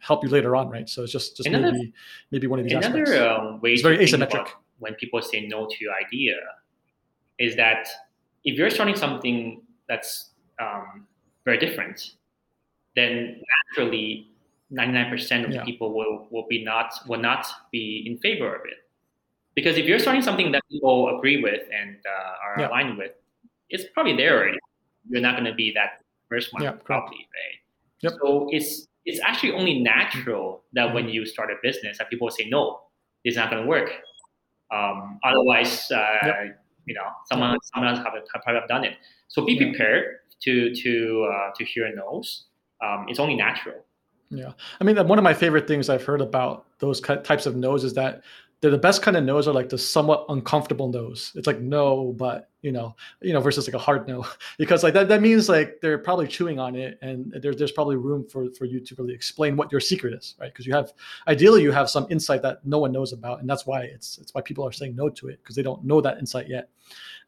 [0.00, 0.88] help you later on, right?
[0.88, 1.92] So it's just just another, maybe
[2.30, 3.20] maybe one of these another aspects.
[3.20, 4.48] Um, way it's very asymmetric.
[4.78, 6.36] When people say no to your idea,
[7.38, 7.88] is that
[8.44, 11.06] if you're starting something that's um,
[11.44, 12.12] very different,
[12.96, 14.30] then naturally
[14.72, 15.64] 99% of yeah.
[15.64, 18.78] people will, will be not will not be in favor of it.
[19.54, 22.68] Because if you're starting something that people agree with and uh, are yeah.
[22.68, 23.12] aligned with,
[23.68, 24.58] it's probably there already.
[25.08, 27.58] You're not going to be that first one, yeah, probably, right?
[28.02, 28.12] Yep.
[28.22, 30.94] So it's it's actually only natural that mm-hmm.
[30.94, 32.80] when you start a business that people say no,
[33.24, 33.90] it's not going to work.
[34.72, 36.62] Um, otherwise, uh, yep.
[36.86, 38.94] you know, someone someone else have, have probably done it.
[39.28, 42.46] So be prepared to to uh, to hear no's.
[42.82, 43.84] Um, it's only natural.
[44.30, 47.82] Yeah, I mean, one of my favorite things I've heard about those types of no's
[47.82, 48.22] is that
[48.60, 51.32] they're the best kind of no's are like the somewhat uncomfortable no's.
[51.34, 54.26] It's like no, but you know, you know, versus like a hard no,
[54.58, 57.96] because like that, that means like they're probably chewing on it, and there's there's probably
[57.96, 60.52] room for for you to really explain what your secret is, right?
[60.52, 60.92] Because you have
[61.26, 64.34] ideally you have some insight that no one knows about, and that's why it's it's
[64.34, 66.68] why people are saying no to it because they don't know that insight yet,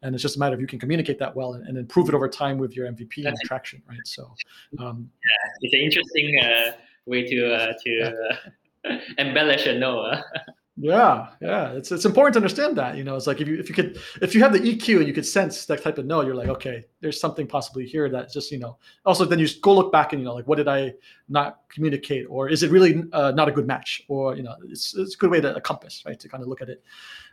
[0.03, 2.13] and it's just a matter of you can communicate that well and, and improve it
[2.13, 3.97] over time with your MVP that's and traction, right?
[4.05, 4.31] So,
[4.77, 6.71] um, yeah, it's an interesting uh,
[7.07, 8.91] way to uh, to yeah.
[8.91, 10.21] uh, embellish a no.
[10.75, 12.97] Yeah, yeah, it's it's important to understand that.
[12.97, 15.07] You know, it's like if you if you could if you have the EQ and
[15.07, 18.31] you could sense that type of no, you're like, okay, there's something possibly here that
[18.31, 18.77] just you know.
[19.05, 20.95] Also, then you go look back and you know, like, what did I
[21.29, 24.95] not communicate, or is it really uh, not a good match, or you know, it's
[24.95, 26.83] it's a good way to a compass, right, to kind of look at it.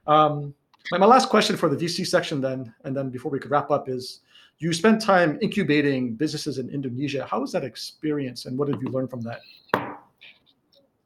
[0.06, 0.52] Um,
[0.92, 3.70] my, my last question for the VC section, then, and then before we could wrap
[3.70, 4.20] up, is
[4.58, 7.24] you spent time incubating businesses in Indonesia.
[7.24, 9.40] How was that experience, and what did you learn from that?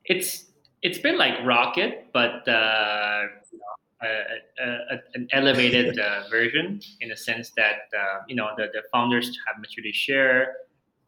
[0.06, 0.46] It's
[0.84, 3.24] it's been like rocket, but uh,
[4.02, 4.06] a,
[4.60, 9.36] a, an elevated uh, version in the sense that uh, you know the, the founders
[9.46, 10.56] have maturity share,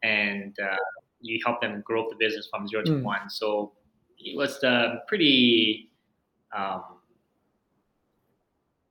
[0.03, 0.75] and uh,
[1.21, 3.03] you help them grow the business from zero to mm.
[3.03, 3.29] one.
[3.29, 3.73] So
[4.17, 5.91] it was uh, pretty
[6.57, 6.83] um,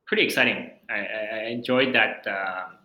[0.07, 0.71] pretty exciting.
[0.89, 2.79] I, I enjoyed that um,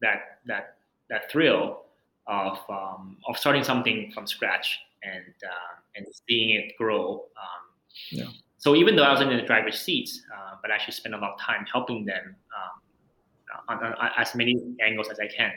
[0.00, 0.76] that that
[1.10, 1.86] that thrill
[2.28, 7.26] of um, of starting something from scratch and uh, and seeing it grow.
[7.36, 7.62] Um,
[8.10, 8.24] yeah.
[8.58, 11.18] So even though I wasn't in the driver's seat, uh, but I actually spent a
[11.18, 15.52] lot of time helping them um, on, on, as many angles as I can.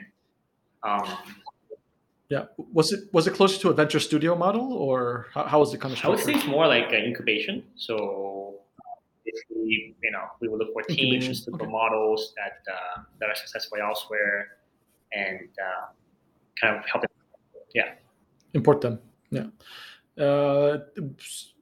[0.83, 1.17] Um,
[2.29, 5.73] yeah, was it was it closer to a venture studio model, or how, how was
[5.73, 5.99] it kind of?
[5.99, 6.21] Structured?
[6.21, 7.63] I would say it's more like an incubation.
[7.75, 8.61] So
[9.23, 11.65] basically, you know, we would look for teams, look okay.
[11.65, 14.57] for models that uh, that are successful elsewhere,
[15.13, 15.85] and uh,
[16.59, 17.11] kind of help them.
[17.75, 17.93] Yeah,
[18.55, 18.99] import them.
[19.29, 19.47] Yeah
[20.17, 20.77] uh,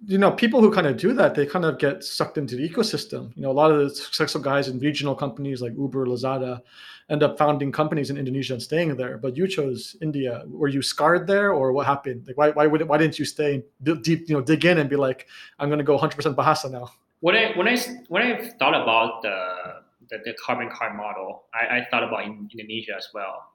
[0.06, 2.68] you know, people who kind of do that, they kind of get sucked into the
[2.70, 3.36] ecosystem.
[3.36, 6.62] You know, a lot of the successful guys in regional companies like Uber, Lazada,
[7.10, 9.18] end up founding companies in Indonesia and staying there.
[9.18, 10.44] But you chose India.
[10.48, 12.26] Were you scarred there, or what happened?
[12.28, 14.30] Like, why why would why didn't you stay deep?
[14.30, 15.28] You know, dig in and be like,
[15.58, 16.92] I'm going to go 100% Bahasa now.
[17.22, 17.78] When I when I
[18.10, 22.48] when I thought about the the, the Karbon Card model, I, I thought about in
[22.52, 23.52] Indonesia as well.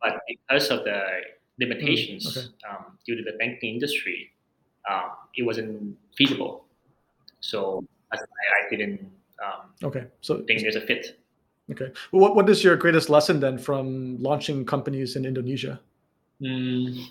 [0.00, 1.02] But because of the
[1.58, 2.48] limitations mm, okay.
[2.68, 4.30] um, due to the banking industry,
[4.90, 6.64] um, it wasn't feasible.
[7.40, 9.10] So I, I didn't
[9.44, 10.06] um, okay.
[10.20, 11.18] So think there's a fit.
[11.70, 11.90] Okay.
[12.12, 15.80] Well, what, what is your greatest lesson then from launching companies in Indonesia?
[16.40, 17.06] Mm,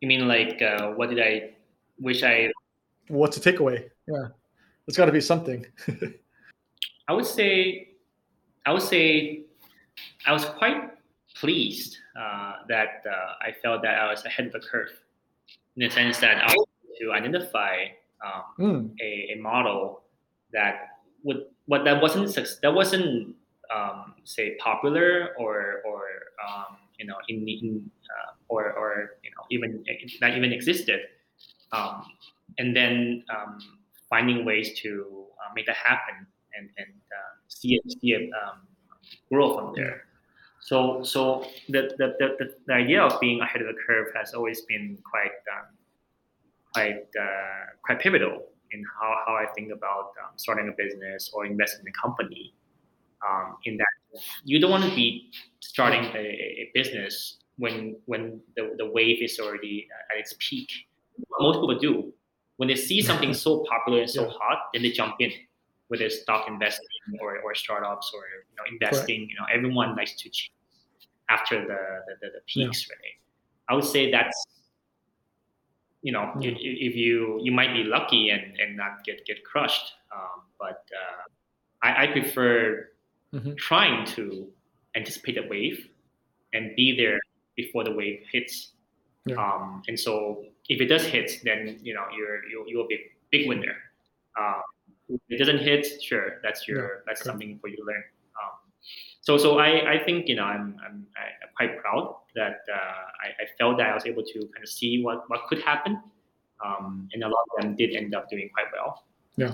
[0.00, 1.50] you mean like uh, what did I
[1.98, 2.52] wish I?
[3.08, 3.88] What's the takeaway?
[4.06, 4.28] Yeah,
[4.86, 5.66] it's got to be something.
[7.08, 7.88] I would say,
[8.64, 9.44] I would say,
[10.26, 10.90] I was quite
[11.34, 14.90] pleased uh, that uh, I felt that I was ahead of the curve
[15.76, 16.66] in the sense that I was
[17.00, 17.84] to identify
[18.24, 18.90] um, mm.
[19.02, 20.02] a, a, model
[20.52, 20.88] that
[21.22, 23.34] would what that wasn't that wasn't
[23.74, 26.02] um, say popular or or
[26.40, 29.84] um, you know in, in uh, or or you know even
[30.20, 31.00] not even existed
[31.72, 32.02] um,
[32.58, 33.58] and then um,
[34.08, 36.26] finding ways to uh, make that happen
[36.56, 38.60] and and uh, see it see it um,
[39.30, 40.04] grow from there
[40.66, 44.62] so, so the, the, the, the, idea of being ahead of the curve has always
[44.62, 45.76] been quite um,
[46.74, 51.46] quite uh, quite pivotal in how, how I think about um, starting a business or
[51.46, 52.52] investing in a company.
[53.24, 55.30] Um, in that you don't want to be
[55.60, 60.68] starting a, a business when when the, the wave is already at its peak.
[61.38, 62.12] Most people do
[62.56, 64.32] when they see something so popular and so yeah.
[64.32, 65.30] hot, then they jump in
[65.86, 66.88] whether it's stock investing
[67.20, 69.20] or, or startups or you know investing.
[69.20, 69.30] Correct.
[69.30, 70.50] You know, everyone likes to chase
[71.28, 71.78] after the
[72.20, 72.94] the, the peaks, yeah.
[72.94, 73.16] right?
[73.68, 74.46] I would say that's
[76.02, 76.44] you know mm.
[76.44, 80.84] if, if, you you might be lucky and and not get get crushed, um, but
[80.92, 81.22] uh,
[81.82, 82.88] I, I prefer
[83.32, 83.54] mm-hmm.
[83.56, 84.48] trying to
[84.94, 85.88] anticipate the wave
[86.52, 87.20] and be there
[87.56, 88.72] before the wave hits.
[89.24, 89.36] Yeah.
[89.36, 93.00] Um, and so if it does hit, then you know you're you're, you're a big
[93.30, 93.76] big winner.
[94.38, 94.62] Um,
[95.08, 97.00] if it doesn't hit, sure, that's your yeah.
[97.06, 98.04] that's something for you to learn.
[99.26, 102.76] So so I, I think you know I'm I'm, I'm quite proud that uh,
[103.24, 106.00] I, I, felt that I was able to kind of see what what could happen,
[106.64, 109.04] um, and a lot of them did end up doing quite well.
[109.36, 109.52] Yeah.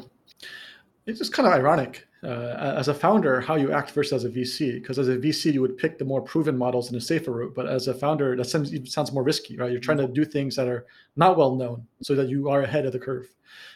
[1.07, 4.28] it's just kind of ironic uh, as a founder how you act versus as a
[4.28, 4.74] VC.
[4.74, 7.55] Because as a VC, you would pick the more proven models and a safer route.
[7.55, 9.73] But as a founder, that sounds, sounds more risky, right?
[9.73, 10.85] You're trying to do things that are
[11.16, 13.27] not well known so that you are ahead of the curve.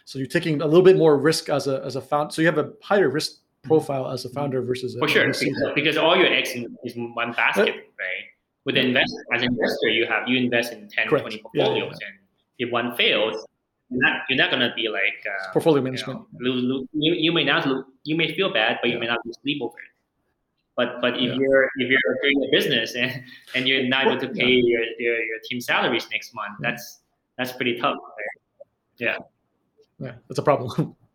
[0.04, 2.32] So you're taking a little bit more risk as a as a founder.
[2.32, 5.96] So you have a higher risk profile as a founder versus for sure because, because,
[5.96, 7.68] all your eggs in, is in one basket,
[7.98, 8.24] right?
[8.64, 11.22] With an investor, as an investor, you have you invest in 10, Correct.
[11.22, 12.06] 20 portfolios, yeah, yeah.
[12.08, 12.16] and
[12.58, 13.46] if one fails,
[13.90, 16.20] you're not you're not gonna be like uh, portfolio management.
[16.40, 18.98] You, know, lose, lose, you, you may not lose, you may feel bad, but you
[18.98, 19.92] may not lose sleep over it.
[20.76, 23.22] But but if you're if you're doing a business and,
[23.54, 27.00] and you're not able to pay your, your, your team salaries next month, that's
[27.38, 27.96] that's pretty tough.
[27.96, 28.68] Right?
[28.98, 29.16] Yeah.
[29.98, 30.94] Yeah, that's a problem.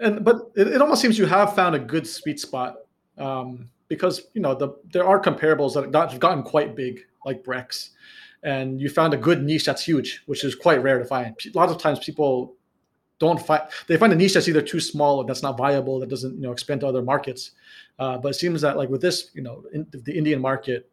[0.00, 2.76] and but it, it, almost seems you have found a good sweet spot
[3.18, 7.90] um, because you know the there are comparables that have gotten quite big like Brex
[8.42, 11.36] and you found a good niche that's huge, which is quite rare to find.
[11.44, 12.54] A lot of times people
[13.18, 16.08] don't find they find a niche that's either too small or that's not viable that
[16.08, 17.52] doesn't you know expand to other markets.
[17.98, 20.90] Uh, but it seems that like with this, you know, in the Indian market,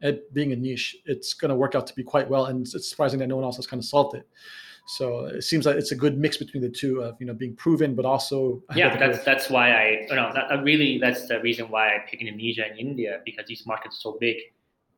[0.00, 2.90] it being a niche, it's going to work out to be quite well, and it's
[2.90, 4.26] surprising that no one else has kind of solved it.
[4.88, 7.54] So it seems like it's a good mix between the two of you know being
[7.54, 11.68] proven, but also yeah, that's that's why I you know that, really that's the reason
[11.68, 14.38] why I pick Indonesia and India because these markets are so big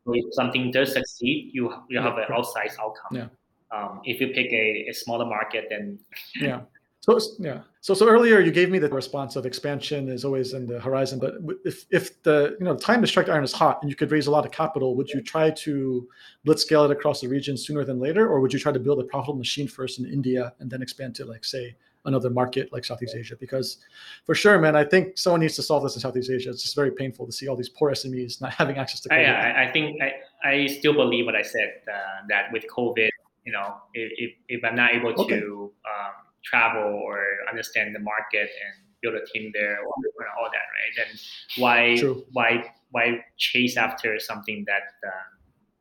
[0.06, 3.12] if something does succeed, you you have an outsized outcome.
[3.12, 3.28] Yeah.
[3.72, 5.98] Um, if you pick a, a smaller market, then
[6.40, 6.62] yeah.
[7.00, 7.62] So yeah.
[7.80, 11.18] So so earlier you gave me the response of expansion is always in the horizon,
[11.18, 13.96] but if if the you know the time to strike iron is hot and you
[13.96, 16.06] could raise a lot of capital, would you try to
[16.44, 19.00] blitz scale it across the region sooner than later, or would you try to build
[19.00, 21.74] a profitable machine first in India and then expand to like say
[22.04, 23.36] another market like Southeast Asia.
[23.38, 23.78] Because
[24.24, 26.50] for sure, man, I think someone needs to solve this in Southeast Asia.
[26.50, 29.28] It's just very painful to see all these poor SMEs not having access to credit.
[29.28, 33.08] I, I think I, I still believe what I said uh, that with COVID,
[33.44, 35.40] you know, if, if I'm not able okay.
[35.40, 36.12] to um,
[36.44, 39.92] travel or understand the market and build a team there or,
[40.38, 40.92] all that, right?
[40.96, 41.18] Then
[41.56, 42.24] why True.
[42.32, 45.28] why why chase after something that uh,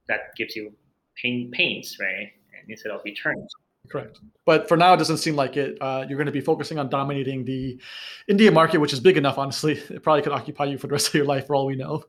[0.08, 0.74] that gives you
[1.22, 2.32] pain pains, right?
[2.58, 3.52] And instead of returns.
[3.90, 4.20] Correct.
[4.46, 5.78] But for now, it doesn't seem like it.
[5.82, 7.80] Uh, you're going to be focusing on dominating the
[8.28, 9.82] India market, which is big enough, honestly.
[9.90, 12.04] It probably could occupy you for the rest of your life, for all we know.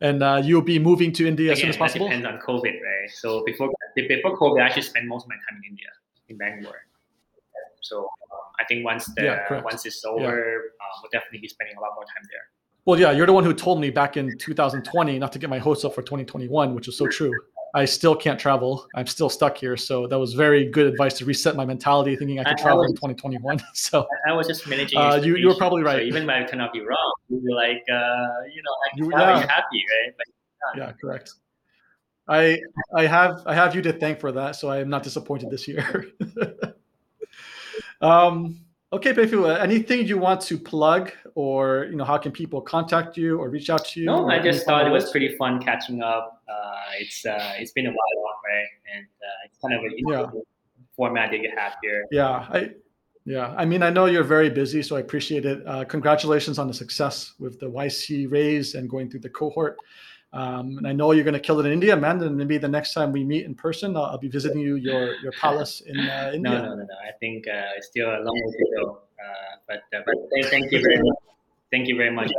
[0.00, 2.06] And uh, you'll be moving to India Again, as soon as possible.
[2.06, 3.10] depends on COVID, right?
[3.10, 5.88] So before before COVID, I actually spent most of my time in India,
[6.28, 6.86] in Bangalore.
[7.84, 10.26] So um, I think once the yeah, once it's over, yeah.
[10.26, 12.46] uh, we'll definitely be spending a lot more time there.
[12.86, 15.58] Well, yeah, you're the one who told me back in 2020 not to get my
[15.58, 17.32] hopes up for 2021, which was so true.
[17.74, 18.86] I still can't travel.
[18.94, 19.76] I'm still stuck here.
[19.76, 22.82] So that was very good advice to reset my mentality, thinking I could travel I
[22.82, 23.62] was, in 2021.
[23.74, 24.98] So I was just managing.
[24.98, 25.96] Uh, you, you were probably right.
[25.96, 29.10] So even if I cannot be wrong, you'd be like, uh, you know, I you,
[29.10, 29.40] yeah.
[29.40, 30.14] happy, right?
[30.16, 30.26] But,
[30.76, 30.86] yeah.
[30.86, 31.32] yeah, correct.
[32.28, 32.58] I
[32.94, 35.68] I have I have you to thank for that, so I am not disappointed this
[35.68, 36.06] year.
[38.04, 38.64] um,
[38.94, 43.16] Okay, Peifu, uh, anything you want to plug or, you know, how can people contact
[43.16, 44.06] you or reach out to you?
[44.06, 46.40] No, I just thought it was pretty fun catching up.
[46.48, 48.66] Uh, it's uh, It's been a while, right?
[48.94, 50.40] And uh, it's kind of a yeah.
[50.94, 52.06] format that you have here.
[52.12, 52.70] Yeah, I,
[53.24, 55.66] yeah, I mean, I know you're very busy, so I appreciate it.
[55.66, 59.76] Uh, congratulations on the success with the YC raise and going through the cohort.
[60.34, 62.20] Um, and I know you're going to kill it in India, man.
[62.20, 65.14] And maybe the next time we meet in person, I'll, I'll be visiting you your
[65.22, 66.50] your palace in uh, India.
[66.50, 66.94] No, no, no, no.
[67.08, 68.98] I think uh, it's still a long way to go.
[69.24, 71.16] Uh, but uh, but thank, thank, you very much.
[71.70, 72.32] Thank you very much.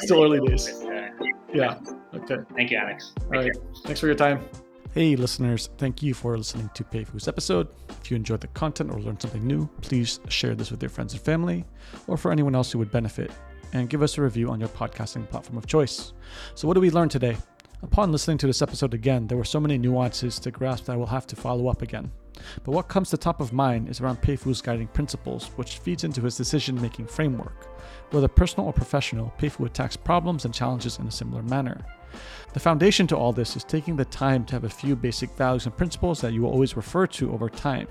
[0.00, 0.68] still early days.
[0.68, 1.08] Uh,
[1.54, 1.78] yeah.
[2.14, 2.38] Okay.
[2.56, 3.12] Thank you, Alex.
[3.26, 3.56] All right.
[3.84, 4.44] Thanks for your time.
[4.92, 7.68] Hey, listeners, thank you for listening to Peifu's episode.
[8.00, 11.12] If you enjoyed the content or learned something new, please share this with your friends
[11.12, 11.64] and family,
[12.06, 13.30] or for anyone else who would benefit
[13.72, 16.12] and give us a review on your podcasting platform of choice.
[16.54, 17.36] So, what did we learn today?
[17.82, 20.96] Upon listening to this episode again, there were so many nuances to grasp that I
[20.96, 22.10] will have to follow up again.
[22.64, 26.22] But what comes to top of mind is around Peifu's guiding principles, which feeds into
[26.22, 27.68] his decision making framework.
[28.10, 31.84] Whether personal or professional, Peifu attacks problems and challenges in a similar manner.
[32.52, 35.66] The foundation to all this is taking the time to have a few basic values
[35.66, 37.86] and principles that you will always refer to over time.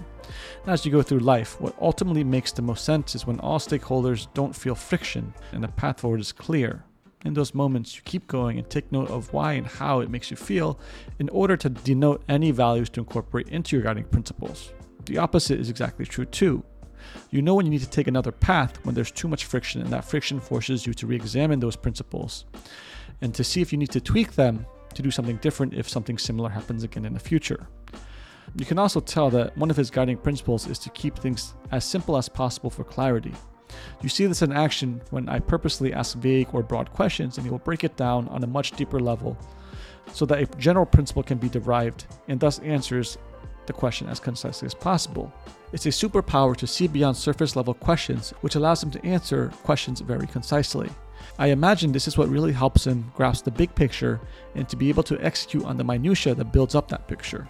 [0.66, 4.28] As you go through life, what ultimately makes the most sense is when all stakeholders
[4.34, 6.84] don't feel friction and the path forward is clear.
[7.26, 10.32] In those moments, you keep going and take note of why and how it makes
[10.32, 10.80] you feel
[11.20, 14.74] in order to denote any values to incorporate into your guiding principles.
[15.06, 16.64] The opposite is exactly true too.
[17.30, 19.92] You know when you need to take another path when there's too much friction, and
[19.92, 22.46] that friction forces you to re examine those principles
[23.22, 26.18] and to see if you need to tweak them to do something different if something
[26.18, 27.68] similar happens again in the future.
[28.56, 31.84] You can also tell that one of his guiding principles is to keep things as
[31.84, 33.34] simple as possible for clarity.
[34.02, 37.52] You see this in action when I purposely ask vague or broad questions and he
[37.52, 39.38] will break it down on a much deeper level
[40.14, 43.18] so that a general principle can be derived and thus answers
[43.66, 45.34] the question as concisely as possible.
[45.74, 50.00] It's a superpower to see beyond surface level questions, which allows him to answer questions
[50.00, 50.90] very concisely.
[51.38, 54.22] I imagine this is what really helps him grasp the big picture
[54.56, 57.50] and to be able to execute on the minutiae that builds up that picture.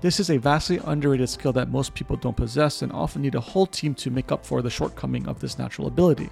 [0.00, 3.40] This is a vastly underrated skill that most people don't possess and often need a
[3.40, 6.30] whole team to make up for the shortcoming of this natural ability.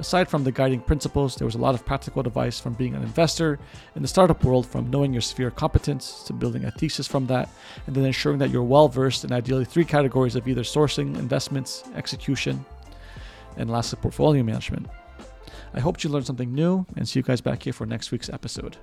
[0.00, 3.02] Aside from the guiding principles, there was a lot of practical advice from being an
[3.02, 3.60] investor
[3.94, 7.26] in the startup world, from knowing your sphere of competence to building a thesis from
[7.28, 7.48] that,
[7.86, 11.84] and then ensuring that you're well versed in ideally three categories of either sourcing, investments,
[11.94, 12.64] execution,
[13.56, 14.88] and lastly, portfolio management.
[15.74, 18.28] I hope you learned something new and see you guys back here for next week's
[18.28, 18.76] episode.